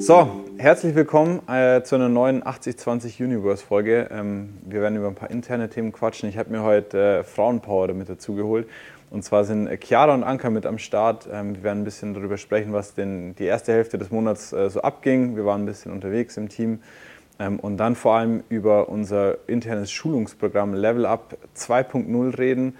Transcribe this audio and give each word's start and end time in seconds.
So, 0.00 0.44
herzlich 0.56 0.94
willkommen 0.94 1.46
äh, 1.46 1.82
zu 1.82 1.94
einer 1.94 2.08
neuen 2.08 2.44
8020 2.44 3.22
Universe 3.22 3.62
Folge. 3.62 4.08
Ähm, 4.10 4.54
wir 4.64 4.80
werden 4.80 4.96
über 4.96 5.08
ein 5.08 5.14
paar 5.14 5.30
interne 5.30 5.68
Themen 5.68 5.92
quatschen. 5.92 6.26
Ich 6.26 6.38
habe 6.38 6.48
mir 6.48 6.62
heute 6.62 7.18
äh, 7.18 7.22
Frauenpower 7.22 7.88
damit 7.88 8.08
dazu 8.08 8.34
geholt. 8.34 8.66
Und 9.10 9.24
zwar 9.24 9.44
sind 9.44 9.68
Chiara 9.84 10.14
und 10.14 10.24
Anka 10.24 10.48
mit 10.48 10.64
am 10.64 10.78
Start. 10.78 11.28
Ähm, 11.30 11.54
wir 11.54 11.64
werden 11.64 11.82
ein 11.82 11.84
bisschen 11.84 12.14
darüber 12.14 12.38
sprechen, 12.38 12.72
was 12.72 12.94
denn 12.94 13.34
die 13.34 13.44
erste 13.44 13.72
Hälfte 13.72 13.98
des 13.98 14.10
Monats 14.10 14.54
äh, 14.54 14.70
so 14.70 14.80
abging. 14.80 15.36
Wir 15.36 15.44
waren 15.44 15.64
ein 15.64 15.66
bisschen 15.66 15.92
unterwegs 15.92 16.38
im 16.38 16.48
Team. 16.48 16.78
Ähm, 17.38 17.60
und 17.60 17.76
dann 17.76 17.94
vor 17.94 18.14
allem 18.14 18.42
über 18.48 18.88
unser 18.88 19.36
internes 19.48 19.92
Schulungsprogramm 19.92 20.72
Level 20.72 21.04
Up 21.04 21.36
2.0 21.54 22.38
reden. 22.38 22.74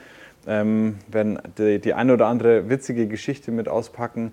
Ähm, 0.46 0.96
werden 1.06 1.38
die, 1.58 1.80
die 1.80 1.92
eine 1.92 2.14
oder 2.14 2.28
andere 2.28 2.70
witzige 2.70 3.06
Geschichte 3.08 3.50
mit 3.52 3.68
auspacken 3.68 4.32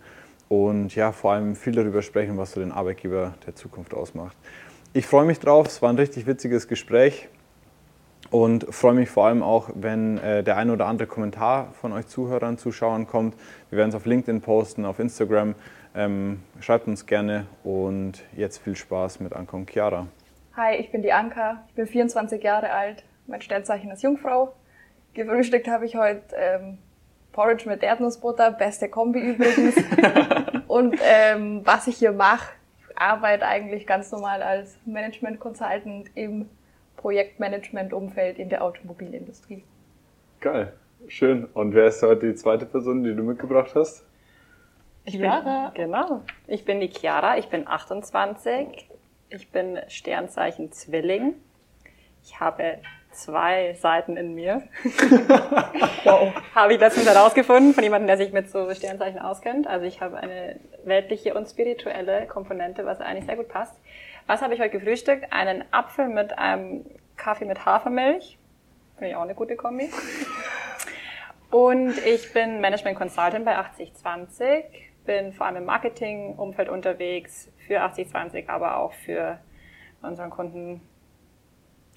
und 0.49 0.95
ja, 0.95 1.11
vor 1.11 1.33
allem 1.33 1.55
viel 1.55 1.73
darüber 1.73 2.01
sprechen, 2.01 2.37
was 2.37 2.53
so 2.53 2.59
den 2.59 2.71
Arbeitgeber 2.71 3.33
der 3.45 3.55
Zukunft 3.55 3.93
ausmacht. 3.93 4.35
Ich 4.93 5.05
freue 5.05 5.25
mich 5.25 5.39
drauf, 5.39 5.67
es 5.67 5.81
war 5.81 5.89
ein 5.89 5.97
richtig 5.97 6.25
witziges 6.25 6.67
Gespräch 6.67 7.27
und 8.31 8.65
freue 8.73 8.93
mich 8.93 9.09
vor 9.09 9.27
allem 9.27 9.43
auch, 9.43 9.69
wenn 9.75 10.17
äh, 10.17 10.43
der 10.43 10.57
ein 10.57 10.69
oder 10.69 10.87
andere 10.87 11.07
Kommentar 11.07 11.73
von 11.73 11.93
euch 11.93 12.07
Zuhörern, 12.07 12.57
Zuschauern 12.57 13.07
kommt. 13.07 13.35
Wir 13.69 13.77
werden 13.77 13.89
es 13.89 13.95
auf 13.95 14.05
LinkedIn 14.05 14.41
posten, 14.41 14.85
auf 14.85 14.99
Instagram. 14.99 15.55
Ähm, 15.95 16.41
schreibt 16.59 16.87
uns 16.87 17.05
gerne 17.05 17.47
und 17.63 18.23
jetzt 18.35 18.59
viel 18.59 18.75
Spaß 18.75 19.19
mit 19.19 19.33
Anka 19.33 19.57
und 19.57 19.69
Chiara. 19.69 20.07
Hi, 20.55 20.75
ich 20.75 20.91
bin 20.91 21.01
die 21.01 21.11
Anka, 21.11 21.63
ich 21.69 21.75
bin 21.75 21.87
24 21.87 22.41
Jahre 22.41 22.71
alt, 22.71 23.03
mein 23.27 23.41
Sternzeichen 23.41 23.91
ist 23.91 24.03
Jungfrau. 24.03 24.53
Gefrühstückt 25.13 25.67
habe 25.67 25.85
ich 25.85 25.95
heute 25.95 26.35
ähm, 26.35 26.77
Porridge 27.37 27.69
mit 27.69 27.83
Erdnussbutter, 27.83 28.51
beste 28.51 28.89
Kombi 28.89 29.19
übrigens. 29.19 29.75
und 30.67 30.99
ähm, 31.03 31.61
was 31.63 31.85
ich 31.85 31.97
hier 31.97 32.11
mache, 32.11 32.51
ich 32.79 32.97
arbeite 32.97 33.45
eigentlich 33.45 33.85
ganz 33.85 34.11
normal 34.11 34.41
als 34.41 34.79
Management 34.85 35.39
Consultant 35.39 36.09
im 36.15 36.49
Projektmanagement-Umfeld 36.95 38.39
in 38.39 38.49
der 38.49 38.63
Automobilindustrie. 38.63 39.63
Geil, 40.41 40.73
schön. 41.07 41.45
Und 41.53 41.75
wer 41.75 41.85
ist 41.85 42.01
heute 42.01 42.25
die 42.25 42.33
zweite 42.33 42.65
Person, 42.65 43.03
die 43.03 43.15
du 43.15 43.21
mitgebracht 43.21 43.75
hast? 43.75 44.03
Chiara. 45.05 45.71
Genau. 45.75 46.23
Ich 46.47 46.65
bin 46.65 46.79
die 46.79 46.89
Chiara, 46.89 47.37
ich 47.37 47.49
bin 47.49 47.67
28. 47.67 48.89
Ich 49.29 49.51
bin 49.51 49.77
Sternzeichen 49.89 50.71
Zwilling. 50.71 51.35
Ich 52.27 52.41
habe 52.41 52.79
zwei 53.11 53.73
Seiten 53.75 54.17
in 54.17 54.35
mir. 54.35 54.61
wow. 56.03 56.33
Habe 56.53 56.73
ich 56.73 56.79
letztens 56.79 57.07
herausgefunden 57.07 57.73
von 57.73 57.83
jemandem, 57.85 58.07
der 58.07 58.17
sich 58.17 58.33
mit 58.33 58.49
so 58.51 58.69
Sternzeichen 58.73 59.19
auskennt. 59.19 59.65
Also 59.65 59.85
ich 59.85 60.01
habe 60.01 60.17
eine 60.17 60.59
weltliche 60.83 61.33
und 61.33 61.47
spirituelle 61.47 62.27
Komponente, 62.27 62.85
was 62.85 62.99
eigentlich 62.99 63.25
sehr 63.25 63.37
gut 63.37 63.47
passt. 63.47 63.73
Was 64.27 64.41
habe 64.41 64.53
ich 64.53 64.59
heute 64.59 64.71
gefrühstückt? 64.71 65.31
Einen 65.31 65.63
Apfel 65.71 66.09
mit 66.09 66.37
einem 66.37 66.85
Kaffee 67.15 67.45
mit 67.45 67.65
Hafermilch. 67.65 68.37
Finde 68.97 69.11
ich 69.11 69.15
auch 69.15 69.21
eine 69.21 69.33
gute 69.33 69.55
Kombi. 69.55 69.89
Und 71.49 71.97
ich 72.05 72.33
bin 72.33 72.59
Management 72.59 72.97
Consultant 72.97 73.45
bei 73.45 73.57
8020. 73.57 74.65
Bin 75.05 75.31
vor 75.31 75.45
allem 75.45 75.55
im 75.55 75.65
Marketing-Umfeld 75.65 76.67
unterwegs 76.67 77.49
für 77.65 77.81
8020, 77.81 78.49
aber 78.49 78.75
auch 78.75 78.91
für 78.91 79.39
unseren 80.01 80.29
Kunden 80.29 80.81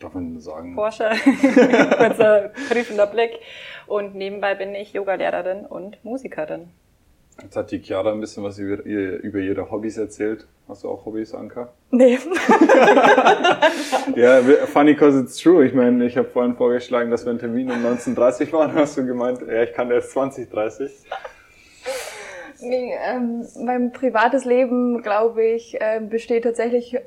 Darf 0.01 0.15
man 0.15 0.41
sagen. 0.41 0.75
Porsche, 0.75 1.11
kurzer 1.99 2.51
prüfender 2.69 3.07
Blick. 3.07 3.39
Und 3.87 4.15
nebenbei 4.15 4.55
bin 4.55 4.75
ich 4.75 4.95
Yogalehrerin 4.95 5.67
und 5.67 6.03
Musikerin. 6.05 6.71
Jetzt 7.43 7.57
hat 7.57 7.71
die 7.71 7.81
Chiara 7.83 8.13
ein 8.13 8.21
bisschen 8.21 8.43
was 8.45 8.59
über, 8.59 8.83
über 8.85 9.39
ihre 9.39 9.71
Hobbys 9.71 9.97
erzählt. 9.99 10.47
Hast 10.69 10.85
du 10.85 10.89
auch 10.89 11.05
Hobbys, 11.07 11.35
Anka? 11.35 11.73
Nee. 11.91 12.19
ja, 14.17 14.41
funny 14.67 14.95
cause 14.95 15.21
it's 15.21 15.37
true. 15.37 15.65
Ich 15.67 15.75
meine, 15.75 16.05
ich 16.05 16.17
habe 16.17 16.29
vorhin 16.29 16.55
vorgeschlagen, 16.55 17.11
dass 17.11 17.25
wir 17.25 17.31
einen 17.31 17.39
Termin 17.39 17.71
um 17.71 17.85
19.30 17.85 18.53
waren. 18.53 18.75
Hast 18.75 18.97
du 18.97 19.07
gemeint, 19.07 19.41
ja, 19.47 19.63
ich 19.63 19.73
kann 19.73 19.91
erst 19.91 20.17
20.30 20.17 20.91
Nee, 22.63 22.95
ähm, 23.03 23.47
mein 23.65 23.93
privates 23.93 24.45
Leben, 24.45 25.03
glaube 25.03 25.43
ich, 25.45 25.81
äh, 25.81 26.01
besteht 26.01 26.45
tatsächlich 26.45 26.99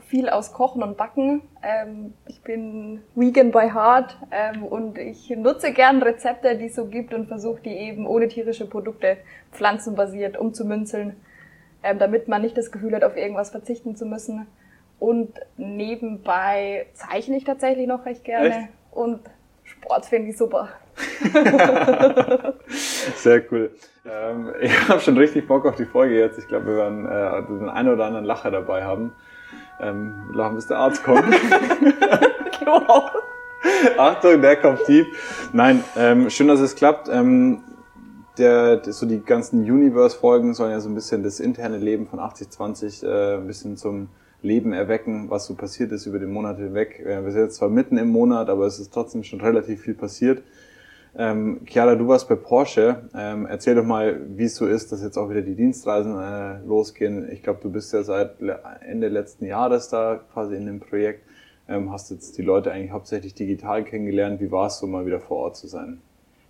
viel 0.00 0.28
aus 0.28 0.52
Kochen 0.52 0.82
und 0.82 0.96
Backen. 0.96 1.42
Ähm, 1.62 2.14
ich 2.26 2.42
bin 2.42 3.02
vegan 3.14 3.50
by 3.50 3.70
heart 3.72 4.16
ähm, 4.30 4.62
und 4.62 4.98
ich 4.98 5.30
nutze 5.30 5.72
gern 5.72 6.02
Rezepte, 6.02 6.56
die 6.56 6.66
es 6.66 6.74
so 6.74 6.86
gibt 6.86 7.14
und 7.14 7.28
versuche 7.28 7.60
die 7.62 7.76
eben 7.76 8.06
ohne 8.06 8.28
tierische 8.28 8.66
Produkte 8.66 9.16
pflanzenbasiert 9.52 10.36
umzumünzeln, 10.36 11.16
ähm, 11.82 11.98
damit 11.98 12.28
man 12.28 12.42
nicht 12.42 12.56
das 12.56 12.70
Gefühl 12.70 12.94
hat, 12.94 13.04
auf 13.04 13.16
irgendwas 13.16 13.50
verzichten 13.50 13.96
zu 13.96 14.06
müssen. 14.06 14.46
Und 14.98 15.38
nebenbei 15.56 16.86
zeichne 16.94 17.36
ich 17.36 17.44
tatsächlich 17.44 17.86
noch 17.86 18.06
recht 18.06 18.24
gerne 18.24 18.48
Echt? 18.48 18.68
und 18.92 19.20
Sport 19.64 20.06
finde 20.06 20.30
ich 20.30 20.38
super. 20.38 20.68
Sehr 23.16 23.42
cool. 23.50 23.70
Ähm, 24.08 24.52
ich 24.60 24.88
habe 24.88 25.00
schon 25.00 25.18
richtig 25.18 25.46
Bock 25.46 25.66
auf 25.66 25.76
die 25.76 25.84
Folge 25.84 26.18
jetzt. 26.18 26.38
Ich 26.38 26.48
glaube, 26.48 26.66
wir 26.66 26.76
werden 26.76 27.06
äh, 27.06 27.42
den 27.46 27.68
einen 27.68 27.88
oder 27.90 28.06
anderen 28.06 28.24
Lacher 28.24 28.50
dabei 28.50 28.84
haben. 28.84 29.12
Ähm, 29.80 30.30
lachen, 30.32 30.56
bis 30.56 30.66
der 30.66 30.78
Arzt 30.78 31.04
kommt. 31.04 31.24
wow. 32.64 33.10
Achtung, 33.98 34.40
der 34.42 34.56
kommt 34.56 34.84
tief. 34.84 35.06
Nein, 35.52 35.84
ähm, 35.96 36.30
schön, 36.30 36.48
dass 36.48 36.60
es 36.60 36.74
klappt. 36.74 37.08
Ähm, 37.08 37.62
der, 38.38 38.76
der, 38.76 38.92
so 38.92 39.06
die 39.06 39.20
ganzen 39.20 39.60
Universe-Folgen 39.60 40.54
sollen 40.54 40.70
ja 40.70 40.80
so 40.80 40.88
ein 40.88 40.94
bisschen 40.94 41.22
das 41.22 41.40
interne 41.40 41.78
Leben 41.78 42.06
von 42.06 42.20
8020 42.20 43.02
äh, 43.02 43.36
ein 43.36 43.46
bisschen 43.46 43.76
zum 43.76 44.08
Leben 44.42 44.72
erwecken, 44.72 45.30
was 45.30 45.46
so 45.46 45.54
passiert 45.54 45.92
ist 45.92 46.06
über 46.06 46.18
den 46.18 46.30
Monat 46.30 46.58
hinweg. 46.58 47.00
Äh, 47.00 47.24
wir 47.24 47.32
sind 47.32 47.42
jetzt 47.42 47.56
zwar 47.56 47.68
mitten 47.68 47.98
im 47.98 48.08
Monat, 48.10 48.48
aber 48.48 48.66
es 48.66 48.78
ist 48.78 48.92
trotzdem 48.92 49.24
schon 49.24 49.40
relativ 49.40 49.82
viel 49.82 49.94
passiert. 49.94 50.42
Ähm, 51.18 51.62
Chiara, 51.64 51.94
du 51.94 52.06
warst 52.08 52.28
bei 52.28 52.34
Porsche. 52.34 53.08
Ähm, 53.14 53.46
erzähl 53.46 53.74
doch 53.74 53.84
mal, 53.84 54.20
wie 54.36 54.44
es 54.44 54.56
so 54.56 54.66
ist, 54.66 54.92
dass 54.92 55.02
jetzt 55.02 55.16
auch 55.16 55.30
wieder 55.30 55.40
die 55.40 55.54
Dienstreisen 55.54 56.18
äh, 56.18 56.58
losgehen. 56.66 57.30
Ich 57.32 57.42
glaube, 57.42 57.60
du 57.62 57.70
bist 57.70 57.92
ja 57.94 58.02
seit 58.02 58.36
Ende 58.86 59.08
letzten 59.08 59.46
Jahres 59.46 59.88
da 59.88 60.20
quasi 60.32 60.56
in 60.56 60.66
dem 60.66 60.80
Projekt. 60.80 61.24
Ähm, 61.68 61.90
hast 61.90 62.10
jetzt 62.10 62.36
die 62.36 62.42
Leute 62.42 62.70
eigentlich 62.70 62.90
hauptsächlich 62.90 63.34
digital 63.34 63.82
kennengelernt. 63.84 64.40
Wie 64.40 64.50
war 64.50 64.66
es 64.66 64.78
so 64.78 64.86
mal 64.86 65.06
wieder 65.06 65.20
vor 65.20 65.38
Ort 65.38 65.56
zu 65.56 65.68
sein? 65.68 66.02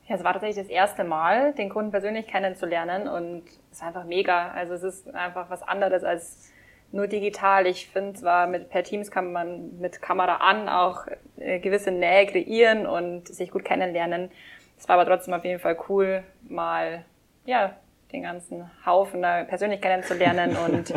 Ja, 0.09 0.17
es 0.17 0.25
war 0.25 0.33
tatsächlich 0.33 0.65
das 0.65 0.73
erste 0.73 1.05
Mal, 1.05 1.53
den 1.55 1.69
Kunden 1.69 1.91
persönlich 1.91 2.27
kennenzulernen 2.27 3.09
und 3.09 3.43
es 3.71 3.79
ist 3.79 3.83
einfach 3.83 4.05
mega. 4.05 4.51
Also 4.51 4.75
es 4.75 4.83
ist 4.83 5.15
einfach 5.15 5.49
was 5.49 5.63
anderes 5.63 6.05
als 6.05 6.53
nur 6.93 7.07
digital. 7.07 7.67
Ich 7.67 7.89
finde 7.89 8.15
zwar 8.15 8.47
mit 8.47 8.69
per 8.71 8.83
Teams 8.83 9.11
kann 9.11 9.33
man 9.33 9.79
mit 9.79 10.03
Kamera 10.03 10.37
an 10.37 10.69
auch 10.69 11.07
äh, 11.39 11.59
gewisse 11.61 11.91
Nähe 11.91 12.27
kreieren 12.27 12.87
und 12.87 13.29
sich 13.29 13.51
gut 13.51 13.65
kennenlernen. 13.65 14.31
Es 14.79 14.89
war 14.89 14.99
aber 14.99 15.07
trotzdem 15.07 15.35
auf 15.35 15.45
jeden 15.45 15.61
Fall 15.61 15.77
cool, 15.89 16.23
mal 16.49 17.05
ja 17.45 17.75
den 18.13 18.23
ganzen 18.23 18.71
Haufen 18.85 19.23
da 19.23 19.45
persönlich 19.45 19.81
kennenzulernen 19.81 20.57
und 20.67 20.95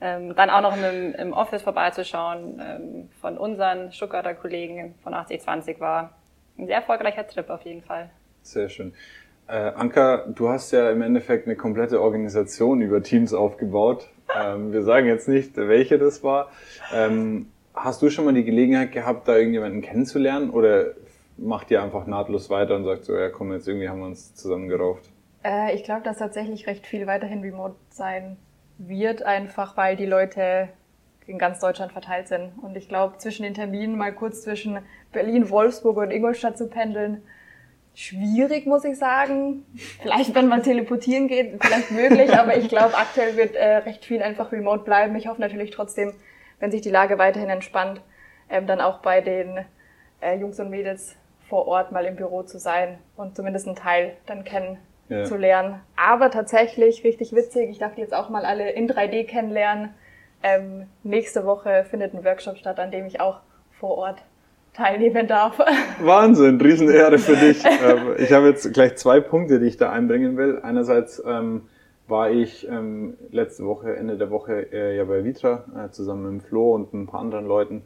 ähm, 0.00 0.34
dann 0.34 0.50
auch 0.50 0.62
noch 0.62 0.76
im, 0.76 1.14
im 1.14 1.32
Office 1.32 1.62
vorbeizuschauen 1.62 2.60
ähm, 2.60 3.08
von 3.20 3.36
unseren 3.36 3.92
Stuttgarter 3.92 4.34
Kollegen 4.34 4.94
von 5.02 5.14
8020 5.14 5.80
war 5.80 6.14
ein 6.58 6.66
sehr 6.66 6.76
erfolgreicher 6.76 7.26
Trip 7.26 7.48
auf 7.50 7.62
jeden 7.62 7.82
Fall. 7.82 8.10
Sehr 8.42 8.68
schön. 8.68 8.94
Äh, 9.46 9.72
Anka, 9.76 10.26
du 10.28 10.48
hast 10.48 10.72
ja 10.72 10.90
im 10.90 11.02
Endeffekt 11.02 11.46
eine 11.46 11.56
komplette 11.56 12.02
Organisation 12.02 12.80
über 12.80 13.02
Teams 13.02 13.32
aufgebaut. 13.32 14.08
Ähm, 14.38 14.72
wir 14.72 14.82
sagen 14.82 15.06
jetzt 15.06 15.28
nicht, 15.28 15.56
welche 15.56 15.98
das 15.98 16.22
war. 16.22 16.50
Ähm, 16.92 17.50
hast 17.74 18.02
du 18.02 18.10
schon 18.10 18.24
mal 18.24 18.34
die 18.34 18.44
Gelegenheit 18.44 18.92
gehabt, 18.92 19.28
da 19.28 19.36
irgendjemanden 19.36 19.80
kennenzulernen 19.80 20.50
oder 20.50 20.94
macht 21.38 21.70
ihr 21.70 21.82
einfach 21.82 22.06
nahtlos 22.06 22.50
weiter 22.50 22.76
und 22.76 22.84
sagt 22.84 23.04
so, 23.04 23.16
ja 23.16 23.30
komm, 23.30 23.52
jetzt 23.52 23.66
irgendwie 23.66 23.88
haben 23.88 24.00
wir 24.00 24.06
uns 24.06 24.34
zusammengerauft? 24.34 25.08
Äh, 25.44 25.74
ich 25.74 25.84
glaube, 25.84 26.02
dass 26.02 26.18
tatsächlich 26.18 26.66
recht 26.66 26.86
viel 26.86 27.06
weiterhin 27.06 27.40
remote 27.40 27.76
sein 27.90 28.36
wird, 28.78 29.22
einfach 29.22 29.76
weil 29.76 29.96
die 29.96 30.06
Leute 30.06 30.68
in 31.26 31.38
ganz 31.38 31.60
Deutschland 31.60 31.92
verteilt 31.92 32.28
sind. 32.28 32.52
Und 32.62 32.76
ich 32.76 32.88
glaube, 32.88 33.18
zwischen 33.18 33.42
den 33.42 33.54
Terminen 33.54 33.96
mal 33.96 34.12
kurz 34.12 34.42
zwischen 34.42 34.78
Berlin, 35.12 35.50
Wolfsburg 35.50 35.98
und 35.98 36.10
Ingolstadt 36.10 36.56
zu 36.56 36.68
pendeln, 36.68 37.22
schwierig, 37.94 38.66
muss 38.66 38.84
ich 38.84 38.96
sagen. 38.96 39.64
Vielleicht, 40.00 40.34
wenn 40.34 40.48
man 40.48 40.62
teleportieren 40.62 41.28
geht, 41.28 41.62
vielleicht 41.62 41.90
möglich, 41.90 42.32
aber 42.38 42.56
ich 42.56 42.68
glaube, 42.68 42.96
aktuell 42.96 43.36
wird 43.36 43.56
äh, 43.56 43.78
recht 43.78 44.04
viel 44.04 44.22
einfach 44.22 44.52
remote 44.52 44.84
bleiben. 44.84 45.16
Ich 45.16 45.26
hoffe 45.26 45.40
natürlich 45.40 45.70
trotzdem, 45.70 46.14
wenn 46.60 46.70
sich 46.70 46.80
die 46.80 46.90
Lage 46.90 47.18
weiterhin 47.18 47.50
entspannt, 47.50 48.00
ähm, 48.48 48.66
dann 48.66 48.80
auch 48.80 49.00
bei 49.00 49.20
den 49.20 49.64
äh, 50.20 50.38
Jungs 50.38 50.58
und 50.60 50.70
Mädels 50.70 51.16
vor 51.48 51.66
Ort 51.66 51.92
mal 51.92 52.04
im 52.04 52.16
Büro 52.16 52.42
zu 52.42 52.58
sein 52.58 52.98
und 53.16 53.36
zumindest 53.36 53.66
einen 53.66 53.76
Teil 53.76 54.12
dann 54.26 54.44
kennenzulernen. 54.44 55.70
Ja. 55.72 55.80
Aber 55.96 56.30
tatsächlich 56.30 57.04
richtig 57.04 57.32
witzig, 57.34 57.70
ich 57.70 57.78
darf 57.78 57.94
die 57.94 58.00
jetzt 58.00 58.14
auch 58.14 58.28
mal 58.28 58.44
alle 58.44 58.70
in 58.70 58.88
3D 58.88 59.24
kennenlernen. 59.24 59.90
Ähm, 60.42 60.86
nächste 61.02 61.44
Woche 61.44 61.84
findet 61.90 62.14
ein 62.14 62.24
Workshop 62.24 62.58
statt, 62.58 62.78
an 62.78 62.90
dem 62.90 63.06
ich 63.06 63.20
auch 63.20 63.40
vor 63.80 63.96
Ort 63.98 64.22
teilnehmen 64.74 65.26
darf. 65.26 65.58
Wahnsinn, 66.00 66.60
Riesenehre 66.60 67.18
für 67.18 67.36
dich. 67.36 67.64
Ähm, 67.64 68.14
ich 68.18 68.32
habe 68.32 68.48
jetzt 68.48 68.72
gleich 68.72 68.96
zwei 68.96 69.20
Punkte, 69.20 69.58
die 69.58 69.66
ich 69.66 69.76
da 69.76 69.90
einbringen 69.90 70.36
will. 70.36 70.60
Einerseits 70.62 71.22
ähm, 71.26 71.62
war 72.06 72.30
ich 72.30 72.68
ähm, 72.68 73.14
letzte 73.30 73.64
Woche, 73.64 73.96
Ende 73.96 74.16
der 74.16 74.30
Woche 74.30 74.72
äh, 74.72 74.96
ja 74.96 75.04
bei 75.04 75.24
Vitra 75.24 75.64
äh, 75.76 75.90
zusammen 75.90 76.34
mit 76.34 76.42
Flo 76.44 76.74
und 76.74 76.92
ein 76.94 77.06
paar 77.06 77.20
anderen 77.20 77.46
Leuten. 77.46 77.82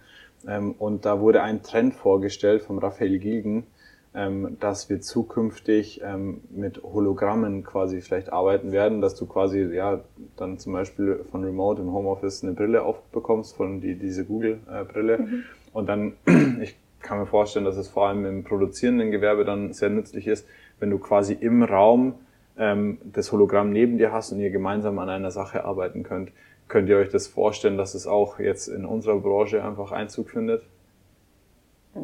Ähm, 0.46 0.72
und 0.78 1.04
da 1.04 1.20
wurde 1.20 1.42
ein 1.42 1.62
Trend 1.62 1.94
vorgestellt 1.94 2.62
vom 2.62 2.78
Raphael 2.78 3.18
Gilgen, 3.18 3.66
ähm, 4.14 4.58
dass 4.60 4.90
wir 4.90 5.00
zukünftig 5.00 6.02
ähm, 6.04 6.42
mit 6.50 6.82
Hologrammen 6.82 7.64
quasi 7.64 8.02
vielleicht 8.02 8.32
arbeiten 8.32 8.70
werden, 8.70 9.00
dass 9.00 9.14
du 9.14 9.26
quasi 9.26 9.62
ja 9.62 10.00
dann 10.36 10.58
zum 10.58 10.74
Beispiel 10.74 11.24
von 11.30 11.44
Remote 11.44 11.80
im 11.80 11.92
Homeoffice 11.92 12.42
eine 12.42 12.52
Brille 12.52 12.82
aufbekommst, 12.82 13.56
von 13.56 13.80
die, 13.80 13.94
diese 13.94 14.24
Google-Brille. 14.24 15.18
Mhm. 15.18 15.44
Und 15.72 15.88
dann, 15.88 16.12
ich 16.60 16.76
kann 17.00 17.20
mir 17.20 17.26
vorstellen, 17.26 17.64
dass 17.64 17.76
es 17.76 17.88
vor 17.88 18.08
allem 18.08 18.26
im 18.26 18.44
produzierenden 18.44 19.10
Gewerbe 19.10 19.44
dann 19.44 19.72
sehr 19.72 19.88
nützlich 19.88 20.26
ist, 20.26 20.46
wenn 20.78 20.90
du 20.90 20.98
quasi 20.98 21.32
im 21.32 21.62
Raum 21.62 22.14
das 22.54 23.32
Hologramm 23.32 23.72
neben 23.72 23.96
dir 23.96 24.12
hast 24.12 24.30
und 24.30 24.38
ihr 24.38 24.50
gemeinsam 24.50 24.98
an 24.98 25.08
einer 25.08 25.30
Sache 25.30 25.64
arbeiten 25.64 26.02
könnt. 26.02 26.32
Könnt 26.72 26.88
ihr 26.88 26.96
euch 26.96 27.10
das 27.10 27.26
vorstellen, 27.26 27.76
dass 27.76 27.92
es 27.92 28.06
auch 28.06 28.38
jetzt 28.38 28.66
in 28.66 28.86
unserer 28.86 29.18
Branche 29.18 29.62
einfach 29.62 29.92
Einzug 29.92 30.30
findet? 30.30 30.64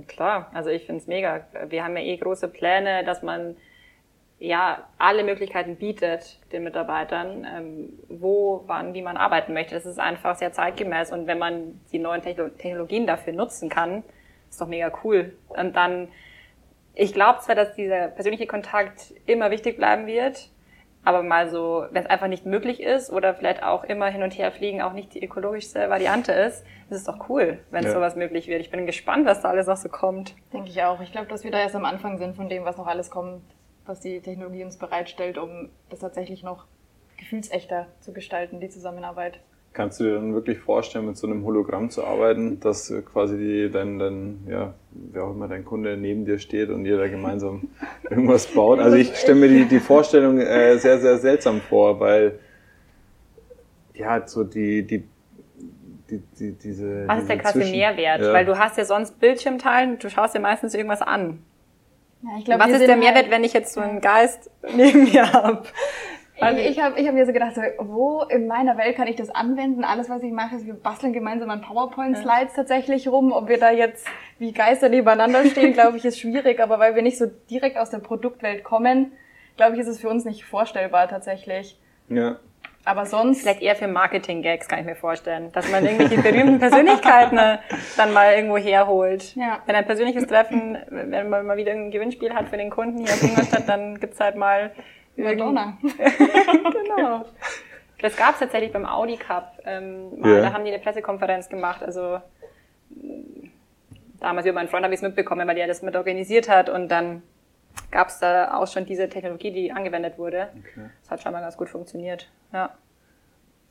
Klar, 0.09 0.51
also 0.53 0.69
ich 0.69 0.85
finde 0.85 1.01
es 1.01 1.07
mega. 1.07 1.47
Wir 1.71 1.83
haben 1.83 1.97
ja 1.97 2.03
eh 2.03 2.19
große 2.19 2.49
Pläne, 2.49 3.03
dass 3.03 3.23
man 3.23 3.57
ja 4.39 4.87
alle 4.99 5.25
Möglichkeiten 5.25 5.77
bietet 5.77 6.39
den 6.53 6.65
Mitarbeitern, 6.65 7.47
ähm, 7.51 7.99
wo, 8.11 8.63
wann, 8.67 8.93
wie 8.93 9.01
man 9.01 9.17
arbeiten 9.17 9.55
möchte. 9.55 9.75
Das 9.75 9.87
ist 9.87 9.99
einfach 9.99 10.37
sehr 10.37 10.53
zeitgemäß 10.53 11.13
und 11.13 11.27
wenn 11.27 11.39
man 11.39 11.81
die 11.91 11.99
neuen 11.99 12.21
Technologien 12.21 13.07
dafür 13.07 13.33
nutzen 13.33 13.71
kann, 13.71 14.05
ist 14.51 14.61
doch 14.61 14.69
mega 14.69 14.93
cool. 15.03 15.33
Und 15.49 15.77
dann 15.77 16.09
ich 16.93 17.15
glaube 17.15 17.39
zwar, 17.41 17.55
dass 17.55 17.75
dieser 17.75 18.09
persönliche 18.09 18.47
Kontakt 18.47 19.15
immer 19.25 19.51
wichtig 19.51 19.77
bleiben 19.77 20.07
wird, 20.07 20.51
aber 21.09 21.23
mal 21.23 21.49
so, 21.49 21.87
wenn 21.91 22.03
es 22.03 22.11
einfach 22.11 22.29
nicht 22.29 22.45
möglich 22.45 22.83
ist 22.83 23.11
oder 23.11 23.35
vielleicht 23.35 23.63
auch 23.63 23.83
immer 23.83 24.09
hin 24.09 24.23
und 24.23 24.37
her 24.37 24.53
fliegen 24.53 24.83
auch 24.83 24.93
nicht 24.93 25.15
die 25.15 25.25
ökologischste 25.25 25.89
Variante 25.89 26.33
ist, 26.33 26.67
ist 26.91 26.99
es 26.99 27.05
doch 27.05 27.31
cool, 27.31 27.61
wenn 27.71 27.83
ja. 27.83 27.93
sowas 27.95 28.15
möglich 28.15 28.47
wird. 28.47 28.61
Ich 28.61 28.71
bin 28.71 28.85
gespannt, 28.85 29.25
was 29.25 29.41
da 29.41 29.49
alles 29.49 29.67
noch 29.67 29.79
so 29.79 29.89
kommt. 29.89 30.35
Denke 30.53 30.69
ich 30.69 30.83
auch. 30.83 31.01
Ich 31.01 31.11
glaube, 31.11 31.27
dass 31.29 31.45
wir 31.45 31.51
da 31.51 31.61
erst 31.61 31.75
am 31.75 31.87
Anfang 31.87 32.19
sind 32.19 32.37
von 32.37 32.51
dem, 32.51 32.67
was 32.67 32.77
noch 32.77 32.87
alles 32.87 33.09
kommt, 33.09 33.41
was 33.87 34.01
die 34.01 34.21
Technologie 34.21 34.63
uns 34.65 34.77
bereitstellt, 34.77 35.39
um 35.39 35.71
das 35.89 36.01
tatsächlich 36.01 36.43
noch 36.43 36.67
gefühlsechter 37.17 37.87
zu 38.01 38.13
gestalten, 38.13 38.61
die 38.61 38.69
Zusammenarbeit. 38.69 39.41
Kannst 39.73 40.01
du 40.01 40.05
dir 40.05 40.15
dann 40.15 40.35
wirklich 40.35 40.59
vorstellen, 40.59 41.07
mit 41.07 41.17
so 41.17 41.27
einem 41.27 41.45
Hologramm 41.45 41.91
zu 41.91 42.05
arbeiten, 42.05 42.59
dass 42.59 42.93
quasi 43.13 43.37
die, 43.37 43.71
dein, 43.71 43.99
dein, 43.99 44.47
ja, 44.49 44.75
wer 44.91 45.25
auch 45.25 45.31
immer 45.31 45.47
dein 45.47 45.65
Kunde 45.65 45.97
neben 45.97 46.25
dir 46.25 46.39
steht 46.39 46.71
und 46.71 46.85
ihr 46.85 46.97
da 46.97 47.07
gemeinsam 47.07 47.69
irgendwas 48.11 48.47
baut? 48.47 48.81
Also 48.81 48.97
ich 48.97 49.15
stelle 49.17 49.39
mir 49.39 49.49
die, 49.49 49.65
die 49.67 49.81
Vorstellung 49.81 50.41
äh, 50.41 50.79
sehr, 50.79 50.99
sehr 50.99 51.19
seltsam 51.19 51.61
vor, 51.61 52.01
weil 52.01 52.39
ja, 53.95 54.27
so 54.27 54.45
die, 54.45 54.85
die 54.85 55.05
die, 56.11 56.23
die, 56.39 56.53
diese. 56.53 57.07
Was 57.07 57.21
ist 57.21 57.29
der 57.29 57.39
krasse 57.39 57.59
Mehrwert? 57.59 58.21
Ja. 58.23 58.33
Weil 58.33 58.45
du 58.45 58.59
hast 58.59 58.79
ja 58.79 58.85
sonst 58.85 59.21
Bildschirmteilen, 59.21 59.99
du 59.99 60.09
schaust 60.09 60.35
dir 60.35 60.41
meistens 60.41 60.75
irgendwas 60.75 61.03
an. 61.03 61.43
Ja, 62.23 62.31
ich 62.39 62.45
glaub, 62.45 62.61
Was 62.61 62.71
ist 62.71 62.87
der 62.87 62.97
Mehrwert, 62.97 63.25
halt 63.25 63.31
wenn 63.31 63.45
ich 63.45 63.53
jetzt 63.53 63.75
so 63.75 63.81
einen 63.81 64.01
Geist 64.01 64.51
neben 64.75 65.05
mir 65.05 65.33
habe? 65.33 65.63
Also 66.41 66.61
ich 66.61 66.81
habe 66.81 66.99
ich 67.01 67.07
hab 67.07 67.15
mir 67.15 67.27
so 67.27 67.33
gedacht, 67.33 67.55
so, 67.55 67.63
wo 67.79 68.23
in 68.23 68.47
meiner 68.47 68.77
Welt 68.77 68.97
kann 68.97 69.09
ich 69.09 69.17
das 69.17 69.31
anwenden? 69.31 69.85
Alles, 69.85 70.09
was 70.09 70.23
ich 70.23 70.33
mache, 70.33 70.57
ist, 70.57 70.67
wir 70.67 70.75
basteln 70.75 71.13
gemeinsam 71.13 71.51
an 71.51 71.63
PowerPoint-Slides 71.63 72.55
tatsächlich 72.55 73.09
rum. 73.09 73.33
Ob 73.33 73.49
wir 73.49 73.59
da 73.59 73.71
jetzt 73.71 74.07
wie 74.39 74.53
Geister 74.53 74.89
nebeneinander 74.89 75.45
stehen, 75.47 75.73
glaube 75.73 75.97
ich, 75.97 76.05
ist 76.05 76.21
schwierig. 76.21 76.61
Aber 76.61 76.79
weil 76.79 76.95
wir 76.95 77.03
nicht 77.03 77.19
so 77.19 77.27
direkt 77.51 77.77
aus 77.77 77.91
der 77.91 77.99
Produktwelt 77.99 78.65
kommen, 78.65 79.13
glaube 79.57 79.75
ich, 79.75 79.81
ist 79.81 79.89
es 79.89 80.01
für 80.01 80.09
uns 80.09 80.25
nicht 80.25 80.45
vorstellbar 80.45 81.09
tatsächlich. 81.09 81.79
Ja. 82.09 82.37
Aber 82.85 83.05
sonst. 83.05 83.43
Vielleicht 83.43 83.61
eher 83.61 83.77
für 83.77 83.89
Marketing-Gags, 83.89 84.69
kann 84.69 84.79
ich 84.79 84.87
mir 84.87 84.97
vorstellen. 84.97 85.51
Dass 85.53 85.71
man 85.71 85.85
irgendwie 85.85 86.09
die 86.09 86.23
berühmten 86.23 86.59
Persönlichkeiten 86.59 87.59
dann 87.97 88.13
mal 88.13 88.35
irgendwo 88.35 88.57
herholt. 88.57 89.35
Ja. 89.35 89.59
Wenn 89.67 89.75
ein 89.75 89.85
persönliches 89.85 90.27
Treffen, 90.27 90.79
wenn 90.89 91.29
man 91.29 91.45
mal 91.45 91.57
wieder 91.57 91.73
ein 91.73 91.91
Gewinnspiel 91.91 92.33
hat 92.33 92.49
für 92.49 92.57
den 92.57 92.71
Kunden 92.71 93.05
hier 93.05 93.15
in 93.21 93.31
Ingolstadt, 93.31 93.69
dann 93.69 93.99
gibt's 94.01 94.21
halt 94.21 94.37
mal 94.37 94.71
Madonna. 95.19 95.79
genau. 95.83 97.25
Das 98.01 98.17
gab 98.17 98.35
es 98.35 98.41
tatsächlich 98.41 98.73
beim 98.73 98.87
Audi 98.87 99.17
Cup. 99.17 99.59
Ähm, 99.65 100.21
mal, 100.21 100.35
ja. 100.35 100.41
Da 100.43 100.53
haben 100.53 100.65
die 100.65 100.73
eine 100.73 100.81
Pressekonferenz 100.81 101.49
gemacht. 101.49 101.83
Also 101.83 102.21
damals 104.21 104.47
über 104.47 104.55
meinen 104.55 104.69
Freund 104.69 104.85
habe 104.85 104.95
ich 104.95 104.99
es 104.99 105.03
mitbekommen, 105.03 105.47
weil 105.47 105.59
er 105.59 105.67
das 105.67 105.83
mit 105.83 105.97
organisiert 105.97 106.49
hat 106.49 106.69
und 106.69 106.89
dann 106.89 107.23
gab 107.91 108.09
es 108.09 108.19
da 108.19 108.55
auch 108.55 108.67
schon 108.67 108.87
diese 108.87 109.09
Technologie, 109.09 109.51
die 109.51 109.73
angewendet 109.73 110.19
wurde. 110.19 110.49
Okay. 110.59 110.91
Das 111.03 111.11
hat 111.11 111.23
schon 111.23 111.33
mal 111.33 111.41
ganz 111.41 111.57
gut 111.57 111.69
funktioniert. 111.69 112.31
Ja. 112.53 112.71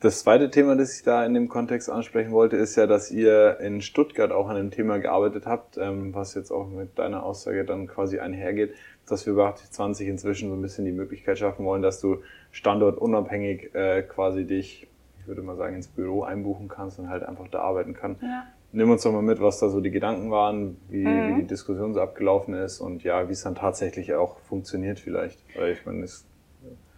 Das 0.00 0.20
zweite 0.20 0.48
Thema, 0.50 0.76
das 0.76 0.96
ich 0.96 1.02
da 1.02 1.26
in 1.26 1.34
dem 1.34 1.48
Kontext 1.48 1.90
ansprechen 1.90 2.30
wollte, 2.30 2.56
ist 2.56 2.76
ja, 2.76 2.86
dass 2.86 3.10
ihr 3.10 3.58
in 3.58 3.80
Stuttgart 3.80 4.30
auch 4.30 4.48
an 4.48 4.56
einem 4.56 4.70
Thema 4.70 4.98
gearbeitet 4.98 5.44
habt, 5.46 5.76
ähm, 5.76 6.14
was 6.14 6.34
jetzt 6.34 6.52
auch 6.52 6.68
mit 6.68 6.98
deiner 6.98 7.24
Aussage 7.24 7.64
dann 7.64 7.88
quasi 7.88 8.20
einhergeht, 8.20 8.74
dass 9.10 9.26
wir 9.26 9.34
bei 9.34 9.46
8020 9.46 10.08
inzwischen 10.08 10.48
so 10.50 10.54
ein 10.54 10.62
bisschen 10.62 10.84
die 10.84 10.92
Möglichkeit 10.92 11.38
schaffen 11.38 11.64
wollen, 11.64 11.82
dass 11.82 12.00
du 12.00 12.22
standortunabhängig 12.50 13.74
äh, 13.74 14.02
quasi 14.02 14.46
dich, 14.46 14.86
ich 15.20 15.26
würde 15.26 15.42
mal 15.42 15.56
sagen, 15.56 15.74
ins 15.74 15.88
Büro 15.88 16.22
einbuchen 16.22 16.68
kannst 16.68 16.98
und 16.98 17.08
halt 17.08 17.22
einfach 17.22 17.48
da 17.48 17.60
arbeiten 17.60 17.94
kannst. 17.94 18.22
Ja. 18.22 18.44
Nimm 18.70 18.90
uns 18.90 19.02
doch 19.02 19.12
mal 19.12 19.22
mit, 19.22 19.40
was 19.40 19.58
da 19.60 19.68
so 19.68 19.80
die 19.80 19.90
Gedanken 19.90 20.30
waren, 20.30 20.76
wie, 20.88 21.04
mhm. 21.04 21.36
wie 21.36 21.42
die 21.42 21.46
Diskussion 21.46 21.94
so 21.94 22.00
abgelaufen 22.00 22.54
ist 22.54 22.80
und 22.80 23.02
ja, 23.02 23.28
wie 23.28 23.32
es 23.32 23.42
dann 23.42 23.54
tatsächlich 23.54 24.14
auch 24.14 24.38
funktioniert 24.40 25.00
vielleicht. 25.00 25.38
Weil 25.56 25.72
ich 25.72 25.86
meine, 25.86 26.04
es, 26.04 26.26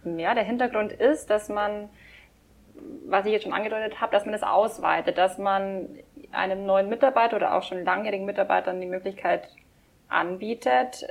ja, 0.03 0.33
der 0.33 0.43
Hintergrund 0.43 0.91
ist, 0.91 1.29
dass 1.29 1.49
man, 1.49 1.89
was 3.07 3.25
ich 3.25 3.31
jetzt 3.31 3.43
schon 3.43 3.53
angedeutet 3.53 4.01
habe, 4.01 4.11
dass 4.11 4.25
man 4.25 4.33
das 4.33 4.43
ausweitet, 4.43 5.17
dass 5.17 5.37
man 5.37 5.89
einem 6.31 6.65
neuen 6.65 6.89
Mitarbeiter 6.89 7.35
oder 7.35 7.55
auch 7.55 7.63
schon 7.63 7.83
langjährigen 7.83 8.25
Mitarbeitern 8.25 8.81
die 8.81 8.87
Möglichkeit 8.87 9.47
anbietet, 10.07 11.07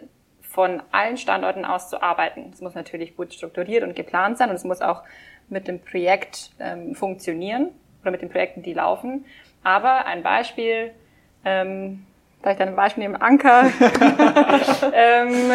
von 0.50 0.82
allen 0.90 1.16
Standorten 1.16 1.64
aus 1.64 1.88
zu 1.88 2.02
arbeiten. 2.02 2.50
Es 2.52 2.60
muss 2.60 2.74
natürlich 2.74 3.16
gut 3.16 3.32
strukturiert 3.32 3.84
und 3.84 3.94
geplant 3.94 4.36
sein 4.36 4.50
und 4.50 4.56
es 4.56 4.64
muss 4.64 4.80
auch 4.82 5.02
mit 5.48 5.68
dem 5.68 5.80
Projekt 5.80 6.50
ähm, 6.58 6.94
funktionieren 6.94 7.68
oder 8.02 8.10
mit 8.10 8.22
den 8.22 8.30
Projekten, 8.30 8.62
die 8.62 8.72
laufen. 8.72 9.24
Aber 9.62 10.06
ein 10.06 10.22
Beispiel, 10.22 10.90
ähm, 11.44 12.04
vielleicht 12.42 12.60
ein 12.60 12.74
Beispiel 12.74 13.04
im 13.04 13.20
Anker, 13.20 13.64
ähm, 14.92 15.50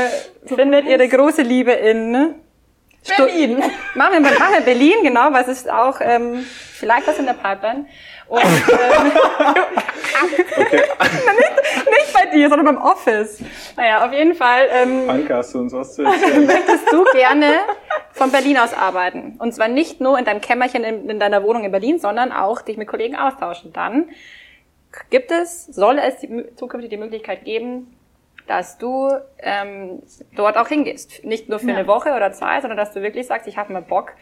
findet 0.45 0.85
ihre 0.85 1.07
große 1.07 1.41
Liebe 1.41 1.71
in 1.71 2.35
Berlin. 3.17 3.57
machen, 3.95 4.23
wir, 4.23 4.39
machen 4.39 4.53
wir 4.53 4.61
Berlin, 4.61 4.95
genau, 5.03 5.31
es 5.35 5.47
ist 5.47 5.69
auch 5.69 5.99
ähm, 6.01 6.45
vielleicht 6.73 7.07
was 7.07 7.19
in 7.19 7.25
der 7.25 7.33
Pipeline. 7.33 7.85
Und, 8.27 8.41
ähm, 8.43 9.11
okay. 10.57 10.81
nicht, 10.99 11.85
nicht 11.89 12.13
bei 12.13 12.25
dir, 12.27 12.49
sondern 12.49 12.75
beim 12.75 12.81
Office. 12.83 13.41
Naja, 13.77 14.05
auf 14.05 14.13
jeden 14.13 14.35
Fall. 14.35 14.67
Ähm, 14.71 15.09
Anke, 15.09 15.35
hast 15.35 15.53
du 15.53 15.59
uns 15.59 15.73
was 15.73 15.95
zu 15.95 16.03
erzählen? 16.05 16.45
Möchtest 16.45 16.91
du 16.91 17.03
gerne 17.13 17.59
von 18.11 18.31
Berlin 18.31 18.57
aus 18.57 18.73
arbeiten? 18.73 19.35
Und 19.39 19.53
zwar 19.53 19.67
nicht 19.67 20.01
nur 20.01 20.17
in 20.17 20.25
deinem 20.25 20.41
Kämmerchen 20.41 20.83
in, 20.83 21.09
in 21.09 21.19
deiner 21.19 21.43
Wohnung 21.43 21.63
in 21.63 21.71
Berlin, 21.71 21.99
sondern 21.99 22.31
auch 22.31 22.61
dich 22.61 22.77
mit 22.77 22.87
Kollegen 22.87 23.15
austauschen. 23.15 23.73
Dann 23.73 24.09
gibt 25.09 25.31
es, 25.31 25.65
soll 25.67 25.99
es 25.99 26.17
die, 26.17 26.45
zukünftig 26.55 26.89
die 26.89 26.97
Möglichkeit 26.97 27.45
geben, 27.45 27.95
dass 28.47 28.77
du 28.77 29.09
ähm, 29.39 30.03
dort 30.35 30.57
auch 30.57 30.67
hingehst. 30.67 31.23
Nicht 31.23 31.49
nur 31.49 31.59
für 31.59 31.69
ja. 31.69 31.75
eine 31.75 31.87
Woche 31.87 32.13
oder 32.13 32.31
zwei, 32.31 32.61
sondern 32.61 32.77
dass 32.77 32.93
du 32.93 33.01
wirklich 33.01 33.27
sagst, 33.27 33.47
ich 33.47 33.57
habe 33.57 33.73
mal 33.73 33.81
Bock 33.81 34.13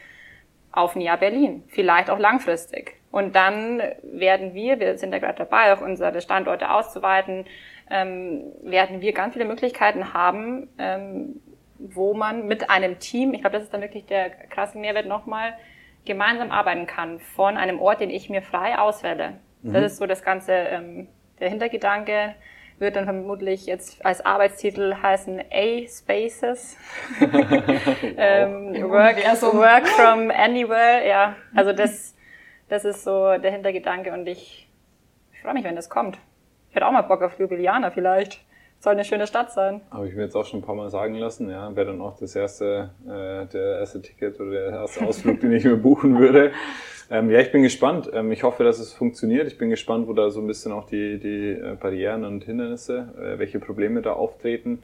auf 0.73 0.95
ein 0.95 1.01
Jahr 1.01 1.17
Berlin. 1.17 1.63
Vielleicht 1.69 2.09
auch 2.09 2.19
langfristig. 2.19 2.95
Und 3.11 3.35
dann 3.35 3.81
werden 4.01 4.53
wir, 4.53 4.79
wir 4.79 4.97
sind 4.97 5.13
ja 5.13 5.19
gerade 5.19 5.37
dabei, 5.37 5.71
auch 5.71 5.81
unsere 5.81 6.19
Standorte 6.19 6.71
auszuweiten, 6.71 7.45
ähm, 7.89 8.51
werden 8.63 9.01
wir 9.01 9.13
ganz 9.13 9.33
viele 9.33 9.45
Möglichkeiten 9.45 10.13
haben, 10.13 10.67
ähm, 10.79 11.39
wo 11.77 12.13
man 12.15 12.47
mit 12.47 12.69
einem 12.69 12.97
Team, 12.99 13.33
ich 13.33 13.41
glaube, 13.41 13.55
das 13.55 13.65
ist 13.65 13.73
dann 13.73 13.81
wirklich 13.81 14.05
der 14.05 14.29
krasse 14.29 14.79
Mehrwert 14.79 15.05
nochmal, 15.05 15.53
gemeinsam 16.05 16.51
arbeiten 16.51 16.87
kann 16.87 17.19
von 17.19 17.55
einem 17.55 17.79
Ort, 17.79 18.01
den 18.01 18.09
ich 18.09 18.29
mir 18.29 18.41
frei 18.41 18.77
auswähle. 18.79 19.39
Mhm. 19.61 19.73
Das 19.73 19.83
ist 19.83 19.97
so 19.97 20.07
das 20.07 20.23
ganze, 20.23 20.53
ähm, 20.53 21.07
der 21.39 21.49
Hintergedanke, 21.49 22.33
wird 22.83 22.95
dann 22.95 23.05
vermutlich 23.05 23.65
jetzt 23.65 24.05
als 24.05 24.23
Arbeitstitel 24.23 24.93
heißen 25.01 25.41
A-Spaces. 25.51 26.77
ähm, 28.17 28.75
work, 28.89 29.17
work 29.53 29.87
from 29.87 30.29
anywhere, 30.29 31.07
ja. 31.07 31.35
Also 31.55 31.73
das, 31.73 32.15
das 32.69 32.85
ist 32.85 33.03
so 33.03 33.37
der 33.37 33.51
Hintergedanke 33.51 34.13
und 34.13 34.27
ich, 34.27 34.69
freue 35.43 35.53
mich, 35.53 35.63
wenn 35.63 35.75
das 35.75 35.89
kommt. 35.89 36.17
Ich 36.69 36.75
hätte 36.75 36.87
auch 36.87 36.91
mal 36.91 37.01
Bock 37.01 37.21
auf 37.21 37.37
Ljubljana 37.37 37.91
vielleicht. 37.91 38.43
Soll 38.79 38.93
eine 38.93 39.05
schöne 39.05 39.27
Stadt 39.27 39.51
sein. 39.51 39.81
Habe 39.91 40.07
ich 40.07 40.15
mir 40.15 40.23
jetzt 40.23 40.35
auch 40.35 40.45
schon 40.45 40.59
ein 40.59 40.63
paar 40.63 40.75
Mal 40.75 40.89
sagen 40.89 41.15
lassen, 41.15 41.49
ja, 41.49 41.73
wäre 41.75 41.87
dann 41.87 42.01
auch 42.01 42.17
das 42.17 42.35
erste, 42.35 42.89
äh, 43.05 43.45
der 43.45 43.79
erste 43.79 44.01
Ticket 44.01 44.39
oder 44.39 44.51
der 44.51 44.69
erste 44.71 45.05
Ausflug, 45.05 45.39
den 45.39 45.53
ich 45.53 45.63
mir 45.63 45.77
buchen 45.77 46.19
würde. 46.19 46.51
Ähm, 47.09 47.29
ja, 47.29 47.39
ich 47.39 47.51
bin 47.51 47.63
gespannt. 47.63 48.09
Ähm, 48.13 48.31
ich 48.31 48.43
hoffe, 48.43 48.63
dass 48.63 48.79
es 48.79 48.93
funktioniert. 48.93 49.47
Ich 49.47 49.57
bin 49.57 49.69
gespannt, 49.69 50.07
wo 50.07 50.13
da 50.13 50.29
so 50.29 50.39
ein 50.39 50.47
bisschen 50.47 50.71
auch 50.71 50.85
die, 50.85 51.19
die 51.19 51.51
äh, 51.51 51.75
Barrieren 51.79 52.23
und 52.23 52.43
Hindernisse, 52.43 53.13
äh, 53.17 53.39
welche 53.39 53.59
Probleme 53.59 54.01
da 54.01 54.13
auftreten. 54.13 54.83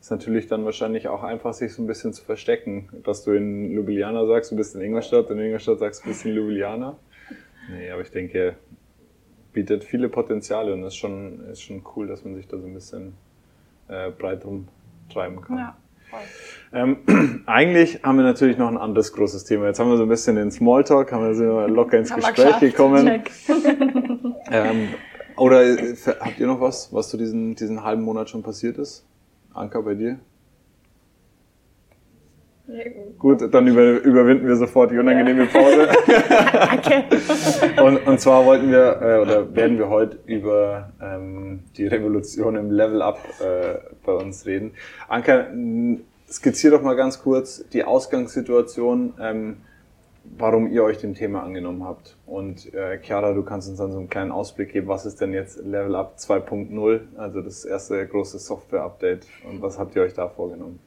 ist 0.00 0.10
natürlich 0.10 0.46
dann 0.46 0.64
wahrscheinlich 0.64 1.08
auch 1.08 1.22
einfach, 1.22 1.54
sich 1.54 1.74
so 1.74 1.82
ein 1.82 1.86
bisschen 1.86 2.12
zu 2.12 2.24
verstecken, 2.24 2.88
dass 3.04 3.24
du 3.24 3.32
in 3.32 3.70
Ljubljana 3.70 4.26
sagst, 4.26 4.52
du 4.52 4.56
bist 4.56 4.74
in 4.74 4.80
Ingolstadt, 4.80 5.30
in 5.30 5.38
Ingolstadt 5.38 5.78
sagst 5.78 6.04
du 6.04 6.08
bist 6.08 6.24
in 6.24 6.34
Ljubljana. 6.34 6.96
Nee, 7.70 7.90
aber 7.90 8.02
ich 8.02 8.10
denke, 8.10 8.56
bietet 9.52 9.84
viele 9.84 10.08
Potenziale 10.08 10.72
und 10.72 10.84
ist 10.84 10.96
schon, 10.96 11.46
ist 11.50 11.62
schon 11.62 11.82
cool, 11.96 12.06
dass 12.06 12.24
man 12.24 12.34
sich 12.34 12.48
da 12.48 12.58
so 12.58 12.66
ein 12.66 12.74
bisschen 12.74 13.14
äh, 13.88 14.10
breit 14.10 14.44
rumtreiben 14.44 15.40
kann. 15.42 15.58
Ja. 15.58 15.76
Ähm, 16.72 16.98
eigentlich 17.46 18.02
haben 18.02 18.16
wir 18.16 18.24
natürlich 18.24 18.58
noch 18.58 18.68
ein 18.68 18.76
anderes 18.76 19.12
großes 19.12 19.44
Thema. 19.44 19.66
Jetzt 19.66 19.80
haben 19.80 19.90
wir 19.90 19.96
so 19.96 20.02
ein 20.02 20.08
bisschen 20.08 20.36
den 20.36 20.50
Smalltalk, 20.50 21.12
haben 21.12 21.26
wir 21.26 21.34
so 21.34 21.66
locker 21.66 21.98
ins 21.98 22.14
Gespräch 22.14 22.58
gekommen. 22.60 23.22
ähm, 24.50 24.88
oder 25.36 25.62
äh, 25.62 25.94
habt 26.20 26.38
ihr 26.38 26.46
noch 26.46 26.60
was, 26.60 26.92
was 26.92 27.08
zu 27.08 27.16
diesem 27.16 27.54
diesen 27.54 27.84
halben 27.84 28.02
Monat 28.02 28.28
schon 28.28 28.42
passiert 28.42 28.78
ist? 28.78 29.06
Anka, 29.54 29.80
bei 29.80 29.94
dir? 29.94 30.18
Gut, 33.18 33.42
dann 33.54 33.66
über, 33.66 33.98
überwinden 34.02 34.46
wir 34.46 34.56
sofort 34.56 34.90
die 34.90 34.98
unangenehme 34.98 35.46
Pause. 35.46 35.88
Danke. 36.52 37.82
und, 37.82 38.06
und 38.06 38.20
zwar 38.20 38.44
wollten 38.44 38.70
wir 38.70 39.00
äh, 39.00 39.18
oder 39.22 39.54
werden 39.56 39.78
wir 39.78 39.88
heute 39.88 40.18
über 40.26 40.92
ähm, 41.00 41.60
die 41.78 41.86
Revolution 41.86 42.56
im 42.56 42.70
Level 42.70 43.00
Up 43.00 43.18
äh, 43.40 43.78
bei 44.04 44.12
uns 44.12 44.44
reden. 44.44 44.72
Anka, 45.08 45.46
skizzier 46.30 46.70
doch 46.70 46.82
mal 46.82 46.94
ganz 46.94 47.22
kurz 47.22 47.64
die 47.72 47.84
Ausgangssituation, 47.84 49.14
ähm, 49.20 49.56
warum 50.36 50.70
ihr 50.70 50.84
euch 50.84 50.98
dem 50.98 51.14
Thema 51.14 51.42
angenommen 51.42 51.84
habt. 51.84 52.16
Und 52.26 52.72
äh, 52.74 53.00
Chiara, 53.02 53.32
du 53.32 53.42
kannst 53.42 53.68
uns 53.68 53.78
dann 53.78 53.92
so 53.92 53.98
einen 53.98 54.10
kleinen 54.10 54.30
Ausblick 54.30 54.72
geben, 54.72 54.88
was 54.88 55.06
ist 55.06 55.20
denn 55.20 55.32
jetzt 55.32 55.58
Level 55.58 55.94
Up 55.96 56.16
2.0, 56.18 57.00
also 57.16 57.40
das 57.40 57.64
erste 57.64 58.06
große 58.06 58.38
Software-Update 58.38 59.26
und 59.48 59.62
was 59.62 59.78
habt 59.78 59.96
ihr 59.96 60.02
euch 60.02 60.14
da 60.14 60.28
vorgenommen? 60.28 60.80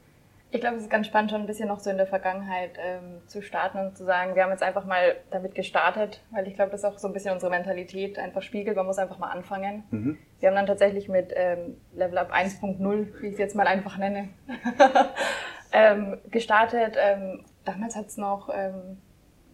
Ich 0.54 0.60
glaube, 0.60 0.76
es 0.76 0.84
ist 0.84 0.90
ganz 0.90 1.08
spannend, 1.08 1.32
schon 1.32 1.40
ein 1.40 1.48
bisschen 1.48 1.70
noch 1.70 1.80
so 1.80 1.90
in 1.90 1.96
der 1.96 2.08
Vergangenheit 2.08 2.72
ähm, 2.78 3.22
zu 3.28 3.42
starten 3.42 3.80
und 3.80 3.98
zu 3.98 4.04
sagen, 4.04 4.36
wir 4.36 4.44
haben 4.44 4.52
jetzt 4.52 4.64
einfach 4.64 4.86
mal 4.86 5.16
damit 5.30 5.56
gestartet, 5.56 6.22
weil 6.32 6.46
ich 6.46 6.56
glaube, 6.56 6.72
das 6.72 6.82
ist 6.82 6.86
auch 6.86 6.98
so 6.98 7.08
ein 7.08 7.14
bisschen 7.14 7.34
unsere 7.34 7.50
Mentalität 7.50 8.20
einfach 8.20 8.42
spiegelt. 8.42 8.76
Man 8.76 8.86
muss 8.86 8.98
einfach 8.98 9.18
mal 9.18 9.30
anfangen. 9.30 9.86
Mhm. 9.92 10.18
Wir 10.42 10.50
haben 10.50 10.56
dann 10.56 10.66
tatsächlich 10.66 11.08
mit 11.08 11.32
ähm, 11.34 11.78
Level 11.94 12.18
Up 12.18 12.34
1.0, 12.34 13.22
wie 13.22 13.28
ich 13.28 13.34
es 13.34 13.40
jetzt 13.40 13.56
mal 13.56 13.66
einfach 13.66 13.98
nenne, 13.98 14.28
ähm, 15.72 16.18
gestartet. 16.30 16.98
Ähm, 17.02 17.46
damals 17.64 17.96
hat 17.96 18.08
es 18.08 18.18
noch, 18.18 18.50
ähm, 18.54 18.98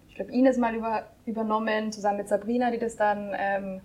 ich 0.07 0.15
glaube, 0.15 0.31
Ines 0.31 0.57
mal 0.57 0.73
über, 0.73 1.03
übernommen, 1.27 1.91
zusammen 1.91 2.17
mit 2.17 2.27
Sabrina, 2.27 2.71
die 2.71 2.79
das 2.79 2.95
dann 2.95 3.35
ähm, 3.37 3.81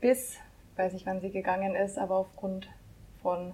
bis, 0.00 0.38
weiß 0.76 0.92
nicht, 0.92 1.06
wann 1.06 1.20
sie 1.20 1.32
gegangen 1.32 1.74
ist, 1.74 1.98
aber 1.98 2.14
aufgrund 2.18 2.68
von 3.20 3.52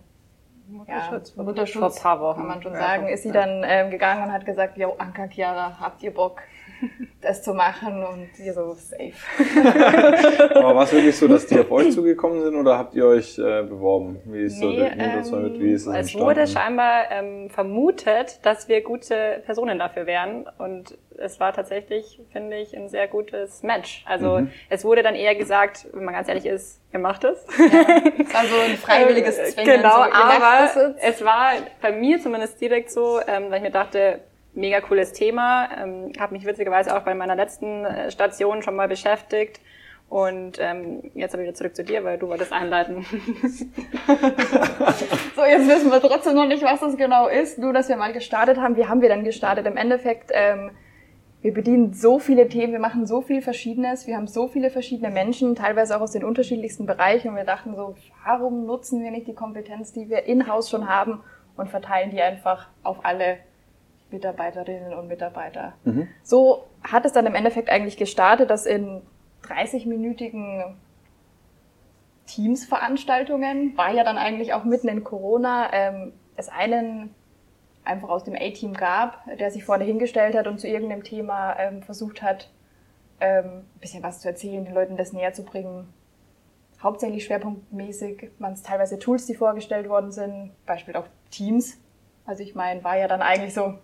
Mutterschutz, 0.70 1.34
ja, 1.36 1.42
Mutterschutz 1.42 1.98
vor 1.98 2.12
ein 2.12 2.18
paar 2.18 2.20
Wochen, 2.20 2.38
kann 2.38 2.48
man 2.48 2.62
schon 2.62 2.74
sagen, 2.74 3.08
ist 3.08 3.24
sie 3.24 3.32
dann 3.32 3.64
ähm, 3.66 3.90
gegangen 3.90 4.24
und 4.24 4.32
hat 4.32 4.46
gesagt, 4.46 4.78
jo, 4.78 4.94
Anka, 4.98 5.26
Chiara, 5.26 5.78
habt 5.80 6.02
ihr 6.02 6.14
Bock, 6.14 6.42
das 7.20 7.42
zu 7.42 7.54
machen? 7.54 8.04
Und 8.04 8.28
wir 8.37 8.52
so, 8.52 8.75
safe. 8.75 9.12
Aber 10.54 10.75
war 10.75 10.84
es 10.84 10.92
wirklich 10.92 11.16
so, 11.16 11.28
dass 11.28 11.46
die 11.46 11.58
auf 11.58 11.70
euch 11.70 11.90
zugekommen 11.92 12.42
sind 12.42 12.54
oder 12.56 12.78
habt 12.78 12.94
ihr 12.94 13.06
euch 13.06 13.38
äh, 13.38 13.62
beworben? 13.62 14.20
Wie 14.25 14.44
ist 14.44 14.58
nee, 14.58 14.66
so 14.66 14.72
der 14.72 14.92
ähm, 14.92 15.42
mit, 15.42 15.60
wie 15.60 15.72
ist 15.72 15.87
es 15.87 16.12
Es 16.12 16.14
wurde 16.18 16.46
scheinbar 16.46 17.10
ähm, 17.10 17.50
vermutet, 17.50 18.40
dass 18.42 18.68
wir 18.68 18.82
gute 18.82 19.42
Personen 19.44 19.78
dafür 19.78 20.06
wären 20.06 20.46
und 20.58 20.96
es 21.20 21.38
war 21.38 21.52
tatsächlich, 21.52 22.20
finde 22.32 22.56
ich, 22.56 22.75
ein 22.75 22.88
sehr 22.88 23.06
gutes 23.06 23.62
Match. 23.62 24.04
Also 24.06 24.40
mhm. 24.40 24.50
es 24.70 24.84
wurde 24.84 25.02
dann 25.02 25.14
eher 25.14 25.34
gesagt, 25.34 25.87
wenn 25.92 26.04
man 26.04 26.14
ganz 26.14 26.28
ehrlich 26.28 26.46
ist, 26.46 26.80
ihr 26.92 26.99
macht 26.99 27.25
es. 27.25 27.44
Ja, 27.58 27.66
es 28.18 28.34
war 28.34 28.44
so 28.44 28.56
ein 28.64 28.76
freiwilliges 28.76 29.38
äh, 29.38 29.44
Zwingen. 29.44 29.76
Genau, 29.76 30.04
so, 30.04 30.12
aber 30.12 30.94
es 31.00 31.25
war 31.25 31.52
bei 31.82 31.92
mir 31.92 32.20
zumindest 32.20 32.60
direkt 32.60 32.90
so, 32.90 33.20
ähm, 33.26 33.50
weil 33.50 33.56
ich 33.56 33.62
mir 33.62 33.70
dachte, 33.70 34.20
mega 34.61 34.81
cooles 34.81 35.12
Thema, 35.12 35.69
ähm, 35.76 36.12
habe 36.19 36.35
mich 36.35 36.47
witzigerweise 36.47 36.97
auch 36.97 37.02
bei 37.02 37.14
meiner 37.14 37.35
letzten 37.35 37.85
äh, 37.85 38.11
Station 38.11 38.62
schon 38.62 38.76
mal 38.76 38.88
beschäftigt. 38.88 39.61
Und 40.09 40.59
ähm, 40.59 41.11
jetzt 41.14 41.35
aber 41.35 41.45
wieder 41.45 41.55
zurück 41.55 41.76
zu 41.76 41.85
dir, 41.85 42.02
weil 42.02 42.19
du 42.19 42.26
wolltest 42.26 42.52
einleiten. 42.52 43.05
so, 45.37 45.45
jetzt 45.45 45.69
wissen 45.69 45.93
wir 45.93 46.00
trotzdem 46.00 46.35
noch 46.35 46.49
nicht, 46.49 46.64
was 46.64 46.81
das 46.81 46.97
genau 46.97 47.29
ist. 47.29 47.59
Nur, 47.59 47.73
dass 47.73 47.88
wir 47.88 47.97
mal 47.97 48.12
gestartet 48.12 48.57
haben. 48.57 48.76
Wie 48.76 48.87
haben 48.87 49.02
wir 49.02 49.09
dann 49.09 49.23
gestartet? 49.23 49.67
Im 49.67 49.76
Endeffekt 49.76 50.33
ähm, 50.35 50.73
wir 51.43 51.55
bedienen 51.55 51.95
so 51.95 52.19
viele 52.19 52.49
Themen, 52.49 52.75
wir 52.75 52.81
machen 52.81 53.07
so 53.07 53.23
viel 53.23 53.40
Verschiedenes, 53.40 54.07
wir 54.07 54.17
haben 54.17 54.26
so 54.26 54.47
viele 54.47 54.69
verschiedene 54.69 55.11
Menschen, 55.11 55.55
teilweise 55.55 55.97
auch 55.97 56.02
aus 56.02 56.12
den 56.12 56.23
unterschiedlichsten 56.23 56.85
Bereichen 56.85 57.29
und 57.29 57.37
wir 57.37 57.45
dachten 57.45 57.75
so, 57.75 57.95
warum 58.26 58.67
nutzen 58.67 59.02
wir 59.02 59.11
nicht 59.11 59.26
die 59.26 59.35
Kompetenz, 59.35 59.93
die 59.93 60.11
wir 60.11 60.25
in-house 60.25 60.69
schon 60.69 60.87
haben 60.87 61.23
und 61.57 61.71
verteilen 61.71 62.11
die 62.11 62.21
einfach 62.21 62.69
auf 62.83 63.07
alle 63.07 63.38
Mitarbeiterinnen 64.12 64.95
und 64.95 65.09
Mitarbeiter. 65.09 65.75
Mhm. 65.85 66.09
So 66.23 66.64
hat 66.83 67.05
es 67.05 67.12
dann 67.12 67.26
im 67.26 67.35
Endeffekt 67.35 67.71
eigentlich 67.71 67.97
gestartet, 67.97 68.50
dass 68.50 68.67
in 68.67 69.02
30-minütigen 69.45 70.76
Teams-Veranstaltungen, 72.26 73.76
war 73.76 73.93
ja 73.93 74.05
dann 74.05 74.19
eigentlich 74.19 74.52
auch 74.52 74.64
mitten 74.64 74.88
in 74.88 75.02
Corona, 75.02 75.73
ähm, 75.73 76.12
es 76.37 76.49
einen 76.49 77.14
einfach 77.85 78.09
aus 78.09 78.25
dem 78.25 78.35
A-Team 78.35 78.75
gab, 78.75 79.25
der 79.38 79.50
sich 79.50 79.64
vorne 79.64 79.85
hingestellt 79.85 80.37
hat 80.37 80.47
und 80.47 80.61
zu 80.61 80.69
irgendeinem 80.69 81.02
Thema 81.02 81.59
ähm, 81.59 81.83
versucht 81.83 82.23
hat, 82.23 82.50
ähm, 83.21 83.64
ein 83.75 83.81
bisschen 83.81 84.02
was 84.02 84.21
zu 84.21 84.29
erzählen, 84.29 84.64
den 84.64 84.75
Leuten 84.75 84.97
das 84.97 85.12
näher 85.12 85.33
zu 85.33 85.45
bringen. 85.45 85.93
Hauptsächlich 86.83 87.25
schwerpunktmäßig 87.25 88.31
waren 88.38 88.52
es 88.52 88.62
teilweise 88.62 88.99
Tools, 88.99 89.26
die 89.26 89.35
vorgestellt 89.35 89.88
worden 89.88 90.12
sind, 90.12 90.52
Beispiel 90.67 90.97
auch 90.97 91.07
Teams. 91.31 91.79
Also 92.30 92.42
ich 92.42 92.54
meine, 92.54 92.82
war 92.84 92.96
ja 92.96 93.08
dann 93.08 93.22
eigentlich 93.22 93.54
so 93.54 93.75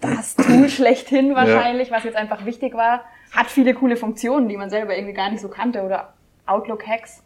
das 0.00 0.36
Tool 0.36 0.68
schlechthin 0.68 1.34
wahrscheinlich, 1.34 1.90
ja. 1.90 1.96
was 1.96 2.04
jetzt 2.04 2.16
einfach 2.16 2.46
wichtig 2.46 2.74
war. 2.74 3.04
Hat 3.32 3.48
viele 3.48 3.74
coole 3.74 3.96
Funktionen, 3.96 4.48
die 4.48 4.56
man 4.56 4.70
selber 4.70 4.96
irgendwie 4.96 5.14
gar 5.14 5.30
nicht 5.30 5.40
so 5.40 5.48
kannte 5.48 5.82
oder 5.82 6.14
Outlook-Hacks, 6.46 7.22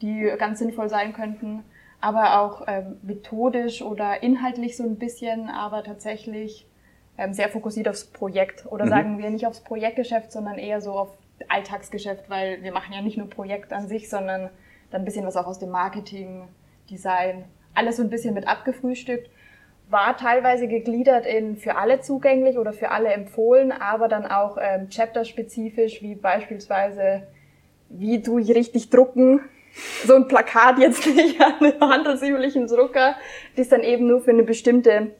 die 0.00 0.32
ganz 0.38 0.58
sinnvoll 0.60 0.88
sein 0.88 1.12
könnten 1.12 1.64
aber 2.02 2.40
auch 2.40 2.64
ähm, 2.66 2.98
methodisch 3.02 3.80
oder 3.80 4.22
inhaltlich 4.24 4.76
so 4.76 4.82
ein 4.82 4.96
bisschen, 4.96 5.48
aber 5.48 5.84
tatsächlich 5.84 6.66
ähm, 7.16 7.32
sehr 7.32 7.48
fokussiert 7.48 7.88
aufs 7.88 8.04
Projekt. 8.04 8.66
Oder 8.66 8.86
mhm. 8.86 8.90
sagen 8.90 9.18
wir 9.18 9.30
nicht 9.30 9.46
aufs 9.46 9.60
Projektgeschäft, 9.60 10.32
sondern 10.32 10.58
eher 10.58 10.80
so 10.80 10.92
auf 10.92 11.16
Alltagsgeschäft, 11.48 12.28
weil 12.28 12.62
wir 12.62 12.72
machen 12.72 12.92
ja 12.92 13.02
nicht 13.02 13.18
nur 13.18 13.30
Projekt 13.30 13.72
an 13.72 13.86
sich, 13.86 14.10
sondern 14.10 14.50
dann 14.90 15.02
ein 15.02 15.04
bisschen 15.04 15.24
was 15.24 15.36
auch 15.36 15.46
aus 15.46 15.60
dem 15.60 15.70
Marketing, 15.70 16.48
Design, 16.90 17.44
alles 17.72 17.96
so 17.98 18.02
ein 18.02 18.10
bisschen 18.10 18.34
mit 18.34 18.48
abgefrühstückt. 18.48 19.30
War 19.92 20.16
teilweise 20.16 20.68
gegliedert 20.68 21.26
in 21.26 21.56
für 21.56 21.76
alle 21.76 22.00
zugänglich 22.00 22.56
oder 22.56 22.72
für 22.72 22.90
alle 22.90 23.10
empfohlen, 23.12 23.72
aber 23.72 24.08
dann 24.08 24.24
auch 24.24 24.56
ähm, 24.58 24.88
chapterspezifisch, 24.88 26.00
wie 26.00 26.14
beispielsweise, 26.14 27.24
wie 27.90 28.22
tue 28.22 28.40
ich 28.40 28.54
richtig 28.54 28.88
drucken, 28.88 29.40
so 30.06 30.14
ein 30.14 30.28
Plakat 30.28 30.78
jetzt 30.78 31.06
nicht 31.06 31.38
an 31.40 31.54
einem 31.60 31.80
handelsüblichen 31.80 32.68
Drucker, 32.68 33.16
das 33.56 33.68
dann 33.68 33.82
eben 33.82 34.06
nur 34.06 34.22
für 34.22 34.30
eine 34.30 34.44
bestimmte 34.44 35.10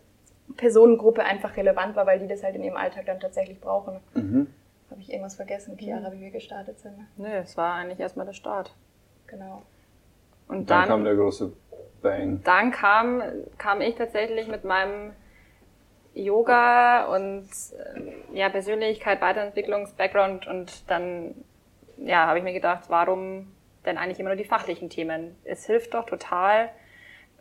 Personengruppe 0.56 1.22
einfach 1.22 1.54
relevant 1.56 1.94
war, 1.94 2.06
weil 2.06 2.18
die 2.18 2.26
das 2.26 2.42
halt 2.42 2.56
in 2.56 2.64
ihrem 2.64 2.76
Alltag 2.76 3.04
dann 3.04 3.20
tatsächlich 3.20 3.60
brauchen. 3.60 4.00
Mhm. 4.14 4.46
Habe 4.90 5.00
ich 5.00 5.10
irgendwas 5.10 5.34
vergessen, 5.34 5.76
Chiara, 5.78 6.12
wie 6.12 6.20
wir 6.20 6.30
gestartet 6.30 6.78
sind? 6.80 6.94
Nö, 7.18 7.28
es 7.28 7.56
war 7.58 7.74
eigentlich 7.74 8.00
erstmal 8.00 8.26
der 8.26 8.32
Start. 8.32 8.74
Genau. 9.26 9.62
Und 10.48 10.70
dann, 10.70 10.80
dann 10.80 10.88
kam 10.88 11.04
der 11.04 11.14
große 11.14 11.52
Bang. 12.02 12.42
Dann 12.44 12.70
kam, 12.70 13.22
kam 13.58 13.80
ich 13.80 13.94
tatsächlich 13.94 14.48
mit 14.48 14.64
meinem 14.64 15.12
Yoga 16.14 17.06
und 17.06 17.48
äh, 17.48 18.38
ja, 18.38 18.48
Persönlichkeit, 18.48 19.20
Weiterentwicklungs-Background 19.20 20.46
und 20.46 20.90
dann 20.90 21.34
ja, 21.96 22.26
habe 22.26 22.38
ich 22.38 22.44
mir 22.44 22.52
gedacht, 22.52 22.84
warum 22.88 23.52
denn 23.86 23.98
eigentlich 23.98 24.20
immer 24.20 24.30
nur 24.30 24.36
die 24.36 24.44
fachlichen 24.44 24.90
Themen. 24.90 25.36
Es 25.44 25.66
hilft 25.66 25.94
doch 25.94 26.06
total, 26.06 26.70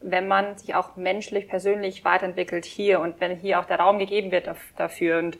wenn 0.02 0.28
man 0.28 0.58
sich 0.58 0.74
auch 0.74 0.96
menschlich, 0.96 1.48
persönlich 1.48 2.04
weiterentwickelt 2.04 2.66
hier 2.66 3.00
und 3.00 3.20
wenn 3.20 3.36
hier 3.38 3.60
auch 3.60 3.66
der 3.66 3.80
Raum 3.80 4.00
gegeben 4.00 4.32
wird 4.32 4.50
dafür. 4.78 5.20
Und 5.20 5.38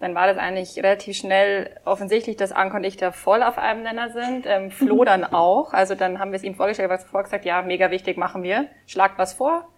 dann 0.00 0.14
war 0.14 0.26
das 0.26 0.38
eigentlich 0.38 0.76
relativ 0.78 1.16
schnell 1.16 1.76
offensichtlich, 1.84 2.36
dass 2.36 2.52
Anke 2.52 2.76
und 2.76 2.84
ich 2.84 2.96
da 2.96 3.12
voll 3.12 3.42
auf 3.42 3.58
einem 3.58 3.82
Nenner 3.82 4.10
sind. 4.10 4.46
Ähm, 4.46 4.70
Flo 4.70 5.04
dann 5.04 5.24
auch. 5.24 5.72
Also 5.72 5.94
dann 5.94 6.18
haben 6.18 6.32
wir 6.32 6.36
es 6.36 6.42
ihm 6.42 6.54
vorgestellt, 6.54 6.90
was 6.90 7.04
vorgesagt, 7.04 7.44
ja, 7.44 7.62
mega 7.62 7.90
wichtig, 7.90 8.16
machen 8.16 8.42
wir. 8.42 8.66
Schlagt 8.86 9.18
was 9.18 9.34
vor 9.34 9.68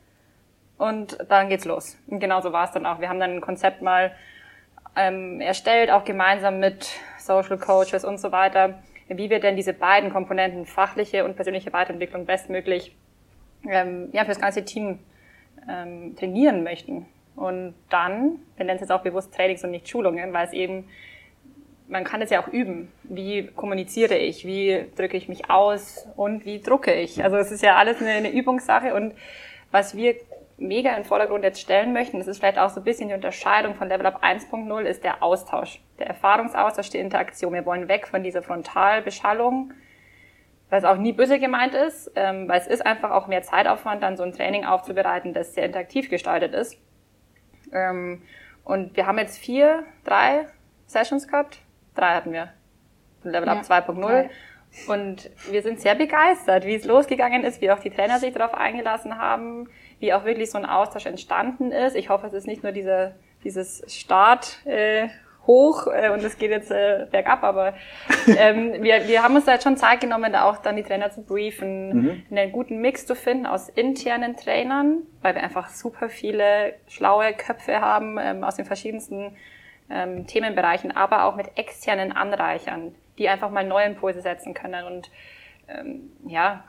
und 0.79 1.19
dann 1.29 1.49
geht's 1.49 1.65
los. 1.65 1.99
Und 2.07 2.21
genauso 2.21 2.53
war 2.53 2.65
es 2.65 2.71
dann 2.73 2.87
auch. 2.87 3.01
Wir 3.01 3.09
haben 3.09 3.21
dann 3.21 3.33
ein 3.33 3.41
Konzept 3.41 3.83
mal 3.83 4.13
ähm, 4.97 5.41
erstellt, 5.41 5.91
auch 5.91 6.05
gemeinsam 6.05 6.61
mit 6.61 6.89
Social 7.19 7.59
Coaches 7.59 8.05
und 8.05 8.19
so 8.19 8.33
weiter 8.33 8.79
wie 9.19 9.31
wir 9.31 9.41
denn 9.41 9.57
diese 9.57 9.73
beiden 9.73 10.11
Komponenten, 10.11 10.67
fachliche 10.67 11.25
und 11.25 11.37
persönliche 11.37 11.73
Weiterentwicklung, 11.73 12.27
bestmöglich 12.27 12.97
ähm, 13.69 14.09
ja, 14.13 14.23
für 14.23 14.29
das 14.29 14.41
ganze 14.41 14.65
Team 14.65 14.99
ähm, 15.69 16.17
trainieren 16.17 16.63
möchten. 16.63 17.07
Und 17.37 17.75
dann, 17.89 18.39
wir 18.57 18.67
nennen 18.67 18.77
es 18.77 18.83
jetzt 18.83 18.93
auch 18.93 19.03
bewusst 19.03 19.35
Trainings 19.35 19.65
und 19.65 19.71
nicht 19.71 19.89
Schulungen, 19.89 20.33
weil 20.33 20.47
es 20.47 20.53
eben, 20.53 20.89
man 21.89 22.05
kann 22.05 22.23
es 22.23 22.31
ja 22.31 22.43
auch 22.43 22.49
üben. 22.49 22.93
Wie 23.05 23.47
kommuniziere 23.49 24.17
ich? 24.17 24.47
Wie 24.47 24.87
drücke 24.97 25.17
ich 25.17 25.29
mich 25.29 25.51
aus? 25.51 26.07
Und 26.17 26.45
wie 26.45 26.61
drucke 26.61 26.93
ich? 26.95 27.23
Also 27.23 27.37
es 27.37 27.51
ist 27.51 27.63
ja 27.63 27.77
alles 27.77 28.01
eine, 28.01 28.11
eine 28.11 28.31
Übungssache. 28.31 28.95
Und 28.95 29.15
was 29.71 29.97
wir 29.97 30.15
mega 30.59 30.91
in 30.91 30.97
den 30.97 31.05
Vordergrund 31.05 31.45
jetzt 31.45 31.61
stellen 31.61 31.93
möchten, 31.93 32.19
das 32.19 32.29
ist 32.29 32.39
vielleicht 32.39 32.59
auch 32.59 32.71
so 32.71 32.81
ein 32.81 32.85
bisschen 32.85 33.09
die 33.09 33.15
Unterscheidung 33.15 33.75
von 33.75 33.89
Level 33.89 34.07
Up 34.07 34.23
1.0, 34.23 34.83
ist 34.83 35.05
der 35.05 35.23
Austausch, 35.23 35.81
der 35.99 36.07
Erfahrungsaustausch, 36.07 36.91
die 36.91 36.99
Interaktion. 36.99 37.53
Wir 37.53 37.67
wollen 37.67 37.89
weg 37.89 38.07
von 38.07 38.23
dieser 38.23 38.43
Frontalbeschallung, 38.43 39.73
was 40.71 40.85
auch 40.85 40.97
nie 40.97 41.13
böse 41.13 41.39
gemeint 41.39 41.75
ist, 41.75 42.11
ähm, 42.15 42.49
weil 42.49 42.61
es 42.61 42.67
ist 42.67 42.87
einfach 42.87 43.11
auch 43.11 43.27
mehr 43.27 43.43
Zeitaufwand, 43.43 44.03
dann 44.03 44.17
so 44.17 44.23
ein 44.23 44.33
Training 44.33 44.65
aufzubereiten, 44.65 45.35
das 45.35 45.55
sehr 45.55 45.65
interaktiv 45.65 46.09
gestaltet 46.09 46.55
ist. 46.55 46.79
Ähm, 47.73 48.23
und 48.65 48.97
wir 48.97 49.07
haben 49.07 49.19
jetzt 49.19 49.39
vier, 49.39 49.85
drei 50.05 50.47
Sessions 50.87 51.27
gehabt. 51.27 51.59
Drei 51.95 52.15
hatten 52.15 52.33
wir. 52.33 52.53
Level 53.25 53.49
Up 53.49 53.69
ja, 53.69 53.81
2.0. 53.81 54.31
Und 54.89 55.31
wir 55.51 55.63
sind 55.63 55.81
sehr 55.81 55.95
begeistert, 55.95 56.65
wie 56.65 56.75
es 56.75 56.85
losgegangen 56.85 57.45
ist, 57.45 57.61
wie 57.61 57.71
auch 57.71 57.79
die 57.79 57.91
Trainer 57.91 58.19
sich 58.19 58.33
darauf 58.33 58.55
eingelassen 58.55 59.19
haben, 59.19 59.69
wie 60.01 60.15
auch 60.15 60.25
wirklich 60.25 60.51
so 60.51 60.57
ein 60.57 60.65
Austausch 60.65 61.07
entstanden 61.07 61.73
ist. 61.73 61.95
Ich 61.95 62.09
hoffe, 62.09 62.27
es 62.27 62.33
ist 62.33 62.47
nicht 62.47 62.63
nur 62.63 62.73
diese, 62.73 63.15
dieses 63.45 63.85
Start 63.95 64.65
äh, 64.65 65.09
hoch 65.47 65.87
äh, 65.89 66.11
und 66.11 66.23
es 66.23 66.39
geht 66.39 66.51
jetzt 66.51 66.71
äh, 66.71 67.07
bergab, 67.11 67.43
aber 67.43 67.75
ähm, 68.27 68.75
wir, 68.83 69.09
wir 69.09 69.23
haben 69.23 69.35
uns 69.35 69.45
da 69.45 69.53
jetzt 69.53 69.65
schon 69.65 69.77
Zeit 69.77 70.01
genommen, 70.01 70.33
da 70.33 70.45
auch 70.45 70.59
dann 70.59 70.77
die 70.77 70.83
Trainer 70.83 71.11
zu 71.11 71.23
briefen, 71.23 72.03
mhm. 72.03 72.23
einen 72.31 72.53
guten 72.53 72.81
Mix 72.81 73.07
zu 73.07 73.15
finden 73.15 73.47
aus 73.47 73.69
internen 73.69 74.37
Trainern, 74.37 75.03
weil 75.21 75.35
wir 75.35 75.43
einfach 75.43 75.69
super 75.71 76.09
viele 76.09 76.75
schlaue 76.89 77.33
Köpfe 77.33 77.81
haben 77.81 78.19
ähm, 78.21 78.45
aus 78.45 78.57
den 78.57 78.65
verschiedensten 78.65 79.37
ähm, 79.91 80.27
Themenbereichen, 80.27 80.97
aber 80.97 81.25
auch 81.25 81.37
mit 81.37 81.59
externen 81.59 82.13
Anreichern, 82.13 82.95
die 83.19 83.29
einfach 83.29 83.51
mal 83.51 83.67
neue 83.67 83.87
Impulse 83.87 84.23
setzen 84.23 84.55
können. 84.55 84.87
Und 84.87 85.11
ähm, 85.69 86.13
ja, 86.27 86.65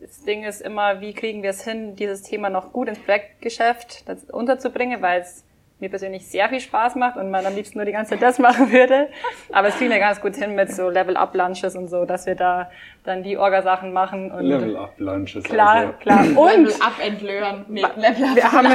das 0.00 0.22
Ding 0.22 0.44
ist 0.44 0.60
immer, 0.60 1.00
wie 1.00 1.12
kriegen 1.12 1.42
wir 1.42 1.50
es 1.50 1.64
hin, 1.64 1.96
dieses 1.96 2.22
Thema 2.22 2.50
noch 2.50 2.72
gut 2.72 2.88
ins 2.88 3.00
Projektgeschäft 3.00 4.04
unterzubringen, 4.30 5.02
weil 5.02 5.20
es 5.20 5.44
mir 5.80 5.88
persönlich 5.88 6.26
sehr 6.26 6.48
viel 6.48 6.60
Spaß 6.60 6.96
macht 6.96 7.16
und 7.16 7.30
man 7.30 7.46
am 7.46 7.54
liebsten 7.54 7.78
nur 7.78 7.84
die 7.84 7.92
ganze 7.92 8.10
Zeit 8.10 8.22
das 8.22 8.38
machen 8.38 8.72
würde. 8.72 9.08
Aber 9.52 9.68
es 9.68 9.76
kriegen 9.76 9.90
wir 9.90 9.98
ganz 9.98 10.20
gut 10.20 10.36
hin 10.36 10.54
mit 10.54 10.72
so 10.72 10.88
Level-Up-Lunches 10.88 11.76
und 11.76 11.88
so, 11.88 12.04
dass 12.04 12.26
wir 12.26 12.34
da 12.34 12.70
dann 13.08 13.22
die 13.22 13.38
Orga-Sachen 13.38 13.92
machen. 13.92 14.30
Und 14.30 14.44
Level-Up-Lunches. 14.44 15.44
Klar, 15.44 15.74
also. 15.74 15.92
klar. 16.00 16.20
Und 16.20 16.64
Level-Up-Entlöhren. 16.64 17.64
Nee, 17.68 17.80
Level-Up. 17.80 18.36
Wir 18.36 18.52
haben, 18.52 18.66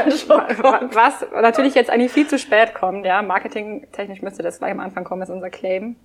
was 0.93 1.25
natürlich 1.41 1.75
jetzt 1.75 1.89
eigentlich 1.89 2.11
viel 2.11 2.27
zu 2.27 2.37
spät 2.37 2.73
kommt, 2.73 3.05
ja. 3.05 3.21
Marketingtechnisch 3.21 4.21
müsste 4.21 4.43
das 4.43 4.59
gleich 4.59 4.71
am 4.71 4.79
Anfang 4.79 5.03
kommen, 5.03 5.21
ist 5.21 5.29
unser 5.29 5.49
Claim. 5.49 5.95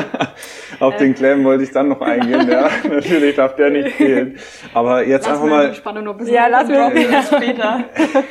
Auf 0.80 0.96
den 0.96 1.14
Claim 1.14 1.44
wollte 1.44 1.64
ich 1.64 1.70
dann 1.70 1.88
noch 1.88 2.00
eingehen, 2.00 2.48
ja. 2.48 2.68
Natürlich 2.88 3.36
darf 3.36 3.56
der 3.56 3.70
nicht 3.70 3.96
fehlen. 3.96 4.38
Aber 4.74 5.06
jetzt 5.06 5.26
lass 5.26 5.36
einfach 5.38 5.48
mal. 5.48 5.74
Spannung 5.74 6.04
noch 6.04 6.12
ein 6.12 6.18
bisschen 6.18 6.34
ja, 6.34 6.46
lass 6.48 6.68
mir 6.68 7.10
ja. 7.10 7.22
später. 7.22 7.84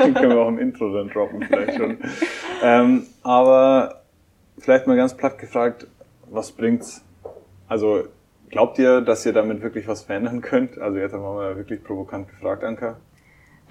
den 0.04 0.14
können 0.16 0.30
wir 0.30 0.40
auch 0.40 0.48
im 0.48 0.60
Intro 0.60 0.94
dann 0.94 1.10
droppen, 1.10 1.44
vielleicht 1.44 1.78
schon. 1.78 1.98
ähm, 2.64 3.08
aber 3.24 4.02
vielleicht 4.60 4.88
mal 4.88 4.96
ganz 4.96 5.16
platt 5.16 5.38
gefragt, 5.38 5.88
was 6.30 6.52
bringt's? 6.52 7.04
Also 7.68 8.04
glaubt 8.52 8.78
ihr, 8.78 9.02
dass 9.02 9.26
ihr 9.26 9.34
damit 9.34 9.62
wirklich 9.62 9.88
was 9.88 10.04
verändern 10.04 10.42
könnt? 10.42 10.78
Also 10.78 10.98
jetzt 10.98 11.14
haben 11.14 11.24
wir 11.24 11.34
mal 11.34 11.56
wirklich 11.56 11.84
provokant 11.84 12.30
gefragt, 12.30 12.64
Anka. 12.64 12.98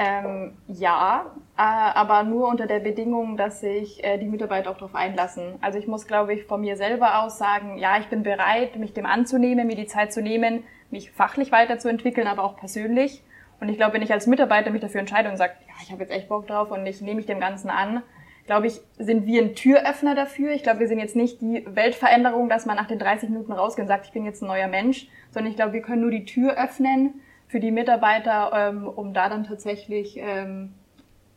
Ähm, 0.03 0.55
ja, 0.67 1.27
äh, 1.59 1.61
aber 1.61 2.23
nur 2.23 2.49
unter 2.49 2.67
der 2.67 2.81
Bedingung, 2.81 3.37
dass 3.37 3.61
sich 3.61 4.03
äh, 4.03 4.17
die 4.17 4.27
Mitarbeiter 4.27 4.71
auch 4.71 4.79
darauf 4.79 4.95
einlassen. 4.95 5.59
Also 5.61 5.79
ich 5.79 5.87
muss, 5.87 6.07
glaube 6.07 6.33
ich, 6.33 6.45
von 6.45 6.63
mir 6.63 6.79
selber 6.79 7.23
aus 7.23 7.37
sagen, 7.37 7.77
ja, 7.77 7.99
ich 7.99 8.07
bin 8.07 8.23
bereit, 8.23 8.77
mich 8.77 8.95
dem 8.95 9.05
anzunehmen, 9.05 9.67
mir 9.67 9.77
die 9.77 9.87
Zeit 9.87 10.11
zu 10.15 10.23
nehmen, 10.23 10.65
mich 10.91 11.11
fachlich 11.11 11.53
weiterzuentwickeln, 11.53 12.27
aber 12.27 12.45
auch 12.45 12.57
persönlich. 12.57 13.23
Und 13.61 13.69
ich 13.69 13.77
glaube, 13.77 13.93
wenn 13.93 14.03
ich 14.03 14.11
als 14.11 14.27
Mitarbeiter 14.27 14.71
mich 14.71 14.81
dafür 14.81 15.01
entscheide 15.01 15.29
und 15.29 15.37
sage, 15.37 15.53
ja, 15.69 15.75
ich 15.83 15.93
habe 15.93 16.01
jetzt 16.01 16.13
echt 16.13 16.31
Bock 16.31 16.47
drauf 16.47 16.71
und 16.71 16.87
ich 16.87 17.03
nehme 17.03 17.17
mich 17.17 17.27
dem 17.27 17.39
Ganzen 17.39 17.69
an, 17.69 18.03
glaube 18.51 18.67
ich, 18.67 18.81
sind 18.99 19.27
wir 19.27 19.43
ein 19.43 19.55
Türöffner 19.55 20.17
dafür. 20.17 20.51
Ich 20.51 20.65
glaube, 20.65 20.81
wir 20.81 20.89
sind 20.89 20.99
jetzt 20.99 21.15
nicht 21.15 21.41
die 21.41 21.65
Weltveränderung, 21.69 22.49
dass 22.49 22.67
man 22.67 22.75
nach 22.75 22.89
den 22.89 22.99
30 22.99 23.29
Minuten 23.29 23.53
rausgeht 23.53 23.85
und 23.85 23.87
sagt, 23.87 24.07
ich 24.07 24.13
bin 24.13 24.25
jetzt 24.25 24.43
ein 24.43 24.49
neuer 24.49 24.67
Mensch, 24.67 25.07
sondern 25.31 25.53
ich 25.53 25.57
glaube, 25.57 25.73
wir 25.73 25.83
können 25.83 26.03
nur 26.03 26.11
die 26.11 26.25
Tür 26.25 26.61
öffnen 26.61 27.21
für 27.47 27.61
die 27.61 27.71
Mitarbeiter, 27.71 28.51
ähm, 28.53 28.89
um 28.89 29.15
da 29.15 29.29
dann 29.29 29.45
tatsächlich 29.45 30.17
ähm, 30.17 30.73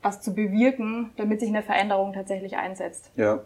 was 0.02 0.22
zu 0.22 0.34
bewirken, 0.34 1.12
damit 1.16 1.40
sich 1.40 1.50
eine 1.50 1.62
Veränderung 1.62 2.14
tatsächlich 2.14 2.58
einsetzt. 2.58 3.12
Ja. 3.16 3.44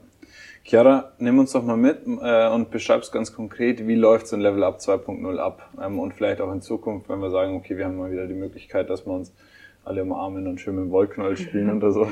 Chiara, 0.63 1.12
nimm 1.17 1.38
uns 1.38 1.51
doch 1.51 1.63
mal 1.63 1.75
mit 1.75 2.08
äh, 2.08 2.47
und 2.47 2.71
beschreib's 2.71 3.12
ganz 3.12 3.34
konkret, 3.34 3.86
wie 3.86 3.95
läuft 3.95 4.27
so 4.27 4.38
ein 4.38 4.41
Level 4.41 4.63
Up 4.63 4.77
2.0 4.77 5.39
ab? 5.39 5.69
Ähm, 5.82 5.99
und 5.99 6.13
vielleicht 6.13 6.39
auch 6.39 6.53
in 6.53 6.62
Zukunft, 6.62 7.10
wenn 7.10 7.19
wir 7.19 7.32
sagen, 7.32 7.58
okay, 7.58 7.75
wir 7.75 7.84
haben 7.84 7.97
mal 7.97 8.12
wieder 8.12 8.27
die 8.27 8.34
Möglichkeit, 8.34 8.89
dass 8.89 9.06
wir 9.06 9.12
uns 9.12 9.34
alle 9.88 10.04
umarmen 10.04 10.47
und 10.47 10.60
schön 10.60 10.76
mit 10.76 10.86
dem 10.86 10.91
Wollknäuel 10.91 11.38
spielen 11.38 11.76
oder 11.78 11.91
so. 11.91 12.08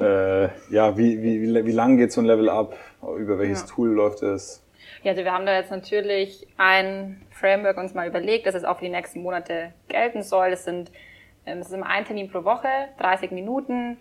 äh, 0.00 0.48
ja, 0.70 0.96
wie, 0.96 1.22
wie, 1.22 1.42
wie, 1.42 1.66
wie 1.66 1.72
lang 1.72 1.96
geht 1.96 2.12
so 2.12 2.20
ein 2.20 2.26
Level 2.26 2.48
Up? 2.48 2.76
Über 3.18 3.38
welches 3.38 3.62
ja. 3.62 3.66
Tool 3.74 3.90
läuft 3.90 4.22
es? 4.22 4.64
Ja, 5.02 5.12
also 5.12 5.24
wir 5.24 5.32
haben 5.32 5.46
da 5.46 5.56
jetzt 5.56 5.70
natürlich 5.70 6.46
ein 6.58 7.22
Framework 7.30 7.78
uns 7.78 7.94
mal 7.94 8.06
überlegt, 8.06 8.46
dass 8.46 8.54
es 8.54 8.64
auch 8.64 8.78
für 8.78 8.84
die 8.84 8.90
nächsten 8.90 9.22
Monate 9.22 9.72
gelten 9.88 10.22
soll. 10.22 10.50
Das 10.50 10.64
sind 10.64 10.90
ähm, 11.46 11.58
es 11.58 11.68
ist 11.68 11.74
immer 11.74 11.86
ein 11.86 12.04
Termin 12.04 12.30
pro 12.30 12.44
Woche, 12.44 12.68
30 12.98 13.30
Minuten, 13.30 13.98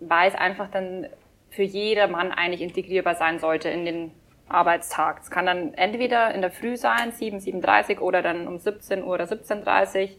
weil 0.00 0.28
es 0.28 0.34
einfach 0.34 0.70
dann 0.70 1.06
für 1.50 1.62
jedermann 1.62 2.32
eigentlich 2.32 2.60
integrierbar 2.60 3.14
sein 3.14 3.38
sollte 3.38 3.68
in 3.68 3.84
den 3.84 4.10
Arbeitstag. 4.48 5.20
Es 5.22 5.30
kann 5.30 5.46
dann 5.46 5.74
entweder 5.74 6.34
in 6.34 6.40
der 6.40 6.50
Früh 6.50 6.76
sein, 6.76 7.12
7, 7.12 7.38
7.30 7.38 7.98
oder 8.00 8.22
dann 8.22 8.46
um 8.46 8.58
17 8.58 9.02
Uhr 9.02 9.14
oder 9.14 9.24
17.30 9.24 10.10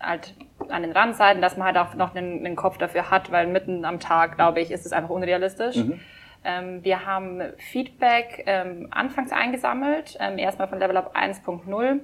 halt 0.00 0.34
an 0.68 0.82
den 0.82 0.92
Randseiten, 0.92 1.42
dass 1.42 1.56
man 1.56 1.68
halt 1.68 1.78
auch 1.78 1.94
noch 1.94 2.14
einen, 2.14 2.44
einen 2.44 2.56
Kopf 2.56 2.78
dafür 2.78 3.10
hat, 3.10 3.30
weil 3.30 3.46
mitten 3.46 3.84
am 3.84 4.00
Tag, 4.00 4.36
glaube 4.36 4.60
ich, 4.60 4.70
ist 4.70 4.86
es 4.86 4.92
einfach 4.92 5.10
unrealistisch. 5.10 5.76
Mhm. 5.76 6.00
Ähm, 6.44 6.84
wir 6.84 7.04
haben 7.04 7.42
Feedback 7.58 8.44
ähm, 8.46 8.88
anfangs 8.90 9.32
eingesammelt, 9.32 10.16
ähm, 10.20 10.38
erstmal 10.38 10.68
von 10.68 10.78
Level 10.78 10.96
Up 10.96 11.16
1.0, 11.16 12.00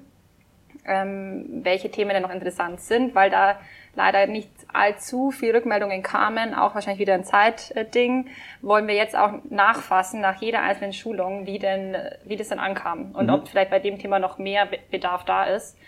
ähm, 0.87 1.61
welche 1.63 1.91
Themen 1.91 2.11
denn 2.11 2.23
noch 2.23 2.33
interessant 2.33 2.81
sind, 2.81 3.15
weil 3.15 3.31
da 3.31 3.59
leider 3.95 4.27
nicht 4.27 4.51
allzu 4.73 5.31
viel 5.31 5.55
Rückmeldungen 5.55 6.03
kamen, 6.03 6.53
auch 6.53 6.75
wahrscheinlich 6.75 7.01
wieder 7.01 7.15
ein 7.15 7.25
Zeitding, 7.25 8.27
wollen 8.61 8.89
wir 8.89 8.95
jetzt 8.95 9.17
auch 9.17 9.35
nachfassen 9.49 10.21
nach 10.21 10.41
jeder 10.41 10.63
einzelnen 10.63 10.93
Schulung, 10.93 11.47
wie 11.47 11.61
denn, 11.61 11.97
wie 12.25 12.37
das 12.37 12.49
denn 12.49 12.59
ankam 12.59 13.13
und 13.13 13.27
mhm. 13.27 13.35
ob 13.35 13.49
vielleicht 13.49 13.71
bei 13.71 13.79
dem 13.79 13.99
Thema 13.99 14.19
noch 14.19 14.39
mehr 14.39 14.69
Bedarf 14.91 15.25
da 15.25 15.45
ist. 15.45 15.79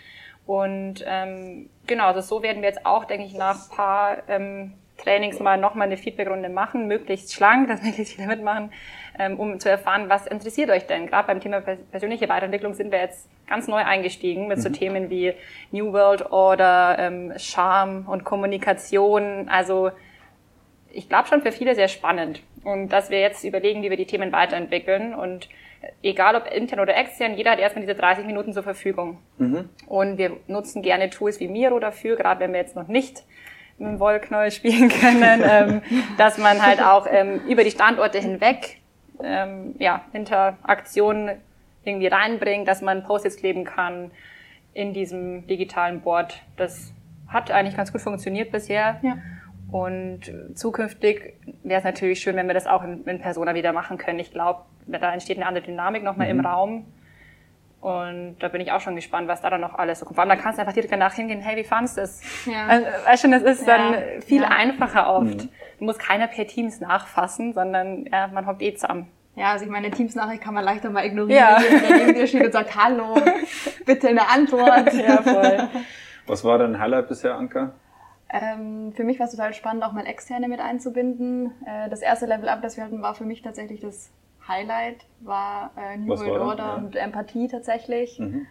Und 0.47 1.03
ähm, 1.05 1.69
genau, 1.85 2.05
also 2.05 2.21
so 2.21 2.41
werden 2.41 2.61
wir 2.61 2.69
jetzt 2.69 2.85
auch, 2.85 3.05
denke 3.05 3.25
ich, 3.25 3.33
nach 3.33 3.69
paar 3.69 4.23
ähm, 4.29 4.73
Trainings 4.97 5.39
mal 5.39 5.57
nochmal 5.57 5.87
eine 5.87 5.97
Feedbackrunde 5.97 6.49
machen, 6.49 6.87
möglichst 6.87 7.33
schlank, 7.33 7.67
dass 7.69 7.83
möglichst 7.83 8.15
viele 8.15 8.27
mitmachen, 8.27 8.71
ähm, 9.19 9.39
um 9.39 9.59
zu 9.59 9.69
erfahren, 9.69 10.09
was 10.09 10.25
interessiert 10.25 10.69
euch 10.69 10.87
denn? 10.87 11.07
Gerade 11.07 11.27
beim 11.27 11.41
Thema 11.41 11.61
persönliche 11.61 12.29
Weiterentwicklung 12.29 12.73
sind 12.73 12.91
wir 12.91 12.99
jetzt 12.99 13.29
ganz 13.47 13.67
neu 13.67 13.83
eingestiegen 13.83 14.47
mit 14.47 14.57
mhm. 14.57 14.61
so 14.61 14.69
Themen 14.69 15.09
wie 15.09 15.33
New 15.71 15.91
World 15.91 16.31
Order, 16.31 16.97
ähm, 16.97 17.33
Charme 17.37 18.05
und 18.07 18.23
Kommunikation. 18.23 19.49
Also 19.49 19.91
ich 20.91 21.09
glaube 21.09 21.27
schon 21.27 21.41
für 21.41 21.51
viele 21.51 21.75
sehr 21.75 21.89
spannend. 21.89 22.41
Und 22.63 22.89
dass 22.89 23.09
wir 23.09 23.19
jetzt 23.19 23.43
überlegen, 23.43 23.83
wie 23.83 23.89
wir 23.89 23.97
die 23.97 24.05
Themen 24.05 24.31
weiterentwickeln. 24.31 25.13
Und 25.13 25.49
egal 26.01 26.35
ob 26.35 26.47
intern 26.51 26.79
oder 26.79 26.95
extern, 26.95 27.35
jeder 27.35 27.51
hat 27.51 27.59
erstmal 27.59 27.85
diese 27.85 27.95
30 27.95 28.25
Minuten 28.25 28.53
zur 28.53 28.63
Verfügung. 28.63 29.19
Mhm. 29.37 29.69
Und 29.87 30.17
wir 30.17 30.37
nutzen 30.47 30.81
gerne 30.81 31.09
Tools 31.09 31.39
wie 31.39 31.47
Miro 31.47 31.79
dafür, 31.79 32.15
gerade 32.15 32.39
wenn 32.39 32.53
wir 32.53 32.59
jetzt 32.59 32.75
noch 32.75 32.87
nicht 32.87 33.23
mit 33.77 33.89
dem 33.89 33.99
Wollknäuel 33.99 34.51
spielen 34.51 34.89
können, 34.89 35.43
ähm, 35.49 35.81
dass 36.17 36.37
man 36.37 36.61
halt 36.61 36.81
auch 36.81 37.07
ähm, 37.09 37.41
über 37.47 37.63
die 37.63 37.71
Standorte 37.71 38.19
hinweg 38.19 38.79
ähm, 39.23 39.75
ja, 39.79 40.05
Interaktionen 40.13 41.37
irgendwie 41.83 42.07
reinbringt, 42.07 42.67
dass 42.67 42.81
man 42.81 43.03
Post-its 43.03 43.37
kleben 43.37 43.63
kann 43.63 44.11
in 44.73 44.93
diesem 44.93 45.47
digitalen 45.47 46.01
Board. 46.01 46.41
Das 46.57 46.93
hat 47.27 47.51
eigentlich 47.51 47.75
ganz 47.75 47.91
gut 47.91 48.01
funktioniert 48.01 48.51
bisher. 48.51 48.99
Ja. 49.01 49.17
Und 49.71 50.31
zukünftig 50.53 51.33
wäre 51.63 51.79
es 51.79 51.83
natürlich 51.83 52.19
schön, 52.19 52.35
wenn 52.35 52.47
wir 52.47 52.53
das 52.53 52.67
auch 52.67 52.83
in, 52.83 53.03
in 53.05 53.19
Persona 53.19 53.53
wieder 53.53 53.73
machen 53.73 53.97
können. 53.97 54.19
Ich 54.19 54.31
glaube, 54.31 54.61
da 54.87 55.13
entsteht 55.13 55.37
eine 55.37 55.45
andere 55.45 55.65
Dynamik 55.65 56.03
nochmal 56.03 56.31
mhm. 56.31 56.39
im 56.39 56.45
Raum. 56.45 56.85
Und 57.79 58.37
da 58.39 58.47
bin 58.47 58.59
ich 58.59 58.71
auch 58.71 58.81
schon 58.81 58.95
gespannt, 58.95 59.27
was 59.27 59.41
da 59.41 59.49
dann 59.49 59.61
noch 59.61 59.75
alles 59.75 59.99
so 59.99 60.05
kommt. 60.05 60.15
Vor 60.15 60.23
allem, 60.23 60.29
dann 60.29 60.39
kannst 60.39 60.57
du 60.57 60.61
einfach 60.61 60.73
direkt 60.73 60.91
danach 60.91 61.13
hingehen, 61.13 61.41
hey, 61.41 61.55
wie 61.57 61.63
fandest 61.63 61.97
du 61.97 62.01
es? 62.01 62.45
Ja. 62.45 62.65
Also, 62.67 62.87
weißt 63.05 63.23
du, 63.23 63.31
das 63.31 63.43
ist 63.43 63.67
ja. 63.67 63.77
dann 63.77 64.21
viel 64.21 64.41
ja. 64.41 64.47
einfacher 64.49 65.13
oft. 65.13 65.43
Mhm. 65.43 65.49
Du 65.79 65.85
musst 65.85 65.99
keiner 65.99 66.27
per 66.27 66.47
Teams 66.47 66.79
nachfassen, 66.79 67.53
sondern 67.53 68.05
ja, 68.11 68.27
man 68.27 68.47
hockt 68.47 68.61
eh 68.63 68.73
zusammen. 68.73 69.07
Ja, 69.35 69.51
also 69.51 69.65
ich 69.65 69.71
meine, 69.71 69.91
Teams-Nachricht 69.91 70.41
kann 70.41 70.55
man 70.55 70.63
leichter 70.63 70.89
mal 70.89 71.05
ignorieren, 71.05 71.37
ja. 71.37 71.59
wenn 71.61 71.81
der 71.81 71.97
neben 71.97 72.15
dir 72.15 72.25
steht 72.25 72.43
und 72.43 72.51
sagt, 72.51 72.75
hallo, 72.75 73.15
bitte 73.85 74.07
eine 74.07 74.27
Antwort. 74.27 74.91
ja, 74.93 75.21
voll. 75.21 75.69
Was 76.25 76.43
war 76.43 76.57
dein 76.57 76.79
Highlight 76.79 77.07
bisher, 77.07 77.35
Anka? 77.35 77.73
Ähm, 78.29 78.91
für 78.93 79.03
mich 79.03 79.19
war 79.19 79.27
es 79.27 79.31
total 79.31 79.53
spannend, 79.53 79.83
auch 79.83 79.93
mal 79.93 80.07
Externe 80.07 80.47
mit 80.47 80.59
einzubinden. 80.59 81.51
Äh, 81.65 81.87
das 81.89 82.01
erste 82.01 82.25
Level-Up, 82.25 82.63
das 82.63 82.77
wir 82.77 82.83
hatten, 82.83 83.03
war 83.03 83.13
für 83.13 83.25
mich 83.25 83.43
tatsächlich 83.43 83.79
das 83.79 84.11
Highlight 84.47 85.05
war 85.19 85.71
äh, 85.77 85.97
New 85.97 86.17
World 86.17 86.41
Order 86.41 86.63
ja. 86.63 86.75
und 86.75 86.95
Empathie 86.95 87.47
tatsächlich. 87.47 88.19
Mhm. 88.19 88.47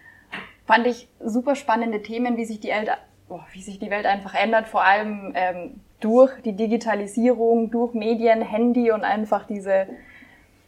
Fand 0.66 0.86
ich 0.86 1.08
super 1.20 1.54
spannende 1.54 2.02
Themen, 2.02 2.36
wie 2.36 2.44
sich 2.44 2.60
die, 2.60 2.70
El 2.70 2.88
oh, 3.28 3.40
wie 3.52 3.62
sich 3.62 3.78
die 3.78 3.90
Welt 3.90 4.06
einfach 4.06 4.34
ändert, 4.34 4.68
vor 4.68 4.84
allem 4.84 5.32
ähm, 5.34 5.80
durch 6.00 6.32
die 6.42 6.54
Digitalisierung, 6.54 7.70
durch 7.70 7.94
Medien, 7.94 8.42
Handy 8.42 8.90
und 8.90 9.04
einfach 9.04 9.46
diese, 9.46 9.86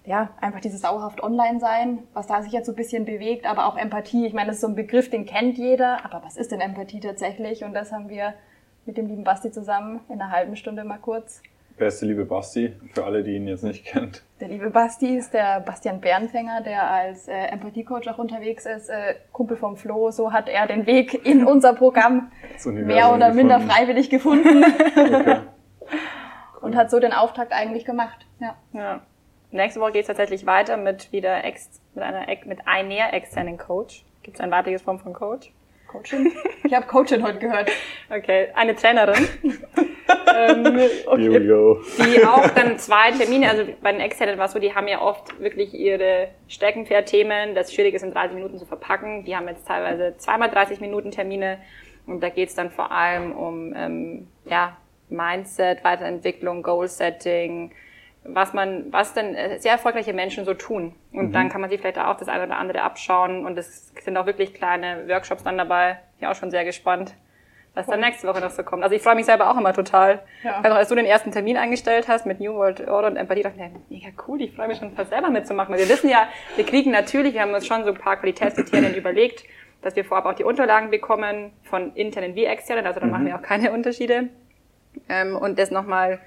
ja, 0.07 0.31
einfach 0.41 0.61
dieses 0.61 0.81
sauerhaft 0.81 1.23
Online-Sein, 1.23 2.05
was 2.15 2.27
da 2.27 2.43
sich 2.43 2.53
jetzt 2.53 2.67
so 2.67 2.73
ein 2.73 2.77
bisschen 2.77 3.05
bewegt, 3.05 3.45
aber 3.47 3.67
auch 3.67 3.77
Empathie. 3.77 4.27
Ich 4.27 4.33
meine, 4.33 4.49
das 4.49 4.57
ist 4.57 4.63
so 4.63 4.69
ein 4.69 4.75
Begriff, 4.75 5.11
den 5.11 5.27
kennt 5.27 5.59
jeder, 5.59 6.05
aber 6.05 6.25
was 6.25 6.37
ist 6.37 6.53
denn 6.53 6.61
Empathie 6.61 7.01
tatsächlich? 7.01 7.65
Und 7.65 7.75
das 7.75 7.93
haben 7.93 8.09
wir 8.09 8.35
mit 8.87 8.97
dem 8.97 9.07
lieben 9.07 9.25
Basti 9.25 9.51
zusammen 9.51 10.01
in 10.09 10.21
einer 10.21 10.31
halben 10.31 10.57
Stunde 10.57 10.85
mal 10.85 10.99
kurz 10.99 11.43
Wer 11.79 11.89
ist 11.89 12.01
der 12.01 12.09
liebe 12.09 12.25
Basti? 12.25 12.75
Für 12.93 13.05
alle, 13.05 13.23
die 13.23 13.37
ihn 13.37 13.47
jetzt 13.47 13.63
nicht 13.63 13.85
kennt. 13.85 14.25
Der 14.41 14.49
liebe 14.49 14.71
Basti 14.71 15.17
ist 15.17 15.33
der 15.33 15.61
Bastian 15.61 16.01
Bernfänger, 16.01 16.61
der 16.63 16.91
als 16.91 17.29
äh, 17.29 17.35
Empathiecoach 17.35 18.09
auch 18.09 18.19
unterwegs 18.19 18.67
ist, 18.67 18.89
äh, 18.89 19.15
Kumpel 19.33 19.57
vom 19.57 19.77
Flo. 19.77 20.11
So 20.11 20.33
hat 20.33 20.49
er 20.49 20.67
den 20.67 20.87
Weg 20.87 21.25
in 21.25 21.45
unser 21.45 21.75
Programm 21.75 22.33
mehr 22.65 23.15
oder 23.15 23.33
minder 23.33 23.61
freiwillig 23.61 24.11
gefunden. 24.11 24.65
okay. 24.97 25.39
Und 26.61 26.75
hat 26.75 26.91
so 26.91 26.99
den 26.99 27.13
Auftakt 27.13 27.53
eigentlich 27.53 27.85
gemacht. 27.85 28.27
Ja. 28.41 28.57
ja. 28.73 29.01
Nächste 29.53 29.81
Woche 29.81 29.93
geht 29.93 30.03
es 30.03 30.09
tatsächlich 30.09 30.47
weiter 30.47 30.77
mit 30.77 31.13
wieder 31.13 31.45
ex, 31.45 31.81
mit 31.95 32.03
einer 32.03 32.27
mit 32.45 32.67
einer 32.67 33.15
externen 33.15 33.57
Coach. 33.57 34.05
Gibt 34.25 34.39
es 34.39 34.41
ein 34.41 34.51
weibliches 34.51 34.83
Form 34.83 34.99
von 34.99 35.13
Coach? 35.13 35.53
Coachin? 35.87 36.33
Ich 36.65 36.75
habe 36.75 36.87
Coachin 36.87 37.23
heute 37.23 37.39
gehört. 37.39 37.71
Okay, 38.11 38.49
eine 38.55 38.75
Trainerin. 38.75 39.29
ähm, 40.39 40.81
okay. 41.07 41.75
Die 41.99 42.25
auch 42.25 42.49
dann 42.51 42.79
zwei 42.79 43.11
Termine, 43.13 43.51
also 43.51 43.65
bei 43.83 43.93
den 43.93 44.01
Externen 44.01 44.39
war 44.39 44.47
es 44.47 44.53
so, 44.53 44.59
die 44.59 44.75
haben 44.75 44.89
ja 44.89 45.01
oft 45.01 45.41
wirklich 45.41 45.75
ihre 45.75 46.29
Steckenpferd-Themen. 46.49 47.55
Das 47.55 47.73
Schwierige 47.73 47.97
ist 47.97 48.03
in 48.03 48.13
30 48.13 48.35
Minuten 48.35 48.59
zu 48.59 48.67
verpacken. 48.67 49.25
Die 49.25 49.37
haben 49.37 49.49
jetzt 49.49 49.67
teilweise 49.67 50.17
zweimal 50.19 50.51
30 50.51 50.81
Minuten 50.81 51.11
Termine. 51.11 51.59
Und 52.07 52.23
da 52.23 52.29
geht 52.31 52.49
es 52.49 52.55
dann 52.55 52.71
vor 52.71 52.91
allem 52.91 53.33
um 53.33 53.75
ähm, 53.77 54.29
ja, 54.47 54.77
Mindset, 55.11 55.85
Weiterentwicklung, 55.85 56.63
Goal-Setting, 56.63 57.73
was 58.25 58.53
man, 58.53 58.93
was 58.93 59.15
denn 59.15 59.35
äh, 59.35 59.59
sehr 59.59 59.73
erfolgreiche 59.73 60.13
Menschen 60.13 60.45
so 60.45 60.55
tun. 60.55 60.95
Und 61.13 61.29
mhm. 61.29 61.33
dann 61.33 61.49
kann 61.49 61.61
man 61.61 61.71
sich 61.71 61.81
vielleicht 61.81 61.99
auch 61.99 62.17
das 62.17 62.29
eine 62.29 62.45
oder 62.45 62.57
andere 62.57 62.83
abschauen. 62.83 63.45
Und 63.45 63.59
es 63.59 63.93
sind 64.03 64.17
auch 64.17 64.27
wirklich 64.27 64.55
kleine 64.55 65.09
Workshops 65.09 65.43
dann 65.43 65.59
dabei. 65.59 65.99
Ich 66.15 66.21
bin 66.21 66.29
auch 66.29 66.35
schon 66.35 66.51
sehr 66.51 66.65
gespannt, 66.65 67.15
was 67.79 67.87
dann 67.87 68.01
nächste 68.01 68.27
Woche 68.27 68.41
noch 68.41 68.51
so 68.51 68.65
kommt. 68.65 68.83
Also 68.83 68.97
ich 68.97 69.03
freue 69.03 69.15
mich 69.15 69.25
selber 69.25 69.51
auch 69.51 69.57
immer 69.57 69.73
total. 69.73 70.21
Ja. 70.43 70.61
Also 70.63 70.77
als 70.77 70.89
du 70.89 70.97
den 70.97 71.07
ersten 71.07 71.31
Termin 71.31 71.57
eingestellt 71.57 72.09
hast 72.09 72.27
mit 72.27 72.41
New 72.41 72.55
World 72.55 72.87
Order 72.89 73.09
und 73.09 73.17
Empathie, 73.17 73.43
dachte 73.43 73.57
ich, 73.89 74.03
mega 74.03 74.09
cool, 74.27 74.43
ich 74.43 74.53
freue 74.53 74.67
mich 74.67 74.79
schon 74.79 74.93
fast 74.93 75.11
selber 75.11 75.31
mitzumachen. 75.31 75.73
Weil 75.73 75.81
wir 75.81 75.89
wissen 75.89 76.11
ja, 76.11 76.29
wir 76.57 76.67
kriegen 76.67 76.91
natürlich, 76.91 77.35
wir 77.35 77.43
haben 77.43 77.55
uns 77.55 77.67
schon 77.67 77.85
so 77.85 77.91
ein 77.91 77.97
paar 77.97 78.17
Qualitätskriterien 78.17 78.95
überlegt, 78.97 79.45
dass 79.81 79.95
wir 79.95 80.05
vorab 80.05 80.27
auch 80.27 80.35
die 80.35 80.43
Unterlagen 80.43 80.91
bekommen 80.91 81.53
von 81.63 81.95
internen 81.95 82.35
wie 82.35 82.47
externen, 82.47 82.85
also 82.85 82.99
dann 82.99 83.11
mhm. 83.11 83.15
machen 83.15 83.27
wir 83.27 83.37
auch 83.37 83.43
keine 83.43 83.71
Unterschiede. 83.71 84.29
Ähm, 85.09 85.37
und 85.37 85.59
das 85.59 85.71
nochmal 85.71 86.19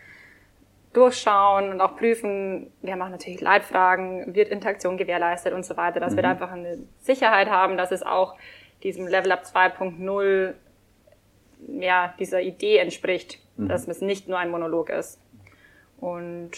durchschauen 0.93 1.69
und 1.69 1.81
auch 1.81 1.97
prüfen, 1.97 2.71
wir 2.81 2.95
machen 2.95 3.11
natürlich 3.11 3.41
Leitfragen, 3.41 4.35
wird 4.35 4.49
Interaktion 4.49 4.97
gewährleistet 4.97 5.53
und 5.53 5.65
so 5.65 5.75
weiter, 5.75 5.99
dass 5.99 6.13
mhm. 6.13 6.17
wir 6.17 6.23
da 6.23 6.29
einfach 6.31 6.51
eine 6.51 6.77
Sicherheit 6.99 7.49
haben, 7.49 7.75
dass 7.75 7.91
es 7.91 8.03
auch 8.03 8.35
diesem 8.83 9.07
Level 9.07 9.33
Up 9.33 9.43
2.0 9.43 10.53
ja, 11.67 12.13
dieser 12.19 12.41
Idee 12.41 12.77
entspricht, 12.77 13.39
mhm. 13.57 13.67
dass 13.67 13.87
es 13.87 14.01
nicht 14.01 14.27
nur 14.27 14.37
ein 14.37 14.49
Monolog 14.49 14.89
ist. 14.89 15.19
Und 15.99 16.51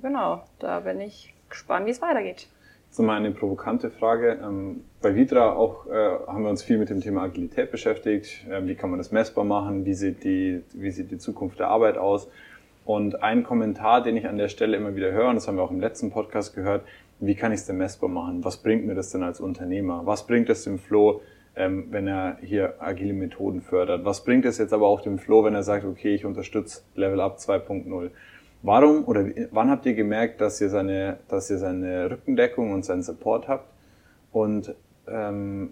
genau, 0.00 0.42
da 0.58 0.80
bin 0.80 1.00
ich 1.00 1.34
gespannt, 1.48 1.86
wie 1.86 1.90
es 1.90 2.00
weitergeht. 2.00 2.48
Jetzt 2.86 2.98
nochmal 2.98 3.16
eine 3.16 3.30
provokante 3.30 3.90
Frage. 3.90 4.38
Ähm, 4.42 4.84
bei 5.00 5.14
Vitra 5.14 5.54
auch 5.54 5.86
äh, 5.86 5.90
haben 6.26 6.42
wir 6.42 6.50
uns 6.50 6.62
viel 6.62 6.76
mit 6.76 6.90
dem 6.90 7.00
Thema 7.00 7.22
Agilität 7.22 7.70
beschäftigt. 7.70 8.46
Ähm, 8.50 8.68
wie 8.68 8.74
kann 8.74 8.90
man 8.90 8.98
das 8.98 9.10
messbar 9.12 9.44
machen? 9.44 9.86
Wie 9.86 9.94
sieht 9.94 10.24
die, 10.24 10.62
wie 10.74 10.90
sieht 10.90 11.10
die 11.10 11.18
Zukunft 11.18 11.58
der 11.58 11.68
Arbeit 11.68 11.96
aus? 11.96 12.28
Und 12.84 13.22
ein 13.22 13.44
Kommentar, 13.44 14.02
den 14.02 14.16
ich 14.16 14.28
an 14.28 14.36
der 14.36 14.48
Stelle 14.48 14.76
immer 14.76 14.94
wieder 14.94 15.12
höre, 15.12 15.28
und 15.28 15.36
das 15.36 15.48
haben 15.48 15.56
wir 15.56 15.62
auch 15.62 15.70
im 15.70 15.80
letzten 15.80 16.10
Podcast 16.10 16.54
gehört, 16.54 16.84
wie 17.20 17.34
kann 17.34 17.52
ich 17.52 17.60
es 17.60 17.66
denn 17.66 17.78
messbar 17.78 18.10
machen? 18.10 18.44
Was 18.44 18.58
bringt 18.58 18.84
mir 18.84 18.94
das 18.94 19.10
denn 19.10 19.22
als 19.22 19.40
Unternehmer? 19.40 20.02
Was 20.04 20.26
bringt 20.26 20.50
es 20.50 20.64
dem 20.64 20.78
Flo, 20.78 21.22
ähm, 21.56 21.86
wenn 21.90 22.06
er 22.06 22.38
hier 22.42 22.74
agile 22.78 23.12
Methoden 23.12 23.60
fördert? 23.60 24.04
Was 24.04 24.24
bringt 24.24 24.44
es 24.44 24.58
jetzt 24.58 24.72
aber 24.72 24.86
auch 24.86 25.00
dem 25.00 25.18
Flo, 25.18 25.44
wenn 25.44 25.54
er 25.54 25.62
sagt, 25.62 25.84
okay, 25.84 26.14
ich 26.14 26.24
unterstütze 26.24 26.82
Level 26.94 27.20
Up 27.20 27.38
2.0? 27.38 28.10
Warum 28.62 29.04
oder 29.06 29.26
wann 29.50 29.70
habt 29.70 29.86
ihr 29.86 29.94
gemerkt, 29.94 30.40
dass 30.40 30.60
ihr 30.60 30.68
seine, 30.68 31.18
dass 31.28 31.50
ihr 31.50 31.58
seine 31.58 32.10
Rückendeckung 32.10 32.72
und 32.72 32.84
seinen 32.84 33.02
Support 33.02 33.48
habt? 33.48 33.68
Und 34.30 34.74
ähm, 35.08 35.70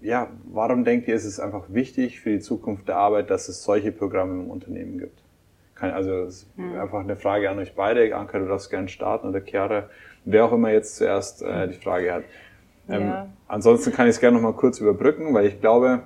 ja, 0.00 0.28
warum 0.44 0.84
denkt 0.84 1.08
ihr, 1.08 1.14
ist 1.14 1.24
es 1.24 1.40
einfach 1.40 1.64
wichtig 1.68 2.20
für 2.20 2.30
die 2.30 2.40
Zukunft 2.40 2.88
der 2.88 2.96
Arbeit, 2.96 3.30
dass 3.30 3.48
es 3.48 3.62
solche 3.62 3.92
Programme 3.92 4.42
im 4.42 4.50
Unternehmen 4.50 4.98
gibt? 4.98 5.22
also 5.90 6.22
es 6.22 6.42
ist 6.42 6.48
hm. 6.56 6.78
einfach 6.78 7.00
eine 7.00 7.16
Frage 7.16 7.50
an 7.50 7.58
euch 7.58 7.74
beide. 7.74 8.14
Anka, 8.14 8.38
du 8.38 8.46
darfst 8.46 8.70
gerne 8.70 8.88
starten 8.88 9.28
oder 9.28 9.40
Chiara, 9.40 9.88
wer 10.24 10.44
auch 10.44 10.52
immer 10.52 10.70
jetzt 10.70 10.96
zuerst 10.96 11.42
äh, 11.42 11.68
die 11.68 11.74
Frage 11.74 12.12
hat. 12.12 12.24
Ähm, 12.88 13.02
ja. 13.02 13.28
Ansonsten 13.48 13.92
kann 13.92 14.06
ich 14.06 14.14
es 14.14 14.20
gerne 14.20 14.36
noch 14.36 14.42
mal 14.42 14.54
kurz 14.54 14.80
überbrücken, 14.80 15.34
weil 15.34 15.46
ich 15.46 15.60
glaube, 15.60 16.02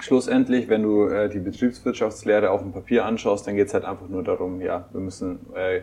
schlussendlich, 0.00 0.68
wenn 0.68 0.82
du 0.82 1.08
äh, 1.08 1.28
die 1.28 1.38
Betriebswirtschaftslehre 1.38 2.50
auf 2.50 2.62
dem 2.62 2.72
Papier 2.72 3.04
anschaust, 3.04 3.46
dann 3.46 3.56
geht 3.56 3.68
es 3.68 3.74
halt 3.74 3.84
einfach 3.84 4.08
nur 4.08 4.22
darum, 4.22 4.60
ja, 4.60 4.88
wir 4.92 5.00
müssen, 5.00 5.40
äh, 5.54 5.82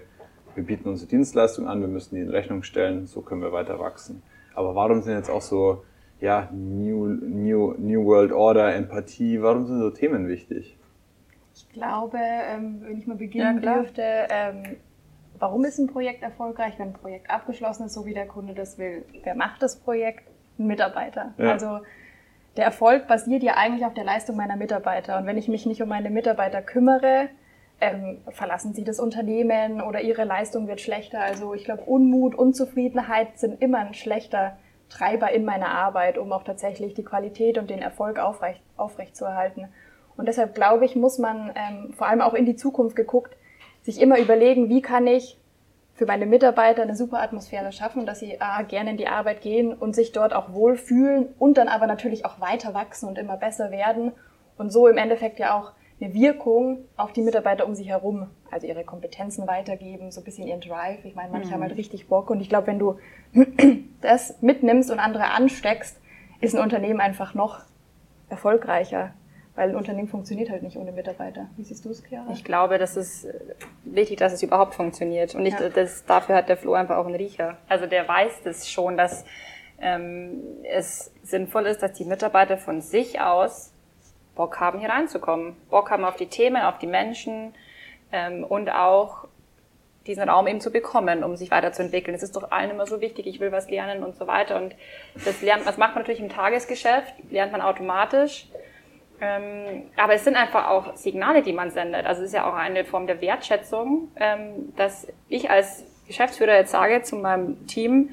wir 0.55 0.63
bieten 0.63 0.89
unsere 0.89 1.09
Dienstleistung 1.09 1.67
an, 1.67 1.81
wir 1.81 1.87
müssen 1.87 2.15
die 2.15 2.21
in 2.21 2.29
Rechnung 2.29 2.63
stellen, 2.63 3.07
so 3.07 3.21
können 3.21 3.41
wir 3.41 3.51
weiter 3.51 3.79
wachsen. 3.79 4.21
Aber 4.55 4.75
warum 4.75 5.01
sind 5.01 5.13
jetzt 5.13 5.29
auch 5.29 5.41
so, 5.41 5.83
ja, 6.19 6.49
New, 6.51 7.07
New, 7.07 7.75
New 7.77 8.05
World 8.05 8.31
Order, 8.31 8.73
Empathie, 8.75 9.41
warum 9.41 9.65
sind 9.65 9.79
so 9.79 9.89
Themen 9.89 10.27
wichtig? 10.27 10.77
Ich 11.55 11.69
glaube, 11.69 12.17
ähm, 12.19 12.81
wenn 12.81 12.97
ich 12.97 13.07
mal 13.07 13.17
beginnen 13.17 13.61
ja, 13.61 13.75
dürfte, 13.75 14.01
ähm, 14.01 14.63
warum 15.43 15.65
ist 15.65 15.77
ein 15.77 15.88
Projekt 15.88 16.23
erfolgreich, 16.23 16.75
wenn 16.77 16.91
ein 16.91 16.93
Projekt 16.93 17.29
abgeschlossen 17.29 17.88
ist, 17.88 17.93
so 17.93 18.06
wie 18.06 18.13
der 18.13 18.27
Kunde 18.27 18.53
das 18.53 18.77
will? 18.77 19.03
Wer 19.23 19.36
macht 19.36 19.62
das 19.62 19.75
Projekt? 19.75 20.23
Ein 20.58 20.67
Mitarbeiter. 20.67 21.34
Ja. 21.38 21.51
Also 21.51 21.82
der 22.56 22.63
Erfolg 22.63 23.10
basiert 23.10 23.43
ja 23.43 23.56
eigentlich 23.58 23.86
auf 23.86 23.93
der 23.93 24.06
Leistung 24.06 24.38
meiner 24.38 24.56
Mitarbeiter. 24.56 25.17
Und 25.17 25.25
wenn 25.25 25.38
ich 25.38 25.49
mich 25.49 25.65
nicht 25.65 25.82
um 25.82 25.89
meine 25.89 26.10
Mitarbeiter 26.10 26.62
kümmere, 26.62 27.27
ähm, 27.82 28.19
verlassen 28.29 28.73
sie 28.73 28.86
das 28.86 29.01
Unternehmen 29.01 29.82
oder 29.82 29.99
ihre 29.99 30.23
Leistung 30.23 30.69
wird 30.69 30.79
schlechter. 30.79 31.19
Also 31.19 31.53
ich 31.53 31.65
glaube, 31.65 31.82
Unmut, 31.82 32.36
Unzufriedenheit 32.36 33.38
sind 33.38 33.62
immer 33.62 33.79
ein 33.79 33.93
schlechter 33.93 34.56
Treiber 34.88 35.34
in 35.34 35.43
meiner 35.43 35.71
Arbeit, 35.71 36.17
um 36.17 36.32
auch 36.32 36.43
tatsächlich 36.43 36.93
die 36.93 37.03
Qualität 37.03 37.58
und 37.58 37.69
den 37.69 37.82
Erfolg 37.82 38.17
aufrecht, 38.17 38.62
aufrechtzuerhalten. 38.77 39.67
Und 40.15 40.29
deshalb 40.29 40.56
glaube 40.56 40.86
ich, 40.86 40.95
muss 40.95 41.17
man 41.19 41.51
ähm, 41.56 41.91
vor 41.91 42.08
allem 42.08 42.21
auch 42.21 42.34
in 42.34 42.45
die 42.45 42.56
Zukunft 42.56 42.95
geguckt, 42.95 43.36
sich 43.84 44.02
immer 44.02 44.19
überlegen, 44.19 44.69
wie 44.69 44.82
kann 44.82 45.06
ich 45.06 45.38
für 45.93 46.06
meine 46.08 46.26
Mitarbeiter 46.26 46.82
eine 46.82 46.96
super 46.96 47.22
Atmosphäre 47.22 47.72
schaffen, 47.72 48.06
dass 48.06 48.19
sie 48.19 48.41
A, 48.41 48.63
gerne 48.63 48.91
in 48.91 48.98
die 48.98 49.08
Arbeit 49.08 49.41
gehen 49.41 49.74
und 49.74 49.93
sich 49.93 50.12
dort 50.12 50.34
auch 50.34 50.52
wohlfühlen 50.52 51.28
und 51.38 51.58
dann 51.58 51.67
aber 51.67 51.86
natürlich 51.86 52.26
auch 52.26 52.39
weiter 52.39 52.74
wachsen 52.74 53.08
und 53.08 53.19
immer 53.19 53.38
besser 53.38 53.69
werden 53.69 54.12
und 54.58 54.72
so 54.72 54.88
im 54.88 54.98
Endeffekt 54.98 55.39
ja 55.39 55.58
auch 55.58 55.74
eine 56.02 56.13
Wirkung 56.13 56.80
auf 56.98 57.13
die 57.13 57.22
Mitarbeiter 57.22 57.67
um 57.67 57.76
sich 57.76 57.89
herum, 57.89 58.28
also 58.50 58.65
ihre 58.65 58.84
Kompetenzen 58.84 59.48
weitergeben, 59.48 60.12
so 60.12 60.22
ein 60.22 60.24
bisschen 60.24 60.48
ihren 60.48 60.62
Drive. 60.62 61.06
Ich 61.06 61.15
meine, 61.15 61.32
manche 61.32 61.50
mhm. 61.50 61.54
haben 61.54 61.62
halt 61.62 61.78
richtig 61.78 62.08
Bock 62.08 62.30
und 62.30 62.41
ich 62.41 62.50
glaube, 62.50 62.67
wenn 62.67 62.80
du 62.80 62.98
das 64.02 64.41
mitnimmst 64.41 64.89
und 64.89 65.00
andere 65.00 65.32
ansteckst, 65.32 65.98
ist 66.41 66.56
ein 66.56 66.62
Unternehmen 66.62 67.00
einfach 67.00 67.36
noch 67.36 67.62
erfolgreicher. 68.30 69.13
Weil 69.55 69.69
ein 69.69 69.75
Unternehmen 69.75 70.07
funktioniert 70.07 70.49
halt 70.49 70.63
nicht 70.63 70.77
ohne 70.77 70.91
Mitarbeiter. 70.91 71.47
Wie 71.57 71.63
siehst 71.63 71.85
du 71.85 71.91
es, 71.91 72.03
Chiara? 72.03 72.31
Ich 72.31 72.43
glaube, 72.43 72.79
das 72.79 72.97
ist 72.97 73.27
wichtig, 73.83 74.17
dass 74.17 74.33
es 74.33 74.41
überhaupt 74.41 74.73
funktioniert. 74.73 75.35
Und 75.35 75.45
ich, 75.45 75.53
ja. 75.53 75.69
das, 75.69 76.05
dafür 76.05 76.35
hat 76.35 76.49
der 76.49 76.57
Flo 76.57 76.73
einfach 76.73 76.97
auch 76.97 77.05
einen 77.05 77.15
Riecher. 77.15 77.57
Also 77.69 77.85
der 77.85 78.07
weiß 78.07 78.41
das 78.43 78.71
schon, 78.71 78.97
dass 78.97 79.25
ähm, 79.79 80.41
es 80.63 81.11
sinnvoll 81.21 81.67
ist, 81.67 81.83
dass 81.83 81.93
die 81.93 82.05
Mitarbeiter 82.05 82.57
von 82.57 82.81
sich 82.81 83.21
aus 83.21 83.71
Bock 84.35 84.59
haben, 84.59 84.79
hier 84.79 84.89
reinzukommen. 84.89 85.55
Bock 85.69 85.91
haben 85.91 86.03
auf 86.03 86.15
die 86.15 86.27
Themen, 86.27 86.61
auf 86.63 86.79
die 86.79 86.87
Menschen 86.87 87.53
ähm, 88.11 88.43
und 88.43 88.71
auch 88.71 89.27
diesen 90.07 90.27
Raum 90.27 90.47
eben 90.47 90.59
zu 90.59 90.71
bekommen, 90.71 91.23
um 91.23 91.35
sich 91.35 91.51
weiterzuentwickeln. 91.51 92.15
Es 92.15 92.23
ist 92.23 92.35
doch 92.35 92.51
allen 92.51 92.71
immer 92.71 92.85
so 92.85 92.99
wichtig, 92.99 93.27
ich 93.27 93.39
will 93.39 93.51
was 93.51 93.69
lernen 93.69 94.03
und 94.03 94.15
so 94.15 94.27
weiter. 94.27 94.57
Und 94.57 94.75
das 95.25 95.41
lernt, 95.41 95.65
das 95.65 95.77
macht 95.77 95.95
man 95.95 96.03
natürlich 96.03 96.21
im 96.21 96.29
Tagesgeschäft, 96.29 97.13
lernt 97.29 97.51
man 97.51 97.61
automatisch. 97.61 98.47
Ähm, 99.23 99.83
aber 99.95 100.13
es 100.15 100.23
sind 100.25 100.36
einfach 100.36 100.67
auch 100.67 100.95
Signale, 100.95 101.41
die 101.41 101.53
man 101.53 101.71
sendet. 101.71 102.05
Also 102.05 102.21
es 102.21 102.27
ist 102.27 102.33
ja 102.33 102.49
auch 102.49 102.55
eine 102.55 102.83
Form 102.83 103.07
der 103.07 103.21
Wertschätzung, 103.21 104.12
ähm, 104.17 104.73
dass 104.75 105.07
ich 105.29 105.49
als 105.49 105.86
Geschäftsführer 106.07 106.55
jetzt 106.55 106.71
sage 106.71 107.01
zu 107.03 107.15
meinem 107.15 107.65
Team, 107.67 108.09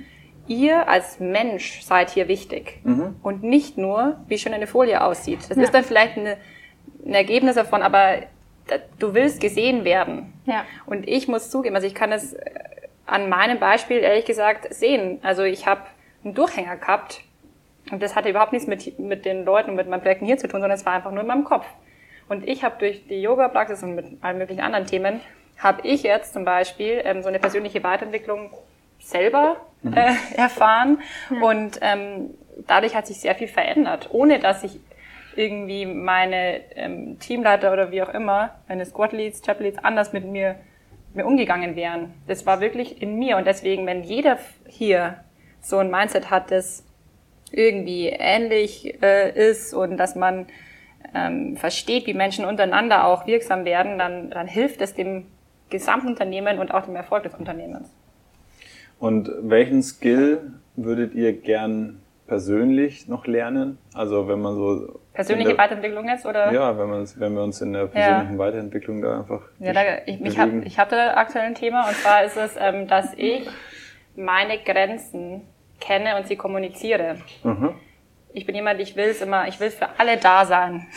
ihr 0.47 0.89
als 0.89 1.19
Mensch 1.19 1.83
seid 1.83 2.11
hier 2.11 2.29
wichtig 2.29 2.81
mhm. 2.85 3.17
und 3.23 3.43
nicht 3.43 3.77
nur, 3.77 4.21
wie 4.29 4.39
schön 4.39 4.55
eine 4.55 4.67
Folie 4.67 5.03
aussieht. 5.03 5.41
Das 5.49 5.57
ja. 5.57 5.65
ist 5.65 5.75
dann 5.75 5.85
vielleicht 5.85 6.17
eine, 6.17 6.37
ein 7.05 7.15
Ergebnis 7.15 7.57
davon, 7.57 7.83
aber 7.83 8.19
du 8.99 9.15
willst 9.15 9.41
gesehen 9.41 9.85
werden. 9.85 10.33
Ja. 10.45 10.65
Und 10.87 11.09
ich 11.09 11.27
muss 11.27 11.51
zugeben, 11.51 11.75
also 11.75 11.87
ich 11.87 11.95
kann 11.95 12.13
es 12.13 12.35
äh, 12.35 12.51
an 13.07 13.29
meinem 13.29 13.59
Beispiel 13.59 13.99
ehrlich 13.99 14.25
gesagt 14.25 14.73
sehen. 14.73 15.19
Also 15.23 15.43
ich 15.43 15.67
habe 15.67 15.83
einen 16.23 16.35
Durchhänger 16.35 16.77
gehabt 16.77 17.23
und 17.91 18.03
das 18.03 18.15
hatte 18.15 18.29
überhaupt 18.29 18.53
nichts 18.53 18.69
mit, 18.69 18.99
mit 18.99 19.25
den 19.25 19.45
Leuten 19.45 19.71
und 19.71 19.77
mit 19.77 19.89
meinen 19.89 20.03
Projekten 20.03 20.27
hier 20.27 20.39
zu 20.39 20.49
tun, 20.49 20.61
sondern 20.61 20.79
es 20.79 20.87
war 20.87 20.95
einfach 20.95 21.11
nur 21.11 21.23
in 21.23 21.27
meinem 21.27 21.45
Kopf. 21.45 21.67
Und 22.29 22.47
ich 22.47 22.63
habe 22.63 22.77
durch 22.79 23.07
die 23.09 23.21
Yoga-Praxis 23.21 23.83
und 23.83 23.95
mit 23.97 24.07
allen 24.23 24.39
möglichen 24.39 24.61
anderen 24.61 24.87
Themen, 24.87 25.21
habe 25.59 25.87
ich 25.87 26.03
jetzt 26.03 26.33
zum 26.33 26.45
Beispiel 26.45 27.03
ähm, 27.05 27.23
so 27.23 27.29
eine 27.29 27.39
persönliche 27.39 27.83
Weiterentwicklung 27.83 28.51
selber 28.99 29.57
mhm. 29.83 29.95
äh, 29.95 30.15
erfahren. 30.37 31.03
Ja. 31.31 31.41
Und 31.43 31.79
ähm, 31.83 32.31
dadurch 32.67 32.95
hat 32.95 33.07
sich 33.07 33.21
sehr 33.21 33.35
viel 33.35 33.49
verändert, 33.49 34.09
ohne 34.13 34.39
dass 34.39 34.63
ich 34.63 34.81
irgendwie 35.37 35.87
meine 35.87 36.61
ähm, 36.75 37.19
Teamleiter 37.19 37.73
oder 37.73 37.91
wie 37.91 38.03
auch 38.03 38.09
immer, 38.09 38.57
meine 38.69 38.85
Squad 38.85 39.13
Leads, 39.13 39.43
Chapel 39.43 39.67
Leads 39.67 39.79
anders 39.79 40.13
mit 40.13 40.25
mir, 40.25 40.57
mir 41.15 41.27
umgegangen 41.27 41.77
wären. 41.77 42.15
Das 42.27 42.47
war 42.47 42.61
wirklich 42.61 43.01
in 43.03 43.19
mir 43.19 43.37
und 43.37 43.47
deswegen, 43.47 43.87
wenn 43.87 44.03
jeder 44.03 44.39
hier 44.67 45.25
so 45.61 45.79
ein 45.79 45.91
Mindset 45.91 46.31
hat, 46.31 46.51
das 46.51 46.85
irgendwie 47.53 48.09
ähnlich 48.09 49.03
äh, 49.03 49.51
ist 49.51 49.75
und 49.75 49.97
dass 49.97 50.15
man 50.15 50.47
ähm, 51.15 51.57
versteht, 51.57 52.07
wie 52.07 52.15
Menschen 52.15 52.45
untereinander 52.45 53.07
auch 53.07 53.27
wirksam 53.27 53.65
werden, 53.65 53.99
dann, 53.99 54.31
dann 54.31 54.47
hilft 54.47 54.81
es 54.81 54.95
dem 54.95 55.27
gesamten 55.71 56.09
Unternehmen 56.09 56.59
und 56.59 56.73
auch 56.73 56.85
dem 56.85 56.97
Erfolg 56.97 57.25
des 57.25 57.35
Unternehmens. 57.35 57.89
Und 58.99 59.31
welchen 59.41 59.83
Skill 59.83 60.53
würdet 60.77 61.15
ihr 61.15 61.33
gern 61.33 62.01
persönlich 62.27 63.09
noch 63.09 63.27
lernen? 63.27 63.79
Also 63.95 64.29
wenn 64.29 64.41
man 64.41 64.55
so 64.55 65.01
persönliche 65.13 65.51
der, 65.51 65.59
Weiterentwicklung 65.59 66.07
jetzt 66.07 66.27
oder? 66.27 66.53
Ja, 66.53 66.79
wenn 66.79 66.89
man 66.89 67.09
wenn 67.17 67.35
wir 67.35 67.43
uns 67.43 67.61
in 67.61 67.73
der 67.73 67.87
persönlichen 67.87 68.35
ja. 68.35 68.39
Weiterentwicklung 68.39 69.03
da 69.03 69.19
einfach 69.19 69.41
ja, 69.59 69.73
da, 69.73 69.81
ich, 70.07 70.21
ich, 70.21 70.39
hab, 70.39 70.51
ich 70.65 70.79
hatte 70.79 71.17
aktuell 71.17 71.47
ein 71.47 71.55
Thema 71.55 71.89
und 71.89 71.95
zwar 71.97 72.25
ist 72.25 72.37
es, 72.37 72.57
ähm, 72.59 72.87
dass 72.87 73.15
ich 73.17 73.49
meine 74.17 74.59
Grenzen 74.59 75.43
kenne 75.81 76.17
und 76.17 76.29
sie 76.29 76.37
kommuniziere. 76.37 77.17
Mhm. 77.43 77.75
Ich 78.33 78.47
bin 78.47 78.55
jemand, 78.55 78.81
ich 78.81 78.97
will 78.97 79.09
es 79.09 79.21
immer, 79.21 79.49
ich 79.49 79.59
will 79.61 79.71
für 79.71 79.89
alle 79.99 80.17
da 80.17 80.45
sein. 80.45 80.87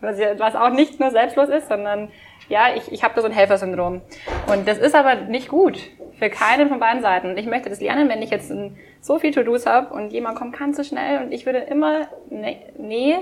Was, 0.00 0.18
was 0.38 0.56
auch 0.56 0.70
nicht 0.70 0.98
nur 0.98 1.12
selbstlos 1.12 1.48
ist, 1.48 1.68
sondern 1.68 2.10
ja, 2.48 2.74
ich, 2.74 2.90
ich 2.90 3.04
habe 3.04 3.14
da 3.14 3.20
so 3.20 3.28
ein 3.28 3.32
Helfersyndrom. 3.32 4.00
Und 4.48 4.66
das 4.66 4.78
ist 4.78 4.96
aber 4.96 5.14
nicht 5.14 5.46
gut 5.46 5.78
für 6.18 6.28
keinen 6.28 6.68
von 6.68 6.80
beiden 6.80 7.02
Seiten. 7.02 7.30
Und 7.30 7.36
ich 7.38 7.46
möchte 7.46 7.70
das 7.70 7.80
lernen, 7.80 8.08
wenn 8.08 8.20
ich 8.20 8.30
jetzt 8.30 8.52
so 9.00 9.18
viel 9.20 9.32
To-Dos 9.32 9.64
habe 9.64 9.94
und 9.94 10.12
jemand 10.12 10.36
kommt 10.36 10.58
ganz 10.58 10.76
so 10.76 10.82
schnell 10.82 11.22
und 11.22 11.30
ich 11.30 11.46
würde 11.46 11.58
immer, 11.58 12.08
nee, 12.30 12.58
nee 12.76 13.16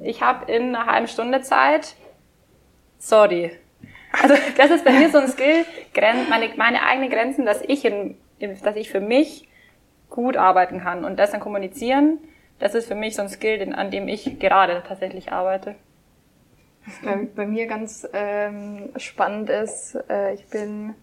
ich 0.00 0.22
habe 0.22 0.50
in 0.50 0.74
einer 0.74 0.86
halben 0.86 1.08
Stunde 1.08 1.42
Zeit, 1.42 1.94
sorry. 2.98 3.52
Also 4.12 4.34
das 4.56 4.70
ist 4.70 4.84
bei 4.84 4.92
mir 4.92 5.10
so 5.10 5.18
ein 5.18 5.28
Skill, 5.28 5.64
meine, 6.28 6.50
meine 6.56 6.82
eigenen 6.84 7.10
Grenzen, 7.10 7.44
dass 7.44 7.62
ich, 7.62 7.84
in, 7.84 8.16
dass 8.62 8.76
ich 8.76 8.90
für 8.90 9.00
mich 9.00 9.48
gut 10.14 10.36
arbeiten 10.36 10.80
kann 10.80 11.04
und 11.04 11.18
das 11.18 11.32
dann 11.32 11.40
kommunizieren, 11.40 12.18
das 12.60 12.74
ist 12.74 12.86
für 12.86 12.94
mich 12.94 13.16
so 13.16 13.22
ein 13.22 13.28
Skill, 13.28 13.74
an 13.74 13.90
dem 13.90 14.06
ich 14.06 14.38
gerade 14.38 14.82
tatsächlich 14.86 15.32
arbeite. 15.32 15.74
Was 16.86 16.98
bei, 17.02 17.28
bei 17.34 17.46
mir 17.46 17.66
ganz 17.66 18.06
ähm, 18.12 18.90
spannend 18.96 19.50
ist, 19.50 19.98
äh, 20.08 20.34
ich 20.34 20.46
bin 20.46 20.94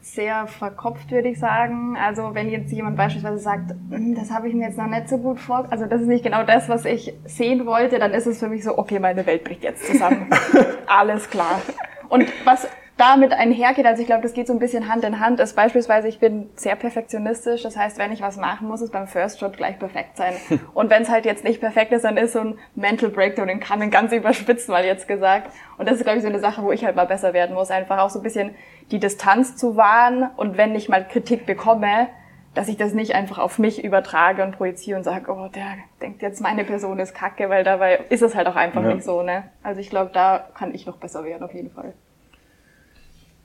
sehr 0.00 0.46
verkopft, 0.46 1.10
würde 1.10 1.28
ich 1.28 1.38
sagen. 1.38 1.96
Also 1.96 2.34
wenn 2.34 2.48
jetzt 2.48 2.72
jemand 2.72 2.96
beispielsweise 2.96 3.38
sagt, 3.38 3.72
hm, 3.90 4.14
das 4.14 4.30
habe 4.30 4.48
ich 4.48 4.54
mir 4.54 4.68
jetzt 4.68 4.78
noch 4.78 4.86
nicht 4.86 5.08
so 5.10 5.18
gut 5.18 5.38
vor, 5.38 5.66
also 5.70 5.84
das 5.84 6.00
ist 6.00 6.06
nicht 6.06 6.24
genau 6.24 6.44
das, 6.44 6.70
was 6.70 6.86
ich 6.86 7.12
sehen 7.26 7.66
wollte, 7.66 7.98
dann 7.98 8.12
ist 8.14 8.26
es 8.26 8.38
für 8.38 8.48
mich 8.48 8.64
so, 8.64 8.78
okay, 8.78 8.98
meine 8.98 9.26
Welt 9.26 9.44
bricht 9.44 9.62
jetzt 9.62 9.84
zusammen. 9.84 10.30
Alles 10.86 11.28
klar. 11.28 11.60
Und 12.08 12.26
was 12.46 12.66
damit 12.98 13.32
einhergeht, 13.32 13.86
also 13.86 14.02
ich 14.02 14.06
glaube, 14.06 14.22
das 14.22 14.34
geht 14.34 14.48
so 14.48 14.52
ein 14.52 14.58
bisschen 14.58 14.88
Hand 14.92 15.04
in 15.04 15.20
Hand, 15.20 15.38
ist 15.40 15.54
beispielsweise, 15.54 16.08
ich 16.08 16.18
bin 16.18 16.50
sehr 16.56 16.74
perfektionistisch, 16.74 17.62
das 17.62 17.76
heißt, 17.76 17.96
wenn 17.96 18.12
ich 18.12 18.20
was 18.20 18.36
machen 18.36 18.66
muss, 18.68 18.80
es 18.80 18.90
beim 18.90 19.06
First 19.06 19.38
Shot 19.38 19.56
gleich 19.56 19.78
perfekt 19.78 20.16
sein. 20.16 20.34
Und 20.74 20.90
wenn 20.90 21.02
es 21.02 21.08
halt 21.08 21.24
jetzt 21.24 21.44
nicht 21.44 21.60
perfekt 21.60 21.92
ist, 21.92 22.04
dann 22.04 22.16
ist 22.16 22.32
so 22.32 22.40
ein 22.40 22.58
Mental 22.74 23.08
Breakdown, 23.08 23.48
den 23.48 23.60
kann 23.60 23.78
man 23.78 23.90
ganz 23.90 24.12
überspitzt 24.12 24.68
mal 24.68 24.84
jetzt 24.84 25.06
gesagt. 25.06 25.52
Und 25.78 25.88
das 25.88 25.98
ist, 25.98 26.02
glaube 26.02 26.18
ich, 26.18 26.22
so 26.22 26.28
eine 26.28 26.40
Sache, 26.40 26.62
wo 26.62 26.72
ich 26.72 26.84
halt 26.84 26.96
mal 26.96 27.06
besser 27.06 27.32
werden 27.32 27.54
muss, 27.54 27.70
einfach 27.70 27.98
auch 27.98 28.10
so 28.10 28.18
ein 28.18 28.24
bisschen 28.24 28.54
die 28.90 28.98
Distanz 28.98 29.56
zu 29.56 29.76
wahren 29.76 30.30
und 30.36 30.56
wenn 30.56 30.74
ich 30.74 30.88
mal 30.88 31.06
Kritik 31.06 31.46
bekomme, 31.46 32.08
dass 32.54 32.66
ich 32.66 32.76
das 32.76 32.94
nicht 32.94 33.14
einfach 33.14 33.38
auf 33.38 33.60
mich 33.60 33.84
übertrage 33.84 34.42
und 34.42 34.56
projiziere 34.56 34.98
und 34.98 35.04
sage, 35.04 35.30
oh, 35.30 35.46
der 35.48 35.76
denkt 36.02 36.22
jetzt, 36.22 36.40
meine 36.40 36.64
Person 36.64 36.98
ist 36.98 37.14
kacke, 37.14 37.48
weil 37.48 37.62
dabei 37.62 38.00
ist 38.08 38.22
es 38.22 38.34
halt 38.34 38.48
auch 38.48 38.56
einfach 38.56 38.82
ja. 38.82 38.94
nicht 38.94 39.04
so, 39.04 39.22
ne? 39.22 39.44
Also 39.62 39.80
ich 39.80 39.90
glaube, 39.90 40.10
da 40.12 40.48
kann 40.54 40.74
ich 40.74 40.84
noch 40.84 40.96
besser 40.96 41.22
werden, 41.22 41.44
auf 41.44 41.54
jeden 41.54 41.70
Fall. 41.70 41.94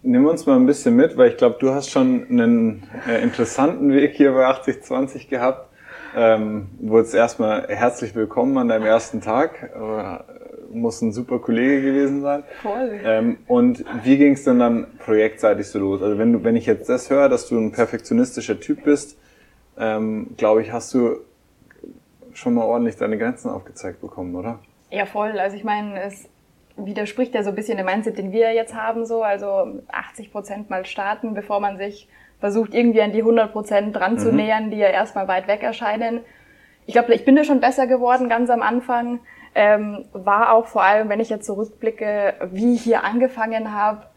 Nimm 0.06 0.26
uns 0.26 0.46
mal 0.46 0.58
ein 0.58 0.66
bisschen 0.66 0.98
mit, 0.98 1.16
weil 1.16 1.30
ich 1.30 1.38
glaube, 1.38 1.56
du 1.62 1.74
hast 1.74 1.90
schon 1.90 2.28
einen 2.30 2.84
äh, 3.08 3.24
interessanten 3.24 3.94
Weg 3.94 4.16
hier 4.16 4.34
bei 4.34 4.46
8020 4.48 5.30
gehabt. 5.30 5.70
Ähm, 6.14 6.68
wurdest 6.80 7.16
erstmal 7.16 7.70
herzlich 7.70 8.14
willkommen 8.14 8.58
an 8.58 8.68
deinem 8.68 8.86
ersten 8.86 9.22
Tag. 9.22 9.72
Äh, 9.74 10.76
muss 10.76 11.02
ein 11.02 11.14
super 11.14 11.40
Kollege 11.40 11.82
gewesen 11.82 12.22
sein. 12.22 12.44
Voll. 12.62 13.00
Ähm, 13.02 13.38
und 13.48 13.86
wie 14.04 14.18
ging 14.18 14.34
es 14.34 14.44
denn 14.44 14.60
dann 14.60 14.88
projektseitig 15.00 15.68
so 15.68 15.80
los? 15.80 16.02
Also 16.02 16.18
wenn 16.18 16.34
du, 16.34 16.44
wenn 16.44 16.58
ich 16.58 16.66
jetzt 16.66 16.90
das 16.90 17.10
höre, 17.10 17.30
dass 17.30 17.48
du 17.48 17.58
ein 17.58 17.72
perfektionistischer 17.72 18.60
Typ 18.60 18.84
bist, 18.84 19.18
ähm, 19.78 20.32
glaube 20.36 20.64
ich, 20.64 20.74
hast 20.74 20.94
du 20.94 21.22
schon 22.34 22.56
mal 22.56 22.66
ordentlich 22.66 22.98
deine 22.98 23.18
Grenzen 23.18 23.50
aufgezeigt 23.50 24.02
bekommen, 24.02 24.36
oder? 24.36 24.60
Ja, 24.92 25.06
voll. 25.06 25.40
Also 25.40 25.56
ich 25.56 25.64
meine, 25.64 26.02
es 26.02 26.28
widerspricht 26.76 27.36
ja 27.36 27.44
so 27.44 27.50
ein 27.50 27.56
bisschen 27.56 27.78
dem 27.78 27.86
Mindset, 27.86 28.18
den 28.18 28.32
wir 28.32 28.54
jetzt 28.54 28.76
haben, 28.76 29.06
so, 29.06 29.24
also 29.24 29.82
80 29.92 30.32
Prozent 30.32 30.70
mal 30.70 30.86
starten, 30.86 31.34
bevor 31.34 31.60
man 31.60 31.78
sich 31.78 32.08
versucht, 32.40 32.74
irgendwie 32.74 33.02
an 33.02 33.12
die 33.12 33.20
100 33.20 33.52
Prozent 33.52 33.96
dran 33.96 34.18
zu 34.18 34.30
mhm. 34.30 34.36
nähern, 34.36 34.72
die 34.72 34.78
ja 34.78 34.88
erstmal 34.88 35.28
weit 35.28 35.48
weg 35.48 35.64
erscheinen. 35.64 36.22
Ich 36.86 36.94
glaube, 36.94 37.14
ich 37.14 37.26
bin 37.26 37.36
da 37.36 37.44
schon 37.44 37.62
besser 37.62 37.88
geworden 37.88 38.28
ganz 38.28 38.50
am 38.50 38.62
Anfang. 38.62 39.20
Ähm, 39.56 40.06
war 40.12 40.52
auch 40.52 40.66
vor 40.66 40.84
allem, 40.84 41.10
wenn 41.10 41.20
ich 41.20 41.30
jetzt 41.30 41.46
zurückblicke, 41.46 42.34
wie 42.52 42.74
ich 42.74 42.82
hier 42.82 43.04
angefangen 43.04 43.72
habe, 43.72 44.08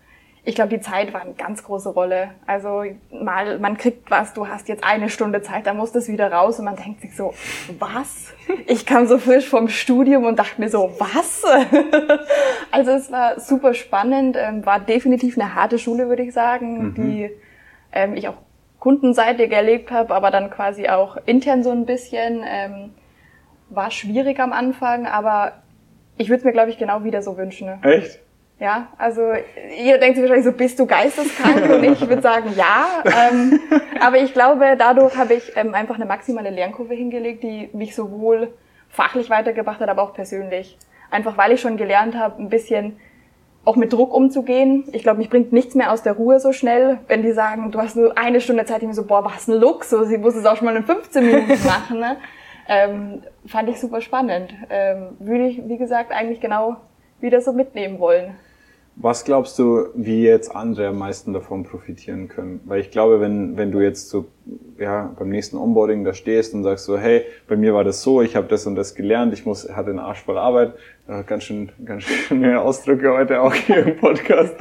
ich 0.47 0.55
glaube, 0.55 0.71
die 0.71 0.81
Zeit 0.81 1.13
war 1.13 1.23
eine 1.23 1.35
ganz 1.35 1.65
große 1.65 1.89
Rolle. 1.89 2.31
Also 2.47 2.85
mal, 3.11 3.59
man 3.59 3.77
kriegt 3.77 4.11
was, 4.11 4.33
du 4.33 4.47
hast 4.47 4.69
jetzt 4.69 4.85
eine 4.85 5.11
Stunde 5.11 5.43
Zeit, 5.43 5.67
dann 5.67 5.77
muss 5.77 5.91
das 5.91 6.09
wieder 6.09 6.33
raus 6.33 6.61
und 6.61 6.65
man 6.65 6.77
denkt 6.77 7.01
sich 7.01 7.15
so, 7.17 7.35
was? 7.79 8.33
Ich 8.67 8.87
kam 8.87 9.07
so 9.07 9.19
frisch 9.19 9.49
vom 9.49 9.69
Studium 9.69 10.25
und 10.25 10.39
dachte 10.39 10.61
mir 10.61 10.69
so, 10.69 10.93
was? 10.99 11.43
also 12.71 12.93
es 12.93 13.11
war 13.11 13.41
super 13.41 13.75
spannend, 13.75 14.37
ähm, 14.39 14.65
war 14.65 14.79
definitiv 14.79 15.37
eine 15.37 15.57
harte 15.57 15.79
Schule, 15.81 16.09
würde 16.09 16.23
ich 16.23 16.33
sagen, 16.33 16.85
mhm. 16.85 16.95
die 16.95 17.31
ähm, 17.93 18.15
ich 18.15 18.29
auch 18.29 18.37
kundenseitig 18.79 19.51
erlebt 19.51 19.91
habe, 19.91 20.15
aber 20.15 20.31
dann 20.31 20.51
quasi 20.51 20.89
auch 20.89 21.17
intern 21.27 21.65
so 21.65 21.73
ein 21.73 21.87
bisschen. 21.87 22.45
Ähm, 22.47 22.91
war 23.69 23.91
schwierig 23.91 24.39
am 24.39 24.53
Anfang, 24.53 25.07
aber 25.07 25.55
ich 26.17 26.29
würde 26.29 26.39
es 26.39 26.45
mir, 26.45 26.53
glaube 26.53 26.71
ich, 26.71 26.79
genau 26.79 27.05
wieder 27.05 27.23
so 27.23 27.37
wünschen. 27.37 27.67
Ne? 27.67 27.81
Echt? 27.83 28.21
Ja, 28.59 28.89
also 28.97 29.21
ihr 29.77 29.99
denkt 29.99 30.17
sich 30.17 30.23
wahrscheinlich 30.23 30.47
so, 30.47 30.53
bist 30.53 30.79
du 30.79 30.87
geisteskrank? 30.87 31.71
Und 31.71 31.85
ich 31.85 32.01
würde 32.09 32.23
sagen, 32.23 32.55
ja. 32.57 32.87
Ähm, 33.05 33.61
aber 34.01 34.17
ich 34.19 34.33
glaube, 34.33 34.77
dadurch 34.79 35.15
habe 35.17 35.35
ich 35.35 35.53
ähm, 35.57 35.75
einfach 35.75 35.97
eine 35.97 36.07
maximale 36.07 36.49
Lernkurve 36.49 36.95
hingelegt, 36.95 37.43
die 37.43 37.69
mich 37.75 37.95
sowohl 37.95 38.55
fachlich 38.89 39.29
weitergebracht 39.29 39.81
hat, 39.81 39.91
aber 39.91 40.03
auch 40.03 40.15
persönlich. 40.15 40.79
Einfach 41.11 41.37
weil 41.37 41.53
ich 41.53 41.61
schon 41.61 41.77
gelernt 41.77 42.17
habe, 42.17 42.41
ein 42.43 42.49
bisschen 42.49 42.99
auch 43.67 43.77
mit 43.77 43.93
Druck 43.93 44.15
umzugehen. 44.15 44.85
Ich 44.93 45.03
glaube, 45.03 45.19
mich 45.19 45.29
bringt 45.29 45.53
nichts 45.53 45.75
mehr 45.75 45.93
aus 45.93 46.03
der 46.03 46.15
Ruhe 46.15 46.41
so 46.41 46.53
schnell, 46.53 47.01
wenn 47.09 47.23
die 47.23 47.33
sagen, 47.33 47.73
du 47.73 47.81
hast 47.81 47.97
nur 47.97 48.17
eine 48.17 48.41
Stunde 48.41 48.65
Zeit, 48.65 48.81
ich 48.81 48.89
mir 48.89 48.95
so, 48.95 49.05
boah, 49.05 49.25
was 49.25 49.49
ein 49.49 49.55
Luxus, 49.61 50.09
sie 50.09 50.19
muss 50.19 50.35
es 50.35 50.47
auch 50.47 50.57
schon 50.57 50.67
mal 50.67 50.77
in 50.77 50.85
15 50.85 51.27
Minuten 51.27 51.67
machen. 51.67 51.99
Ne? 51.99 52.17
Ähm, 52.69 53.23
fand 53.47 53.69
ich 53.69 53.79
super 53.79 54.01
spannend. 54.01 54.55
Ähm, 54.71 55.17
würde 55.19 55.47
ich, 55.47 55.69
wie 55.69 55.77
gesagt, 55.77 56.11
eigentlich 56.13 56.41
genau 56.41 56.77
wieder 57.21 57.41
so 57.41 57.53
mitnehmen 57.53 57.99
wollen. 57.99 58.35
Was 58.99 59.25
glaubst 59.25 59.59
du, 59.59 59.89
wie 59.95 60.23
jetzt 60.23 60.55
andere 60.57 60.89
am 60.89 60.99
meisten 60.99 61.35
davon 61.35 61.65
profitieren 61.65 62.29
können? 62.29 62.61
Weil 62.65 62.81
ich 62.81 62.91
glaube, 62.91 63.21
wenn, 63.21 63.59
wenn 63.59 63.71
du 63.71 63.81
jetzt 63.81 64.09
so 64.09 64.27
ja, 64.79 65.15
beim 65.19 65.29
nächsten 65.29 65.59
Onboarding 65.59 66.03
da 66.03 66.15
stehst 66.15 66.55
und 66.55 66.63
sagst 66.63 66.87
so, 66.87 66.97
hey, 66.97 67.23
bei 67.47 67.57
mir 67.57 67.75
war 67.75 67.85
das 67.85 68.03
so, 68.03 68.23
ich 68.23 68.37
habe 68.37 68.47
das 68.49 68.67
und 68.67 68.75
das 68.75 68.95
gelernt, 68.95 69.35
ich 69.35 69.45
muss, 69.45 69.69
hatte 69.69 69.91
einen 69.91 69.99
Arsch 69.99 70.23
voll 70.23 70.39
Arbeit, 70.39 70.75
äh, 71.09 71.23
ganz 71.25 71.45
schön, 71.45 71.73
ganz 71.85 72.03
schön 72.05 72.41
mehr 72.41 72.63
Ausdrücke 72.63 73.13
heute 73.13 73.43
auch 73.43 73.53
hier 73.53 73.87
im 73.87 73.97
Podcast. 73.99 74.55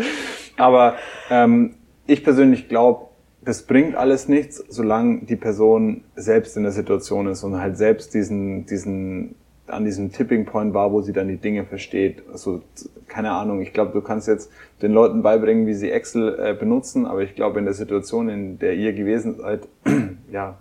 Aber 0.57 0.95
ähm, 1.29 1.75
ich 2.05 2.23
persönlich 2.23 2.67
glaube, 2.67 3.07
das 3.41 3.63
bringt 3.63 3.95
alles 3.95 4.27
nichts, 4.27 4.57
solange 4.67 5.25
die 5.25 5.35
Person 5.35 6.03
selbst 6.15 6.57
in 6.57 6.63
der 6.63 6.71
Situation 6.71 7.27
ist 7.27 7.43
und 7.43 7.59
halt 7.59 7.77
selbst 7.77 8.13
diesen, 8.13 8.65
diesen 8.65 9.35
an 9.67 9.85
diesem 9.85 10.11
Tipping 10.11 10.45
Point 10.45 10.73
war, 10.73 10.91
wo 10.91 11.01
sie 11.01 11.13
dann 11.13 11.27
die 11.27 11.37
Dinge 11.37 11.65
versteht. 11.65 12.23
Also 12.31 12.61
keine 13.07 13.31
Ahnung, 13.31 13.61
ich 13.61 13.73
glaube, 13.73 13.91
du 13.93 14.01
kannst 14.01 14.27
jetzt 14.27 14.51
den 14.81 14.91
Leuten 14.91 15.21
beibringen, 15.21 15.65
wie 15.67 15.73
sie 15.73 15.91
Excel 15.91 16.39
äh, 16.39 16.53
benutzen, 16.53 17.05
aber 17.05 17.23
ich 17.23 17.35
glaube, 17.35 17.59
in 17.59 17.65
der 17.65 17.73
Situation, 17.73 18.29
in 18.29 18.59
der 18.59 18.73
ihr 18.73 18.93
gewesen 18.93 19.35
seid, 19.35 19.67
ja, 20.31 20.57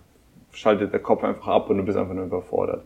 schaltet 0.51 0.93
der 0.93 1.01
Kopf 1.01 1.23
einfach 1.23 1.47
ab 1.47 1.69
und 1.69 1.77
du 1.77 1.83
bist 1.83 1.97
einfach 1.97 2.13
nur 2.13 2.25
überfordert. 2.25 2.83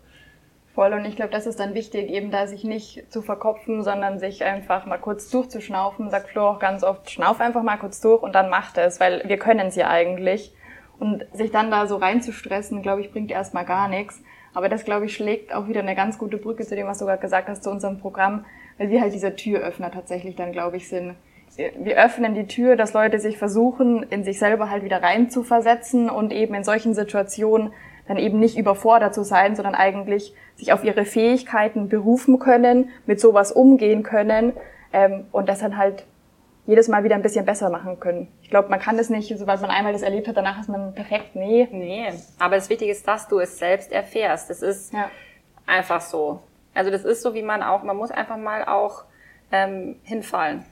Voll 0.73 0.93
und 0.93 1.05
ich 1.05 1.15
glaube, 1.15 1.32
das 1.32 1.45
ist 1.45 1.60
dann 1.60 1.73
wichtig, 1.73 2.10
eben 2.10 2.32
da 2.32 2.47
sich 2.47 2.63
nicht 2.63 3.12
zu 3.12 3.21
verkopfen, 3.21 3.84
sondern 3.84 4.19
sich 4.19 4.43
einfach 4.43 4.86
mal 4.86 4.97
kurz 4.97 5.29
durchzuschnaufen. 5.29 6.10
Sagt 6.10 6.29
Flo 6.29 6.47
auch 6.47 6.60
ganz 6.60 6.84
oft, 6.84 7.10
schnauf 7.10 7.41
einfach 7.41 7.63
mal 7.63 7.77
kurz 7.77 8.01
durch 8.01 8.21
und 8.21 8.34
dann 8.34 8.49
macht 8.49 8.77
es, 8.77 8.99
weil 8.99 9.23
wir 9.25 9.38
können 9.38 9.67
es 9.67 9.75
ja 9.75 9.89
eigentlich. 9.89 10.53
Und 10.99 11.25
sich 11.34 11.51
dann 11.51 11.71
da 11.71 11.88
so 11.88 11.95
reinzustressen, 11.95 12.82
glaube 12.82 13.01
ich, 13.01 13.12
bringt 13.12 13.32
erstmal 13.32 13.65
gar 13.65 13.88
nichts. 13.88 14.21
Aber 14.53 14.69
das, 14.69 14.85
glaube 14.85 15.05
ich, 15.05 15.13
schlägt 15.13 15.53
auch 15.53 15.67
wieder 15.67 15.81
eine 15.81 15.95
ganz 15.95 16.17
gute 16.17 16.38
Brücke 16.38 16.65
zu 16.65 16.75
dem, 16.75 16.88
was 16.88 16.99
du 16.99 17.05
gerade 17.05 17.21
gesagt 17.21 17.47
hast, 17.49 17.63
zu 17.63 17.69
unserem 17.69 17.99
Programm, 17.99 18.45
weil 18.77 18.89
wir 18.89 19.01
halt 19.01 19.13
dieser 19.13 19.35
Türöffner 19.35 19.91
tatsächlich 19.91 20.35
dann, 20.35 20.51
glaube 20.51 20.77
ich, 20.77 20.88
sind. 20.89 21.15
Wir 21.55 21.97
öffnen 21.97 22.35
die 22.35 22.47
Tür, 22.47 22.75
dass 22.75 22.93
Leute 22.93 23.19
sich 23.19 23.38
versuchen, 23.38 24.03
in 24.03 24.23
sich 24.23 24.39
selber 24.39 24.69
halt 24.69 24.83
wieder 24.83 25.01
rein 25.01 25.29
zu 25.29 25.43
versetzen 25.43 26.09
und 26.09 26.31
eben 26.31 26.53
in 26.53 26.63
solchen 26.63 26.93
Situationen 26.93 27.73
dann 28.07 28.17
eben 28.17 28.39
nicht 28.39 28.57
überfordert 28.57 29.13
zu 29.13 29.23
sein, 29.23 29.55
sondern 29.55 29.75
eigentlich 29.75 30.33
sich 30.55 30.73
auf 30.73 30.83
ihre 30.83 31.05
Fähigkeiten 31.05 31.89
berufen 31.89 32.39
können, 32.39 32.89
mit 33.05 33.19
sowas 33.19 33.51
umgehen 33.51 34.03
können 34.03 34.53
ähm, 34.93 35.25
und 35.31 35.49
das 35.49 35.59
dann 35.59 35.77
halt 35.77 36.05
jedes 36.69 36.88
Mal 36.88 37.03
wieder 37.03 37.15
ein 37.15 37.23
bisschen 37.23 37.45
besser 37.45 37.71
machen 37.71 37.99
können. 37.99 38.27
Ich 38.43 38.51
glaube, 38.51 38.69
man 38.69 38.79
kann 38.79 38.95
das 38.95 39.10
nicht, 39.10 39.36
sobald 39.36 39.60
man 39.60 39.71
einmal 39.71 39.91
das 39.91 40.03
erlebt 40.03 40.27
hat, 40.27 40.38
danach 40.38 40.60
ist 40.60 40.69
man 40.69 40.93
perfekt. 40.93 41.36
Nee. 41.36 41.67
Nee. 41.71 42.13
Aber 42.38 42.58
das 42.58 42.69
Wichtige 42.69 42.91
ist, 42.91 43.08
dass 43.08 43.27
du 43.27 43.39
es 43.39 43.58
selbst 43.58 43.91
erfährst. 43.91 44.51
Das 44.51 44.62
ist 44.62 44.93
ja. 44.93 45.10
einfach 45.65 45.99
so. 45.99 46.43
Also 46.75 46.91
das 46.91 47.05
ist 47.05 47.23
so, 47.23 47.34
wie 47.34 47.41
man 47.41 47.63
auch, 47.63 47.82
man 47.82 47.97
muss 47.97 48.12
einfach 48.12 48.38
mal 48.38 48.65
auch 48.65 49.05
ähm, 49.51 49.95
hinfallen 50.03 50.63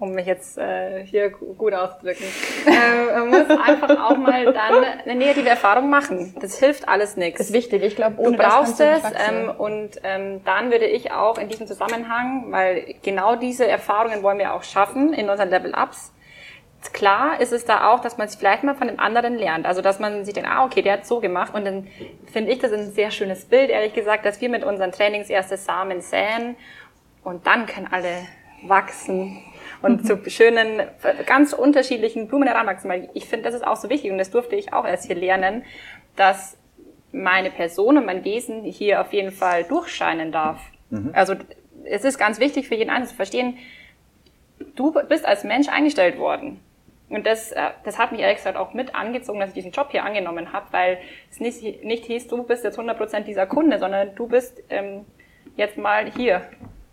um 0.00 0.12
mich 0.12 0.26
jetzt 0.26 0.56
äh, 0.56 1.04
hier 1.04 1.28
gut 1.28 1.74
auszudrücken. 1.74 2.24
äh, 2.66 3.20
man 3.20 3.28
muss 3.28 3.50
einfach 3.50 4.10
auch 4.10 4.16
mal 4.16 4.46
dann 4.46 4.82
eine 5.04 5.14
negative 5.14 5.48
Erfahrung 5.48 5.90
machen. 5.90 6.34
Das 6.40 6.58
hilft 6.58 6.88
alles 6.88 7.16
nichts. 7.16 7.40
Ist 7.40 7.52
wichtig. 7.52 7.82
Ich 7.82 7.96
glaube, 7.96 8.18
ohne 8.18 8.38
du 8.38 8.42
brauchst 8.42 8.80
es 8.80 9.02
ähm, 9.04 9.50
und 9.58 10.00
ähm, 10.02 10.42
dann 10.44 10.70
würde 10.70 10.86
ich 10.86 11.12
auch 11.12 11.36
in 11.36 11.48
diesem 11.48 11.66
Zusammenhang, 11.66 12.46
weil 12.50 12.94
genau 13.02 13.36
diese 13.36 13.66
Erfahrungen 13.66 14.22
wollen 14.22 14.38
wir 14.38 14.54
auch 14.54 14.62
schaffen 14.62 15.12
in 15.12 15.28
unseren 15.28 15.50
Level-Ups. 15.50 16.14
Klar 16.94 17.38
ist 17.38 17.52
es 17.52 17.66
da 17.66 17.90
auch, 17.90 18.00
dass 18.00 18.16
man 18.16 18.26
sich 18.26 18.38
vielleicht 18.38 18.64
mal 18.64 18.74
von 18.74 18.88
dem 18.88 18.98
anderen 18.98 19.36
lernt. 19.36 19.66
Also 19.66 19.82
dass 19.82 20.00
man 20.00 20.24
sich 20.24 20.32
denkt, 20.32 20.48
ah 20.50 20.64
okay, 20.64 20.80
der 20.80 20.94
hat 20.94 21.06
so 21.06 21.20
gemacht. 21.20 21.52
Und 21.52 21.66
dann 21.66 21.88
finde 22.32 22.50
ich 22.52 22.58
das 22.58 22.72
ein 22.72 22.90
sehr 22.90 23.10
schönes 23.10 23.44
Bild, 23.44 23.68
ehrlich 23.68 23.92
gesagt, 23.92 24.24
dass 24.24 24.40
wir 24.40 24.48
mit 24.48 24.64
unseren 24.64 24.92
Trainings 24.92 25.28
erste 25.28 25.58
Samen 25.58 26.00
säen 26.00 26.56
und 27.22 27.46
dann 27.46 27.66
können 27.66 27.88
alle 27.90 28.26
wachsen 28.62 29.42
und 29.82 30.06
zu 30.06 30.18
schönen, 30.28 30.82
ganz 31.26 31.52
unterschiedlichen 31.52 32.28
Blumen 32.28 32.48
heranwachsen. 32.48 32.90
Weil 32.90 33.08
ich 33.14 33.26
finde, 33.26 33.44
das 33.44 33.54
ist 33.54 33.66
auch 33.66 33.76
so 33.76 33.88
wichtig 33.88 34.10
und 34.10 34.18
das 34.18 34.30
durfte 34.30 34.56
ich 34.56 34.72
auch 34.72 34.84
erst 34.84 35.06
hier 35.06 35.16
lernen, 35.16 35.64
dass 36.16 36.56
meine 37.12 37.50
Person 37.50 37.98
und 37.98 38.06
mein 38.06 38.24
Wesen 38.24 38.62
hier 38.62 39.00
auf 39.00 39.12
jeden 39.12 39.32
Fall 39.32 39.64
durchscheinen 39.64 40.32
darf. 40.32 40.60
Mhm. 40.90 41.10
Also 41.12 41.34
es 41.84 42.04
ist 42.04 42.18
ganz 42.18 42.38
wichtig 42.38 42.68
für 42.68 42.74
jeden 42.74 42.90
Einzelnen 42.90 43.08
zu 43.08 43.16
verstehen, 43.16 43.58
du 44.76 44.92
bist 45.08 45.26
als 45.26 45.44
Mensch 45.44 45.68
eingestellt 45.68 46.18
worden. 46.18 46.60
Und 47.08 47.26
das, 47.26 47.50
äh, 47.50 47.70
das 47.84 47.98
hat 47.98 48.12
mich 48.12 48.20
ehrlich 48.20 48.36
gesagt 48.36 48.56
auch 48.56 48.72
mit 48.72 48.94
angezogen, 48.94 49.40
dass 49.40 49.48
ich 49.48 49.54
diesen 49.54 49.72
Job 49.72 49.88
hier 49.90 50.04
angenommen 50.04 50.52
habe, 50.52 50.66
weil 50.70 50.98
es 51.30 51.40
nicht, 51.40 51.84
nicht 51.84 52.04
hieß, 52.04 52.28
du 52.28 52.44
bist 52.44 52.62
jetzt 52.62 52.78
100% 52.78 53.20
dieser 53.20 53.46
Kunde, 53.46 53.78
sondern 53.80 54.14
du 54.14 54.28
bist 54.28 54.62
ähm, 54.70 55.04
jetzt 55.56 55.76
mal 55.76 56.10
hier 56.12 56.42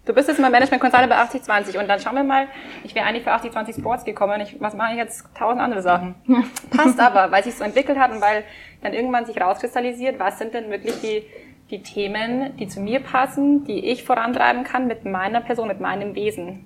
Du 0.07 0.13
bist 0.13 0.29
jetzt 0.29 0.39
mal 0.39 0.49
Management 0.49 0.79
Consultant 0.81 1.09
bei 1.09 1.17
8020 1.17 1.77
und 1.77 1.89
dann 1.89 1.99
schauen 1.99 2.15
wir 2.15 2.23
mal, 2.23 2.47
ich 2.85 2.95
wäre 2.95 3.05
eigentlich 3.05 3.23
für 3.23 3.33
8020 3.33 3.75
Sports 3.75 4.05
gekommen. 4.05 4.39
Ich, 4.39 4.55
was 4.61 4.73
mache 4.73 4.93
ich 4.93 4.97
jetzt? 4.97 5.25
Tausend 5.35 5.61
andere 5.61 5.81
Sachen. 5.81 6.15
Passt 6.69 6.97
aber, 6.97 7.29
weil 7.29 7.43
sich 7.43 7.55
so 7.55 7.65
entwickelt 7.65 7.99
hat 7.99 8.11
und 8.11 8.21
weil 8.21 8.45
dann 8.81 8.93
irgendwann 8.93 9.25
sich 9.25 9.39
rauskristallisiert, 9.39 10.17
was 10.17 10.39
sind 10.39 10.53
denn 10.53 10.69
wirklich 10.69 11.01
die, 11.01 11.23
die 11.69 11.83
Themen, 11.83 12.55
die 12.55 12.69
zu 12.69 12.79
mir 12.79 13.01
passen, 13.01 13.65
die 13.65 13.85
ich 13.85 14.05
vorantreiben 14.05 14.63
kann 14.63 14.87
mit 14.87 15.03
meiner 15.03 15.41
Person, 15.41 15.67
mit 15.67 15.81
meinem 15.81 16.15
Wesen. 16.15 16.65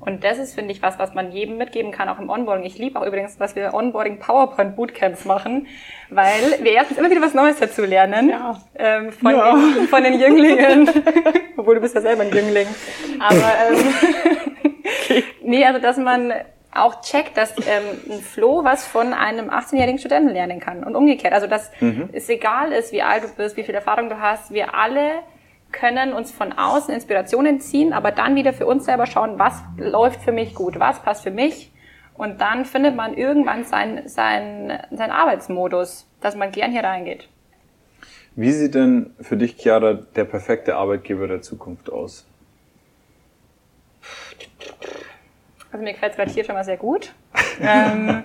Und 0.00 0.24
das 0.24 0.38
ist, 0.38 0.54
finde 0.54 0.72
ich, 0.72 0.80
was, 0.80 0.98
was 0.98 1.14
man 1.14 1.30
jedem 1.30 1.58
mitgeben 1.58 1.92
kann, 1.92 2.08
auch 2.08 2.18
im 2.18 2.30
Onboarding. 2.30 2.64
Ich 2.64 2.78
liebe 2.78 2.98
auch 2.98 3.06
übrigens, 3.06 3.36
dass 3.36 3.54
wir 3.54 3.74
Onboarding 3.74 4.18
PowerPoint 4.18 4.74
Bootcamps 4.74 5.26
machen, 5.26 5.66
weil 6.08 6.58
wir 6.62 6.72
erstens 6.72 6.98
immer 6.98 7.10
wieder 7.10 7.20
was 7.20 7.34
Neues 7.34 7.58
dazu 7.58 7.84
lernen. 7.84 8.30
Ja. 8.30 8.58
Ähm, 8.76 9.12
von, 9.12 9.34
ja. 9.34 9.52
Den, 9.52 9.88
von 9.88 10.02
den 10.02 10.18
Jünglingen. 10.18 10.88
Obwohl 11.56 11.74
du 11.74 11.80
bist 11.82 11.94
ja 11.94 12.00
selber 12.00 12.22
ein 12.22 12.32
Jüngling. 12.32 12.66
Aber 13.18 13.34
ähm, 13.70 13.94
okay. 15.04 15.24
nee, 15.42 15.64
also 15.64 15.80
dass 15.80 15.98
man 15.98 16.32
auch 16.72 17.00
checkt, 17.02 17.36
dass 17.36 17.54
ähm, 17.58 17.82
ein 18.10 18.20
Flo 18.20 18.64
was 18.64 18.86
von 18.86 19.12
einem 19.12 19.50
18-jährigen 19.50 19.98
Studenten 19.98 20.30
lernen 20.30 20.60
kann 20.60 20.84
und 20.84 20.96
umgekehrt. 20.96 21.34
Also 21.34 21.46
dass 21.46 21.70
mhm. 21.80 22.08
es 22.12 22.28
egal 22.28 22.72
ist, 22.72 22.92
wie 22.92 23.02
alt 23.02 23.24
du 23.24 23.28
bist, 23.36 23.56
wie 23.56 23.64
viel 23.64 23.74
Erfahrung 23.74 24.08
du 24.08 24.20
hast, 24.20 24.54
wir 24.54 24.74
alle 24.74 25.22
können 25.72 26.12
uns 26.12 26.32
von 26.32 26.52
außen 26.52 26.92
Inspirationen 26.92 27.60
ziehen, 27.60 27.92
aber 27.92 28.10
dann 28.10 28.34
wieder 28.34 28.52
für 28.52 28.66
uns 28.66 28.84
selber 28.84 29.06
schauen, 29.06 29.38
was 29.38 29.62
läuft 29.76 30.22
für 30.22 30.32
mich 30.32 30.54
gut, 30.54 30.78
was 30.78 31.02
passt 31.02 31.22
für 31.22 31.30
mich. 31.30 31.72
Und 32.14 32.40
dann 32.40 32.64
findet 32.64 32.96
man 32.96 33.14
irgendwann 33.14 33.64
seinen 33.64 34.06
sein, 34.08 34.78
sein 34.90 35.10
Arbeitsmodus, 35.10 36.06
dass 36.20 36.36
man 36.36 36.52
gern 36.52 36.70
hier 36.70 36.84
reingeht. 36.84 37.28
Wie 38.36 38.52
sieht 38.52 38.74
denn 38.74 39.14
für 39.20 39.36
dich, 39.36 39.56
Chiara, 39.56 39.94
der 39.94 40.24
perfekte 40.24 40.76
Arbeitgeber 40.76 41.26
der 41.26 41.42
Zukunft 41.42 41.90
aus? 41.90 42.26
Also 45.72 45.84
mir 45.84 45.92
gefällt 45.92 46.12
es 46.12 46.16
gerade 46.16 46.30
hier 46.30 46.44
schon 46.44 46.54
mal 46.54 46.64
sehr 46.64 46.76
gut. 46.76 47.14
ähm, 47.60 48.24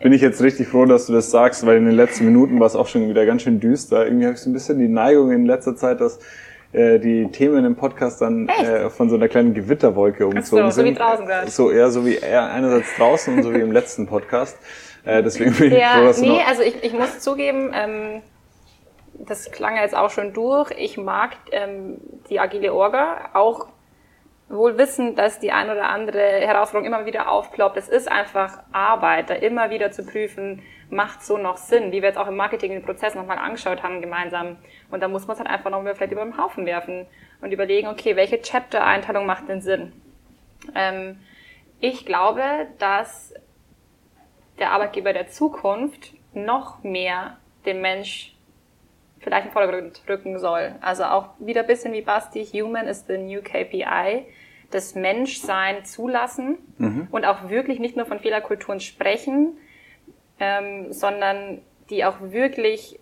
Bin 0.00 0.12
ich 0.12 0.20
jetzt 0.20 0.42
richtig 0.42 0.68
froh, 0.68 0.84
dass 0.84 1.06
du 1.06 1.12
das 1.12 1.30
sagst, 1.30 1.64
weil 1.64 1.76
in 1.76 1.86
den 1.86 1.94
letzten 1.94 2.24
Minuten 2.24 2.58
war 2.60 2.66
es 2.66 2.74
auch 2.74 2.88
schon 2.88 3.08
wieder 3.08 3.24
ganz 3.24 3.42
schön 3.42 3.60
düster. 3.60 4.04
Irgendwie 4.04 4.26
habe 4.26 4.34
ich 4.34 4.40
so 4.40 4.50
ein 4.50 4.52
bisschen 4.52 4.78
die 4.78 4.88
Neigung 4.88 5.30
in 5.30 5.46
letzter 5.46 5.76
Zeit, 5.76 6.00
dass 6.00 6.18
äh, 6.72 6.98
die 6.98 7.30
Themen 7.30 7.64
im 7.64 7.76
Podcast 7.76 8.20
dann 8.20 8.48
äh, 8.48 8.88
von 8.90 9.10
so 9.10 9.16
einer 9.16 9.28
kleinen 9.28 9.54
Gewitterwolke 9.54 10.26
umzogen 10.26 10.70
so, 10.70 10.82
sind. 10.82 10.86
So 10.86 10.90
wie 10.90 10.94
draußen 10.94 11.26
gerade. 11.26 11.50
So 11.50 11.70
eher 11.70 11.90
so 11.90 12.06
wie 12.06 12.16
eher 12.16 12.50
einerseits 12.50 12.96
draußen 12.96 13.34
und 13.34 13.42
so 13.42 13.52
wie 13.52 13.60
im 13.60 13.72
letzten 13.72 14.06
Podcast. 14.06 14.58
Äh, 15.04 15.22
deswegen 15.22 15.52
bin 15.54 15.72
ja, 15.72 15.78
ich 15.78 15.98
froh, 15.98 16.04
dass 16.06 16.20
nee, 16.20 16.28
du 16.28 16.46
also 16.46 16.62
ich, 16.62 16.82
ich 16.82 16.92
muss 16.92 17.20
zugeben, 17.20 17.72
ähm, 17.74 18.22
das 19.14 19.50
klang 19.50 19.76
jetzt 19.76 19.94
auch 19.94 20.10
schon 20.10 20.32
durch. 20.32 20.70
Ich 20.78 20.96
mag 20.96 21.36
ähm, 21.50 21.98
die 22.30 22.40
agile 22.40 22.72
Orga 22.72 23.30
auch 23.34 23.66
wohl 24.48 24.78
wissen, 24.78 25.14
dass 25.16 25.40
die 25.40 25.50
ein 25.50 25.70
oder 25.70 25.88
andere 25.88 26.20
Herausforderung 26.20 26.86
immer 26.86 27.06
wieder 27.06 27.30
aufploppt. 27.30 27.76
Es 27.76 27.88
ist 27.88 28.10
einfach 28.10 28.58
Arbeit, 28.72 29.30
da 29.30 29.34
immer 29.34 29.70
wieder 29.70 29.90
zu 29.92 30.04
prüfen, 30.04 30.62
macht 30.92 31.24
so 31.24 31.38
noch 31.38 31.56
Sinn, 31.56 31.90
wie 31.90 32.02
wir 32.02 32.08
jetzt 32.08 32.18
auch 32.18 32.28
im 32.28 32.36
Marketing 32.36 32.70
den 32.70 32.82
Prozess 32.82 33.14
nochmal 33.14 33.38
angeschaut 33.38 33.82
haben 33.82 34.02
gemeinsam. 34.02 34.58
Und 34.90 35.02
da 35.02 35.08
muss 35.08 35.26
man 35.26 35.34
es 35.34 35.40
halt 35.40 35.48
einfach 35.48 35.70
nochmal 35.70 35.94
vielleicht 35.94 36.12
über 36.12 36.22
den 36.22 36.36
Haufen 36.36 36.66
werfen 36.66 37.06
und 37.40 37.50
überlegen, 37.50 37.88
okay, 37.88 38.14
welche 38.14 38.40
Chapter-Einteilung 38.40 39.24
macht 39.24 39.48
denn 39.48 39.62
Sinn? 39.62 39.92
Ähm, 40.74 41.18
ich 41.80 42.04
glaube, 42.04 42.42
dass 42.78 43.34
der 44.58 44.72
Arbeitgeber 44.72 45.14
der 45.14 45.28
Zukunft 45.28 46.12
noch 46.34 46.82
mehr 46.82 47.38
den 47.64 47.80
Mensch 47.80 48.34
vielleicht 49.20 49.46
in 49.46 49.52
Vordergrund 49.52 50.02
rücken 50.06 50.38
soll. 50.38 50.74
Also 50.82 51.04
auch 51.04 51.30
wieder 51.38 51.62
ein 51.62 51.66
bisschen 51.66 51.94
wie 51.94 52.02
Basti, 52.02 52.44
Human 52.44 52.86
is 52.86 53.06
the 53.06 53.16
new 53.16 53.40
KPI 53.40 54.26
das 54.70 54.94
Menschsein 54.94 55.84
zulassen 55.84 56.58
mhm. 56.78 57.08
und 57.10 57.24
auch 57.26 57.48
wirklich 57.50 57.78
nicht 57.78 57.96
nur 57.96 58.06
von 58.06 58.20
Fehlerkulturen 58.20 58.80
sprechen, 58.80 59.58
ähm, 60.42 60.92
sondern 60.92 61.62
die 61.88 62.04
auch 62.04 62.16
wirklich 62.20 62.98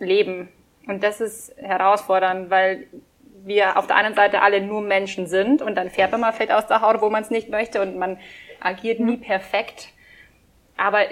leben. 0.00 0.48
Und 0.88 1.04
das 1.04 1.20
ist 1.20 1.56
herausfordernd, 1.56 2.50
weil 2.50 2.88
wir 3.44 3.76
auf 3.76 3.86
der 3.86 3.96
einen 3.96 4.14
Seite 4.14 4.42
alle 4.42 4.60
nur 4.60 4.82
Menschen 4.82 5.28
sind 5.28 5.62
und 5.62 5.76
dann 5.76 5.90
fährt 5.90 6.10
man 6.10 6.20
mal 6.20 6.32
vielleicht 6.32 6.52
aus 6.52 6.66
der 6.66 6.80
Haut, 6.80 7.00
wo 7.00 7.08
man 7.08 7.22
es 7.22 7.30
nicht 7.30 7.48
möchte 7.48 7.80
und 7.80 7.96
man 7.96 8.18
agiert 8.60 8.98
nie 8.98 9.16
perfekt. 9.16 9.90
Aber 10.76 11.04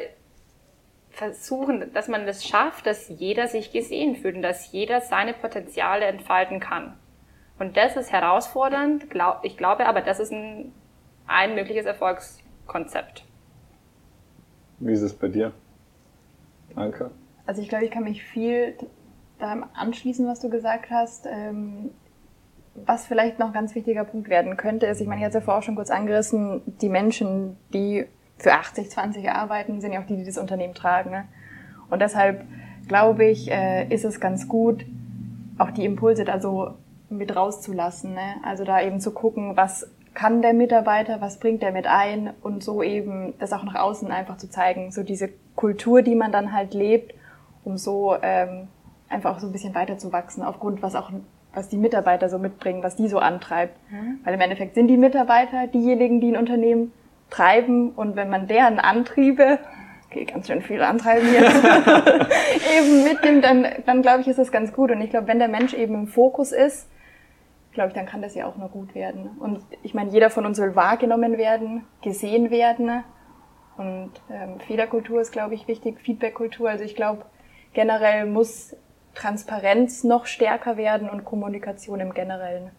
versuchen, 1.11 1.92
dass 1.92 2.09
man 2.09 2.26
das 2.26 2.44
schafft, 2.44 2.87
dass 2.87 3.09
jeder 3.09 3.46
sich 3.46 3.72
gesehen 3.72 4.16
fühlt 4.16 4.37
und 4.37 4.42
dass 4.42 4.72
jeder 4.72 5.00
seine 5.00 5.35
Potenziale 5.35 6.06
entfalten 6.06 6.59
kann. 6.59 6.98
Und 7.59 7.76
das 7.76 7.96
ist 7.96 8.11
herausfordernd. 8.11 9.06
Ich 9.42 9.56
glaube 9.56 9.87
aber, 9.87 10.00
das 10.00 10.18
ist 10.18 10.33
ein, 10.33 10.72
ein 11.26 11.54
mögliches 11.54 11.87
Erfolgskonzept. 11.87 13.24
Wie 14.80 14.92
ist 14.92 15.02
es 15.02 15.14
bei 15.14 15.28
dir, 15.28 15.52
Anke? 16.74 17.10
Also 17.46 17.62
ich 17.62 17.68
glaube, 17.68 17.84
ich 17.84 17.90
kann 17.90 18.04
mich 18.04 18.24
viel 18.24 18.74
daran 19.38 19.64
anschließen, 19.74 20.26
was 20.26 20.40
du 20.40 20.48
gesagt 20.48 20.90
hast. 20.90 21.26
Ähm, 21.26 21.90
was 22.74 23.06
vielleicht 23.06 23.38
noch 23.38 23.48
ein 23.48 23.52
ganz 23.52 23.74
wichtiger 23.74 24.04
Punkt 24.04 24.28
werden 24.28 24.56
könnte, 24.56 24.87
ist, 24.87 25.00
ich 25.00 25.06
meine, 25.06 25.20
ich 25.20 25.24
hatte 25.24 25.38
es 25.38 25.42
ja 25.42 25.44
vorher 25.44 25.58
auch 25.58 25.64
schon 25.64 25.74
kurz 25.74 25.90
angerissen, 25.90 26.62
die 26.81 26.88
Menschen, 26.88 27.56
die 27.74 28.06
für 28.38 28.52
80-20 28.52 29.28
arbeiten, 29.28 29.81
sind 29.81 29.92
ja 29.92 30.00
auch 30.00 30.06
die, 30.06 30.16
die 30.16 30.24
das 30.24 30.38
Unternehmen 30.38 30.74
tragen. 30.74 31.10
Ne? 31.10 31.24
Und 31.90 32.00
deshalb 32.00 32.44
glaube 32.88 33.26
ich, 33.26 33.50
äh, 33.50 33.87
ist 33.92 34.04
es 34.04 34.20
ganz 34.20 34.48
gut, 34.48 34.87
auch 35.58 35.72
die 35.72 35.85
Impulse 35.85 36.24
da 36.24 36.40
so 36.40 36.74
mit 37.10 37.35
rauszulassen. 37.35 38.14
Ne? 38.14 38.37
Also 38.42 38.64
da 38.64 38.81
eben 38.81 39.00
zu 39.00 39.12
gucken, 39.12 39.56
was 39.56 39.90
kann 40.15 40.42
der 40.42 40.54
Mitarbeiter, 40.54 41.21
was 41.21 41.38
bringt 41.38 41.63
der 41.63 41.73
mit 41.73 41.87
ein 41.87 42.33
und 42.42 42.63
so 42.63 42.83
eben 42.83 43.35
das 43.38 43.52
auch 43.52 43.63
nach 43.63 43.77
außen 43.77 44.11
einfach 44.11 44.37
zu 44.37 44.50
zeigen. 44.50 44.90
So 44.90 45.02
diese 45.02 45.31
Kultur, 45.56 46.02
die 46.02 46.15
man 46.15 46.33
dann 46.33 46.52
halt 46.52 46.75
lebt, 46.75 47.15
um 47.65 47.79
so 47.79 48.17
ähm, 48.23 48.69
einfach 49.08 49.37
auch 49.37 49.40
so 49.40 49.46
ein 49.46 49.52
bisschen 49.52 49.75
weiterzuwachsen, 49.75 50.42
aufgrund 50.42 50.83
was 50.83 50.94
auch 50.94 51.11
was 51.52 51.69
die 51.69 51.79
Mitarbeiter 51.79 52.29
so 52.29 52.38
mitbringen, 52.38 52.85
was 52.85 52.94
die 52.94 53.08
so 53.08 53.19
antreibt. 53.19 53.77
Mhm. 53.90 54.21
Weil 54.23 54.35
im 54.35 54.40
Endeffekt 54.40 54.77
sind 54.77 54.87
die 54.87 54.96
Mitarbeiter 54.96 55.67
diejenigen, 55.67 56.21
die 56.21 56.31
ein 56.31 56.37
Unternehmen 56.37 56.92
treiben 57.29 57.90
und 57.90 58.15
wenn 58.15 58.31
man 58.31 58.46
deren 58.46 58.79
Antriebe 58.79 59.58
okay, 60.11 60.25
ganz 60.25 60.48
schön 60.48 60.61
viel 60.61 60.83
antreiben 60.83 61.33
jetzt, 61.33 61.65
eben 62.79 63.04
mitnimmt, 63.04 63.44
dann, 63.44 63.67
dann 63.87 64.02
glaube 64.02 64.23
ich, 64.23 64.29
ist 64.29 64.38
das 64.38 64.50
ganz 64.50 64.73
gut. 64.73 64.90
Und 64.90 65.00
ich 65.00 65.11
glaube, 65.11 65.29
wenn 65.29 65.38
der 65.38 65.48
Mensch 65.48 65.75
eben 65.75 65.94
im 65.94 66.06
Fokus 66.08 66.52
ist, 66.52 66.88
glaube 67.73 67.88
ich, 67.88 67.94
dann 67.94 68.06
kann 68.06 68.23
das 68.23 68.35
ja 68.35 68.46
auch 68.46 68.56
nur 68.56 68.68
gut 68.68 68.94
werden. 68.94 69.31
Und 69.38 69.62
ich 69.83 69.94
meine, 69.94 70.10
jeder 70.10 70.31
von 70.31 70.46
uns 70.46 70.58
will 70.58 70.75
wahrgenommen 70.75 71.38
werden, 71.38 71.85
gesehen 72.02 72.50
werden. 72.50 73.04
Und 73.77 74.12
ähm, 74.31 74.60
Fehlerkultur 74.60 75.21
ist, 75.21 75.33
glaube 75.33 75.54
ich, 75.54 75.68
wichtig, 75.68 76.00
Feedbackkultur. 76.00 76.68
Also 76.68 76.85
ich 76.85 76.96
glaube, 76.96 77.25
generell 77.73 78.27
muss 78.27 78.77
Transparenz 79.14 80.04
noch 80.04 80.27
stärker 80.27 80.77
werden 80.77 81.08
und 81.08 81.25
Kommunikation 81.25 82.00
im 82.00 82.14
Generellen. 82.14 82.71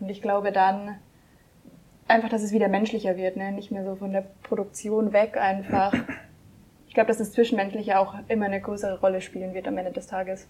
Und 0.00 0.08
ich 0.08 0.22
glaube 0.22 0.52
dann 0.52 0.96
einfach, 2.08 2.28
dass 2.28 2.42
es 2.42 2.52
wieder 2.52 2.68
menschlicher 2.68 3.16
wird, 3.16 3.36
ne? 3.36 3.52
nicht 3.52 3.70
mehr 3.70 3.84
so 3.84 3.96
von 3.96 4.12
der 4.12 4.24
Produktion 4.42 5.12
weg 5.12 5.36
einfach. 5.36 5.94
Ich 6.86 6.94
glaube, 6.94 7.08
dass 7.08 7.18
das 7.18 7.32
Zwischenmenschliche 7.32 7.98
auch 7.98 8.14
immer 8.28 8.46
eine 8.46 8.60
größere 8.60 9.00
Rolle 9.00 9.20
spielen 9.20 9.54
wird 9.54 9.66
am 9.66 9.78
Ende 9.78 9.90
des 9.90 10.06
Tages. 10.06 10.48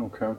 Okay. 0.00 0.36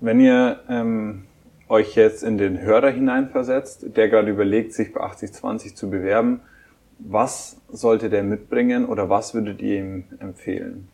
Wenn 0.00 0.20
ihr 0.20 0.60
ähm, 0.68 1.26
euch 1.68 1.96
jetzt 1.96 2.22
in 2.22 2.38
den 2.38 2.60
Hörer 2.60 2.90
hineinversetzt, 2.90 3.96
der 3.96 4.08
gerade 4.08 4.30
überlegt, 4.30 4.72
sich 4.72 4.92
bei 4.92 5.00
8020 5.00 5.76
zu 5.76 5.90
bewerben, 5.90 6.40
was 6.98 7.60
sollte 7.68 8.08
der 8.08 8.22
mitbringen 8.22 8.86
oder 8.86 9.08
was 9.08 9.34
würdet 9.34 9.60
ihr 9.60 9.78
ihm 9.78 10.04
empfehlen? 10.18 10.88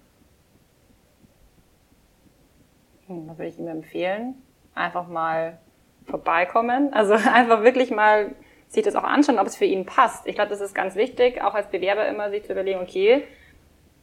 Hm, 3.07 3.29
was 3.29 3.39
würde 3.39 3.49
ich 3.49 3.59
ihm 3.59 3.69
empfehlen? 3.69 4.35
Einfach 4.75 5.07
mal 5.07 5.59
vorbeikommen. 6.07 6.93
Also 6.93 7.15
einfach 7.33 7.63
wirklich 7.63 7.91
mal 7.91 8.35
sich 8.69 8.83
das 8.83 8.97
auch 8.97 9.05
anschauen, 9.05 9.39
ob 9.39 9.47
es 9.47 9.57
für 9.57 9.67
ihn 9.67 9.85
passt. 9.85 10.27
Ich 10.27 10.35
glaube, 10.35 10.51
das 10.51 10.61
ist 10.61 10.75
ganz 10.75 10.97
wichtig, 10.97 11.43
auch 11.43 11.55
als 11.55 11.69
Bewerber 11.69 12.09
immer 12.09 12.31
sich 12.31 12.45
zu 12.45 12.53
überlegen, 12.53 12.81
okay, 12.81 13.25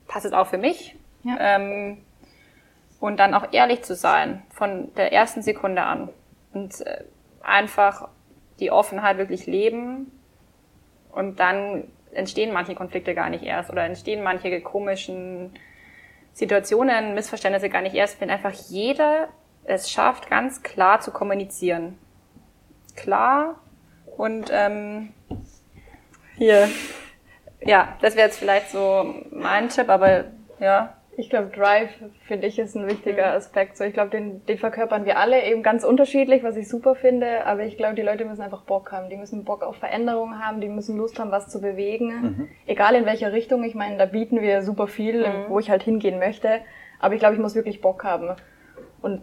passt 0.07 0.28
es 0.28 0.34
auch 0.34 0.47
für 0.47 0.59
mich? 0.59 0.95
Ja. 1.24 1.38
Ähm, 1.39 1.97
und 2.99 3.17
dann 3.17 3.34
auch 3.34 3.51
ehrlich 3.51 3.82
zu 3.84 3.95
sein, 3.95 4.43
von 4.51 4.93
der 4.95 5.11
ersten 5.11 5.41
Sekunde 5.41 5.84
an. 5.84 6.09
Und 6.54 6.82
äh, 6.82 7.04
einfach 7.41 8.10
die 8.60 8.72
Offenheit 8.72 9.18
wirklich 9.18 9.45
leben. 9.45 10.12
Und 11.12 11.39
dann 11.39 11.86
entstehen 12.12 12.54
manche 12.54 12.76
Konflikte 12.76 13.14
gar 13.14 13.30
nicht 13.30 13.43
erst 13.43 13.70
oder 13.70 13.84
entstehen 13.84 14.24
manche 14.24 14.62
komischen 14.62 15.54
Situationen, 16.34 17.14
Missverständnisse 17.14 17.70
gar 17.70 17.82
nicht 17.82 17.95
erst, 17.95 18.22
wenn 18.22 18.30
einfach 18.30 18.54
jeder 18.54 19.30
es 19.66 19.91
schafft, 19.91 20.30
ganz 20.30 20.64
klar 20.64 21.00
zu 21.00 21.12
kommunizieren. 21.12 21.97
Klar 22.95 23.62
und 24.18 24.50
ähm, 24.52 25.14
hier, 26.38 26.70
ja, 27.62 27.97
das 28.02 28.16
wäre 28.16 28.28
jetzt 28.28 28.39
vielleicht 28.39 28.70
so 28.70 29.14
mein 29.32 29.70
Tipp, 29.70 29.89
aber 29.89 30.26
ja, 30.60 30.95
ich 31.20 31.30
glaube, 31.30 31.47
Drive, 31.47 31.89
finde 32.28 32.47
ich, 32.47 32.57
ist 32.57 32.76
ein 32.76 32.88
wichtiger 32.88 33.32
mhm. 33.32 33.38
Aspekt. 33.38 33.76
So, 33.76 33.84
ich 33.84 33.93
glaube, 33.93 34.09
den, 34.09 34.45
den 34.45 34.57
verkörpern 34.57 35.05
wir 35.05 35.17
alle 35.17 35.43
eben 35.43 35.63
ganz 35.63 35.84
unterschiedlich, 35.84 36.43
was 36.43 36.55
ich 36.55 36.70
super 36.70 36.95
finde. 36.95 37.45
Aber 37.45 37.63
ich 37.63 37.76
glaube, 37.76 37.95
die 37.95 38.01
Leute 38.01 38.24
müssen 38.24 38.41
einfach 38.41 38.61
Bock 38.61 38.93
haben. 38.93 39.09
Die 39.09 39.17
müssen 39.17 39.43
Bock 39.43 39.61
auf 39.61 39.76
Veränderungen 39.76 40.39
haben. 40.39 40.61
Die 40.61 40.70
müssen 40.70 40.97
Lust 40.97 41.20
haben, 41.20 41.32
was 41.32 41.49
zu 41.49 41.59
bewegen. 41.59 42.07
Mhm. 42.07 42.47
Egal 42.67 42.95
in 42.95 43.05
welcher 43.05 43.34
Richtung. 43.34 43.63
Ich 43.63 43.76
meine, 43.76 43.97
da 43.97 44.05
bieten 44.05 44.39
wir 44.39 44.61
super 44.61 44.88
viel, 44.88 45.28
mhm. 45.28 45.49
wo 45.49 45.59
ich 45.59 45.70
halt 45.70 45.84
hingehen 45.84 46.20
möchte. 46.20 46.61
Aber 46.99 47.13
ich 47.13 47.20
glaube, 47.20 47.36
ich 47.36 47.41
muss 47.41 47.55
wirklich 47.55 47.82
Bock 47.82 48.05
haben. 48.05 48.30
Und 49.01 49.22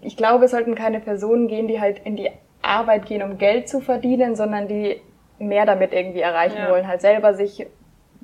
ich 0.00 0.16
glaube, 0.16 0.46
es 0.46 0.50
sollten 0.50 0.74
keine 0.74 0.98
Personen 0.98 1.46
gehen, 1.46 1.68
die 1.68 1.80
halt 1.80 2.00
in 2.04 2.16
die 2.16 2.30
Arbeit 2.60 3.06
gehen, 3.06 3.22
um 3.22 3.38
Geld 3.38 3.68
zu 3.68 3.80
verdienen, 3.80 4.34
sondern 4.34 4.66
die 4.66 5.00
mehr 5.38 5.64
damit 5.64 5.92
irgendwie 5.92 6.20
erreichen 6.20 6.58
ja. 6.58 6.70
wollen. 6.70 6.88
Halt 6.88 7.02
selber 7.02 7.34
sich 7.34 7.66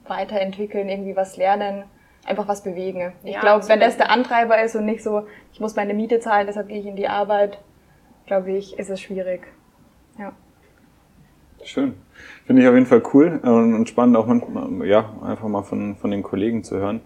weiterentwickeln, 0.06 0.88
irgendwie 0.88 1.14
was 1.14 1.36
lernen 1.36 1.84
einfach 2.24 2.48
was 2.48 2.62
bewegen. 2.62 3.12
Ich 3.24 3.34
ja, 3.34 3.40
glaube, 3.40 3.68
wenn 3.68 3.80
das 3.80 3.96
der 3.96 4.10
Antreiber 4.10 4.62
ist 4.62 4.76
und 4.76 4.84
nicht 4.84 5.02
so, 5.02 5.26
ich 5.52 5.60
muss 5.60 5.76
meine 5.76 5.94
Miete 5.94 6.20
zahlen, 6.20 6.46
deshalb 6.46 6.68
gehe 6.68 6.78
ich 6.78 6.86
in 6.86 6.96
die 6.96 7.08
Arbeit, 7.08 7.58
glaube 8.26 8.52
ich, 8.52 8.78
ist 8.78 8.90
es 8.90 9.00
schwierig. 9.00 9.46
Ja. 10.18 10.32
Schön. 11.62 11.94
Finde 12.46 12.62
ich 12.62 12.68
auf 12.68 12.74
jeden 12.74 12.86
Fall 12.86 13.02
cool 13.12 13.38
und 13.42 13.88
spannend 13.88 14.16
auch 14.16 14.26
manchmal, 14.26 14.86
ja, 14.86 15.12
einfach 15.22 15.48
mal 15.48 15.62
von, 15.62 15.96
von 15.96 16.10
den 16.10 16.22
Kollegen 16.22 16.64
zu 16.64 16.76
hören. 16.78 17.00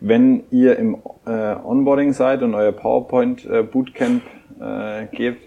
Wenn 0.00 0.44
ihr 0.50 0.78
im 0.78 0.96
äh, 1.26 1.54
Onboarding 1.56 2.12
seid 2.12 2.42
und 2.42 2.54
euer 2.54 2.72
PowerPoint 2.72 3.44
äh, 3.44 3.62
Bootcamp 3.62 4.22
äh, 4.60 5.06
gebt, 5.06 5.42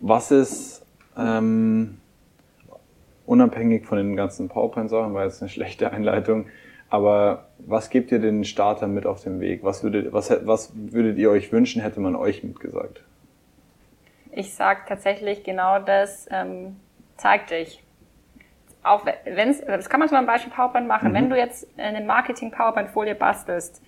was 0.00 0.30
ist 0.30 0.84
ähm, 1.16 1.98
unabhängig 3.24 3.86
von 3.86 3.98
den 3.98 4.16
ganzen 4.16 4.48
PowerPoint-Sachen, 4.48 5.14
weil 5.14 5.28
es 5.28 5.40
eine 5.40 5.48
schlechte 5.48 5.92
Einleitung, 5.92 6.46
aber 6.92 7.46
was 7.56 7.88
gebt 7.88 8.12
ihr 8.12 8.18
den 8.18 8.44
Startern 8.44 8.92
mit 8.92 9.06
auf 9.06 9.22
den 9.22 9.40
Weg? 9.40 9.64
Was 9.64 9.82
würdet, 9.82 10.12
was, 10.12 10.30
was 10.46 10.72
würdet 10.74 11.16
ihr 11.16 11.30
euch 11.30 11.50
wünschen, 11.50 11.80
hätte 11.80 12.00
man 12.00 12.14
euch 12.14 12.44
mitgesagt? 12.44 13.02
Ich 14.30 14.52
sage 14.54 14.82
tatsächlich 14.86 15.42
genau 15.42 15.78
das, 15.78 16.28
ähm, 16.30 16.76
zeig 17.16 17.46
dich. 17.46 17.82
Auch 18.82 19.06
wenn's, 19.24 19.64
das 19.64 19.88
kann 19.88 20.00
man 20.00 20.10
zum 20.10 20.26
Beispiel 20.26 20.52
PowerPoint 20.52 20.86
machen. 20.86 21.10
Mhm. 21.10 21.14
Wenn 21.14 21.30
du 21.30 21.38
jetzt 21.38 21.66
eine 21.78 22.02
Marketing-PowerPoint-Folie 22.02 23.14
bastelst, 23.14 23.82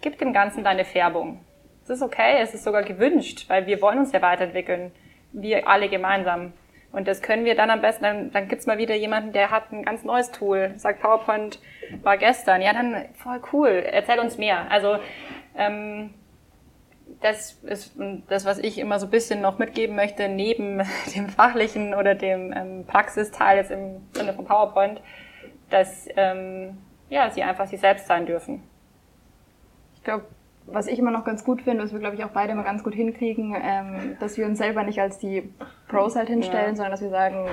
gib 0.00 0.18
dem 0.18 0.32
Ganzen 0.32 0.64
deine 0.64 0.84
Färbung. 0.84 1.38
Es 1.84 1.90
ist 1.90 2.02
okay, 2.02 2.38
es 2.40 2.52
ist 2.52 2.64
sogar 2.64 2.82
gewünscht, 2.82 3.44
weil 3.48 3.66
wir 3.68 3.80
wollen 3.80 4.00
uns 4.00 4.10
ja 4.10 4.20
weiterentwickeln. 4.20 4.90
Wir 5.30 5.68
alle 5.68 5.88
gemeinsam. 5.88 6.52
Und 6.92 7.08
das 7.08 7.22
können 7.22 7.44
wir 7.46 7.54
dann 7.54 7.70
am 7.70 7.80
besten, 7.80 8.04
dann, 8.04 8.30
dann 8.32 8.48
gibt's 8.48 8.66
mal 8.66 8.78
wieder 8.78 8.94
jemanden, 8.94 9.32
der 9.32 9.50
hat 9.50 9.72
ein 9.72 9.82
ganz 9.82 10.04
neues 10.04 10.30
Tool, 10.30 10.72
sagt 10.76 11.00
PowerPoint 11.00 11.58
war 12.02 12.18
gestern. 12.18 12.60
Ja, 12.60 12.72
dann 12.74 13.06
voll 13.14 13.40
cool, 13.52 13.68
erzähl 13.68 14.18
uns 14.18 14.36
mehr. 14.36 14.70
Also 14.70 14.98
ähm, 15.56 16.12
das 17.22 17.52
ist 17.62 17.96
das, 18.28 18.44
was 18.44 18.58
ich 18.58 18.78
immer 18.78 18.98
so 18.98 19.06
ein 19.06 19.10
bisschen 19.10 19.40
noch 19.40 19.58
mitgeben 19.58 19.96
möchte, 19.96 20.28
neben 20.28 20.82
dem 21.16 21.28
fachlichen 21.30 21.94
oder 21.94 22.14
dem 22.14 22.52
ähm, 22.52 22.84
Praxisteil 22.86 23.56
jetzt 23.56 23.70
im 23.70 24.06
Sinne 24.12 24.34
von 24.34 24.44
PowerPoint, 24.44 25.00
dass 25.70 26.08
ähm, 26.16 26.78
ja, 27.08 27.30
sie 27.30 27.42
einfach 27.42 27.66
sie 27.66 27.76
selbst 27.76 28.06
sein 28.06 28.26
dürfen. 28.26 28.62
Ich 29.96 30.04
glaube, 30.04 30.26
was 30.66 30.86
ich 30.86 30.98
immer 30.98 31.10
noch 31.10 31.24
ganz 31.24 31.44
gut 31.44 31.62
finde, 31.62 31.82
was 31.82 31.92
wir, 31.92 31.98
glaube 31.98 32.16
ich, 32.16 32.24
auch 32.24 32.30
beide 32.30 32.54
mal 32.54 32.62
ganz 32.62 32.82
gut 32.82 32.94
hinkriegen, 32.94 33.54
ähm, 33.60 34.16
dass 34.20 34.36
wir 34.36 34.46
uns 34.46 34.58
selber 34.58 34.82
nicht 34.84 35.00
als 35.00 35.18
die 35.18 35.52
Pros 35.88 36.16
halt 36.16 36.28
hinstellen, 36.28 36.70
ja. 36.70 36.74
sondern 36.76 36.92
dass 36.92 37.02
wir 37.02 37.10
sagen, 37.10 37.46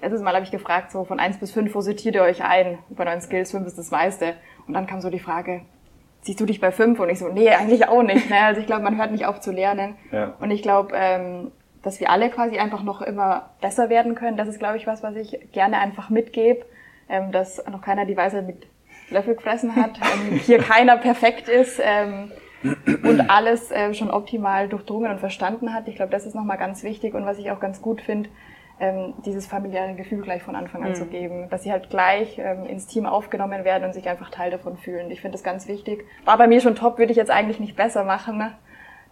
letztes 0.00 0.22
Mal 0.22 0.34
habe 0.34 0.44
ich 0.44 0.50
gefragt, 0.50 0.90
so 0.90 1.04
von 1.04 1.20
eins 1.20 1.38
bis 1.38 1.52
fünf, 1.52 1.74
wo 1.74 1.80
sortiert 1.80 2.14
ihr 2.14 2.22
euch 2.22 2.42
ein? 2.42 2.78
Bei 2.90 3.04
neuen 3.04 3.20
Skills, 3.20 3.52
fünf 3.52 3.66
ist 3.66 3.78
das 3.78 3.90
meiste. 3.90 4.34
Und 4.66 4.74
dann 4.74 4.86
kam 4.86 5.00
so 5.00 5.10
die 5.10 5.18
Frage, 5.18 5.62
siehst 6.22 6.40
du 6.40 6.46
dich 6.46 6.60
bei 6.60 6.72
fünf? 6.72 6.98
Und 6.98 7.08
ich 7.08 7.18
so, 7.18 7.28
nee, 7.28 7.48
eigentlich 7.50 7.86
auch 7.88 8.02
nicht. 8.02 8.28
Ne? 8.28 8.40
Also 8.40 8.60
ich 8.60 8.66
glaube, 8.66 8.82
man 8.82 8.98
hört 8.98 9.12
nicht 9.12 9.26
auf 9.26 9.40
zu 9.40 9.52
lernen. 9.52 9.94
Ja. 10.10 10.34
Und 10.40 10.50
ich 10.50 10.62
glaube, 10.62 10.92
ähm, 10.94 11.52
dass 11.82 12.00
wir 12.00 12.10
alle 12.10 12.30
quasi 12.30 12.58
einfach 12.58 12.82
noch 12.82 13.02
immer 13.02 13.50
besser 13.60 13.90
werden 13.90 14.14
können, 14.14 14.36
das 14.36 14.48
ist, 14.48 14.58
glaube 14.58 14.76
ich, 14.76 14.86
was, 14.86 15.02
was 15.02 15.16
ich 15.16 15.38
gerne 15.52 15.78
einfach 15.78 16.10
mitgebe, 16.10 16.64
ähm, 17.08 17.32
dass 17.32 17.64
noch 17.70 17.82
keiner 17.82 18.04
die 18.04 18.16
Weisheit 18.16 18.46
mit 18.46 18.66
Löffel 19.12 19.34
gefressen 19.34 19.76
hat, 19.76 19.98
ähm, 20.00 20.38
hier 20.38 20.58
keiner 20.58 20.96
perfekt 20.96 21.48
ist 21.48 21.80
ähm, 21.82 22.30
und 23.02 23.28
alles 23.30 23.70
äh, 23.70 23.92
schon 23.94 24.10
optimal 24.10 24.68
durchdrungen 24.68 25.10
und 25.10 25.18
verstanden 25.18 25.74
hat. 25.74 25.88
Ich 25.88 25.96
glaube, 25.96 26.12
das 26.12 26.26
ist 26.26 26.34
nochmal 26.34 26.58
ganz 26.58 26.82
wichtig 26.82 27.14
und 27.14 27.26
was 27.26 27.38
ich 27.38 27.50
auch 27.50 27.60
ganz 27.60 27.82
gut 27.82 28.00
finde, 28.00 28.28
ähm, 28.80 29.14
dieses 29.24 29.46
familiäre 29.46 29.94
Gefühl 29.94 30.22
gleich 30.22 30.42
von 30.42 30.56
Anfang 30.56 30.82
an 30.82 30.90
mhm. 30.90 30.94
zu 30.94 31.06
geben, 31.06 31.48
dass 31.50 31.62
sie 31.62 31.70
halt 31.70 31.90
gleich 31.90 32.38
ähm, 32.38 32.66
ins 32.66 32.86
Team 32.86 33.06
aufgenommen 33.06 33.64
werden 33.64 33.84
und 33.84 33.94
sich 33.94 34.08
einfach 34.08 34.30
Teil 34.30 34.50
davon 34.50 34.76
fühlen. 34.76 35.10
Ich 35.10 35.20
finde 35.20 35.36
das 35.36 35.44
ganz 35.44 35.68
wichtig. 35.68 36.04
War 36.24 36.36
bei 36.36 36.48
mir 36.48 36.60
schon 36.60 36.74
top, 36.74 36.98
würde 36.98 37.12
ich 37.12 37.18
jetzt 37.18 37.30
eigentlich 37.30 37.60
nicht 37.60 37.76
besser 37.76 38.04
machen. 38.04 38.38
Ne? 38.38 38.52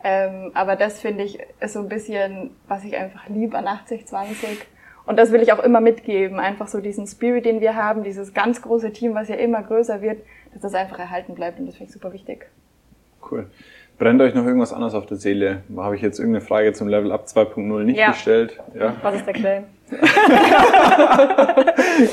Ähm, 0.03 0.51
aber 0.55 0.77
das 0.77 1.01
finde 1.01 1.25
ich 1.25 1.39
ist 1.61 1.75
so 1.75 1.81
ein 1.81 1.89
bisschen, 1.89 2.57
was 2.67 2.85
ich 2.85 2.97
einfach 2.97 3.29
liebe 3.29 3.57
an 3.57 3.67
8020 3.67 4.67
und 5.11 5.19
das 5.19 5.33
will 5.33 5.43
ich 5.43 5.53
auch 5.53 5.59
immer 5.59 5.81
mitgeben, 5.81 6.39
einfach 6.39 6.69
so 6.69 6.81
diesen 6.81 7.05
Spirit, 7.05 7.45
den 7.45 7.61
wir 7.61 7.75
haben, 7.75 8.05
dieses 8.05 8.33
ganz 8.33 8.63
große 8.63 8.93
Team, 8.93 9.17
was 9.17 9.29
ja 9.29 9.35
immer 9.35 9.61
größer 9.61 10.03
wird, 10.03 10.23
dass 10.53 10.63
das 10.63 10.73
einfach 10.75 11.01
erhalten 11.01 11.35
bleibt 11.35 11.59
und 11.59 11.67
das 11.67 11.75
finde 11.75 11.89
ich 11.89 11.95
super 11.95 12.13
wichtig. 12.13 12.47
Cool. 13.29 13.51
Brennt 13.99 14.23
euch 14.23 14.37
noch 14.37 14.47
irgendwas 14.47 14.73
anderes 14.73 14.95
auf 14.95 15.07
der 15.07 15.17
Seele? 15.17 15.65
Habe 15.77 15.97
ich 15.97 16.03
jetzt 16.03 16.21
irgendeine 16.21 16.45
Frage 16.45 16.73
zum 16.75 16.87
Level 16.87 17.11
Up 17.11 17.25
2.0 17.27 17.83
nicht 17.83 17.99
ja. 17.99 18.13
gestellt? 18.13 18.61
Ja. 18.73 18.95
Was 19.03 19.17
ist 19.17 19.27
der 19.27 19.35
Claim? 19.35 19.65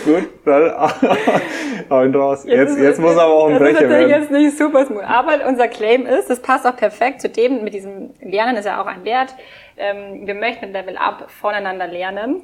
Gut, 0.04 0.30
dann 0.44 0.72
hau 1.92 2.04
ihn 2.04 2.16
raus. 2.16 2.46
Jetzt, 2.46 2.72
jetzt, 2.72 2.80
jetzt 2.80 3.00
muss 3.00 3.16
aber 3.16 3.32
auch 3.32 3.48
ein 3.48 3.60
Brecher 3.60 3.88
werden. 3.88 4.10
Das 4.10 4.22
ist 4.24 4.32
jetzt 4.32 4.32
nicht 4.32 4.58
super 4.58 4.88
smooth. 4.88 5.04
Aber 5.04 5.48
unser 5.48 5.68
Claim 5.68 6.08
ist, 6.08 6.32
das 6.32 6.42
passt 6.42 6.66
auch 6.66 6.76
perfekt 6.76 7.22
zu 7.22 7.30
dem, 7.30 7.64
mit 7.64 7.76
diesem 7.76 8.10
Lernen 8.22 8.58
ist 8.58 8.66
ja 8.66 8.82
auch 8.82 8.88
ein 8.88 9.06
Wert. 9.06 9.36
Ähm, 9.78 10.26
wir 10.26 10.34
möchten 10.34 10.72
Level 10.72 10.98
Up 10.98 11.30
voneinander 11.30 11.86
lernen. 11.86 12.42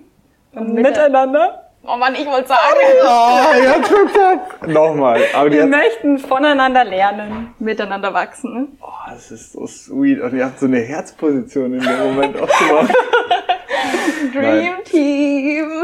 Und 0.55 0.73
miteinander. 0.73 1.69
Oh 1.85 1.97
Mann, 1.97 2.15
ich 2.15 2.25
wollte 2.25 2.47
sagen. 2.47 2.61
Oh, 3.03 3.39
ja, 3.61 4.67
Nochmal. 4.67 5.21
Aber 5.33 5.51
wir 5.51 5.65
möchten 5.65 6.17
voneinander 6.17 6.85
lernen, 6.85 7.53
miteinander 7.59 8.13
wachsen. 8.13 8.77
Oh, 8.81 8.87
das 9.09 9.31
ist 9.31 9.51
so 9.51 9.67
sweet. 9.67 10.21
Und 10.21 10.33
ihr 10.33 10.45
habt 10.45 10.59
so 10.59 10.65
eine 10.65 10.79
Herzposition 10.79 11.73
in 11.73 11.81
dem 11.81 11.99
Moment 11.99 12.37
auch 12.39 12.47
gemacht. 12.47 12.93
Dream 14.33 14.41
Nein. 14.41 14.83
Team. 14.85 15.67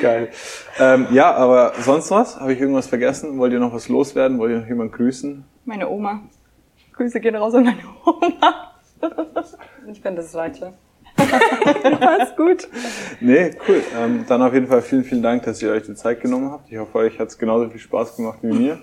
Geil. 0.00 0.30
Ähm, 0.78 1.06
ja, 1.10 1.34
aber 1.34 1.74
sonst 1.80 2.10
was? 2.10 2.40
Habe 2.40 2.54
ich 2.54 2.60
irgendwas 2.60 2.86
vergessen? 2.86 3.38
Wollt 3.38 3.52
ihr 3.52 3.60
noch 3.60 3.74
was 3.74 3.88
loswerden? 3.88 4.38
Wollt 4.38 4.52
ihr 4.52 4.60
noch 4.60 4.68
jemanden 4.68 4.94
grüßen? 4.94 5.44
Meine 5.66 5.88
Oma. 5.88 6.22
Grüße 6.94 7.20
gehen 7.20 7.36
raus 7.36 7.54
an 7.54 7.64
meine 7.64 7.82
Oma. 8.04 8.72
Ich 9.88 10.02
bin 10.02 10.16
das 10.16 10.32
Leute. 10.32 10.72
Alles 12.00 12.36
gut. 12.36 12.68
Nee, 13.20 13.52
cool. 13.68 13.82
Ähm, 13.96 14.24
dann 14.28 14.42
auf 14.42 14.52
jeden 14.52 14.66
Fall 14.66 14.82
vielen, 14.82 15.04
vielen 15.04 15.22
Dank, 15.22 15.44
dass 15.44 15.62
ihr 15.62 15.70
euch 15.72 15.84
die 15.84 15.94
Zeit 15.94 16.20
genommen 16.20 16.50
habt. 16.50 16.70
Ich 16.70 16.78
hoffe, 16.78 16.98
euch 16.98 17.18
hat 17.18 17.28
es 17.28 17.38
genauso 17.38 17.68
viel 17.70 17.80
Spaß 17.80 18.16
gemacht 18.16 18.38
wie 18.42 18.52
mir. 18.52 18.78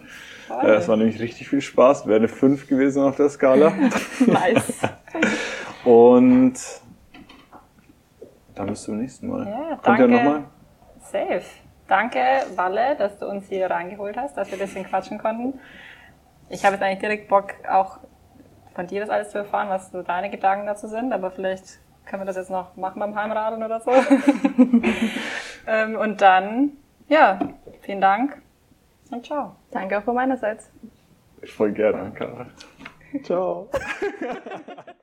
Äh, 0.61 0.71
es 0.71 0.87
war 0.87 0.97
nämlich 0.97 1.19
richtig 1.19 1.49
viel 1.49 1.61
Spaß. 1.61 2.07
Wäre 2.07 2.17
eine 2.17 2.27
5 2.27 2.67
gewesen 2.67 3.03
auf 3.03 3.15
der 3.15 3.29
Skala. 3.29 3.73
nice. 4.25 4.73
Und 5.85 6.55
dann 8.55 8.67
bis 8.67 8.83
zum 8.83 8.97
nächsten 8.97 9.27
Mal. 9.27 9.47
Ja, 9.47 9.75
Kommt 9.75 9.99
danke. 9.99 10.07
nochmal? 10.07 10.43
Safe. 11.11 11.43
Danke, 11.87 12.19
Walle, 12.55 12.95
dass 12.97 13.17
du 13.17 13.27
uns 13.27 13.47
hier 13.49 13.69
reingeholt 13.69 14.15
hast, 14.17 14.37
dass 14.37 14.49
wir 14.49 14.57
ein 14.57 14.65
bisschen 14.65 14.85
quatschen 14.85 15.17
konnten. 15.17 15.59
Ich 16.49 16.63
habe 16.63 16.75
jetzt 16.75 16.83
eigentlich 16.83 16.99
direkt 16.99 17.27
Bock, 17.27 17.53
auch 17.69 17.99
von 18.73 18.87
dir 18.87 19.01
das 19.01 19.09
alles 19.09 19.31
zu 19.31 19.39
erfahren, 19.39 19.69
was 19.69 19.91
so 19.91 20.01
deine 20.01 20.29
Gedanken 20.29 20.65
dazu 20.65 20.87
sind, 20.87 21.13
aber 21.13 21.31
vielleicht 21.31 21.79
können 22.05 22.21
wir 22.21 22.25
das 22.25 22.35
jetzt 22.35 22.51
noch 22.51 22.75
machen 22.75 22.99
beim 22.99 23.15
Heimradeln 23.15 23.63
oder 23.63 23.79
so. 23.79 23.91
ähm, 25.67 25.95
und 25.95 26.21
dann, 26.21 26.73
ja, 27.07 27.39
vielen 27.81 28.01
Dank 28.01 28.41
und 29.11 29.25
ciao. 29.25 29.55
Danke 29.71 29.97
auch 29.97 30.03
von 30.03 30.15
meinerseits. 30.15 30.69
Ich 31.41 31.51
voll 31.51 31.71
gerne, 31.71 32.11
Karl. 32.11 32.47
Ciao. 33.23 33.69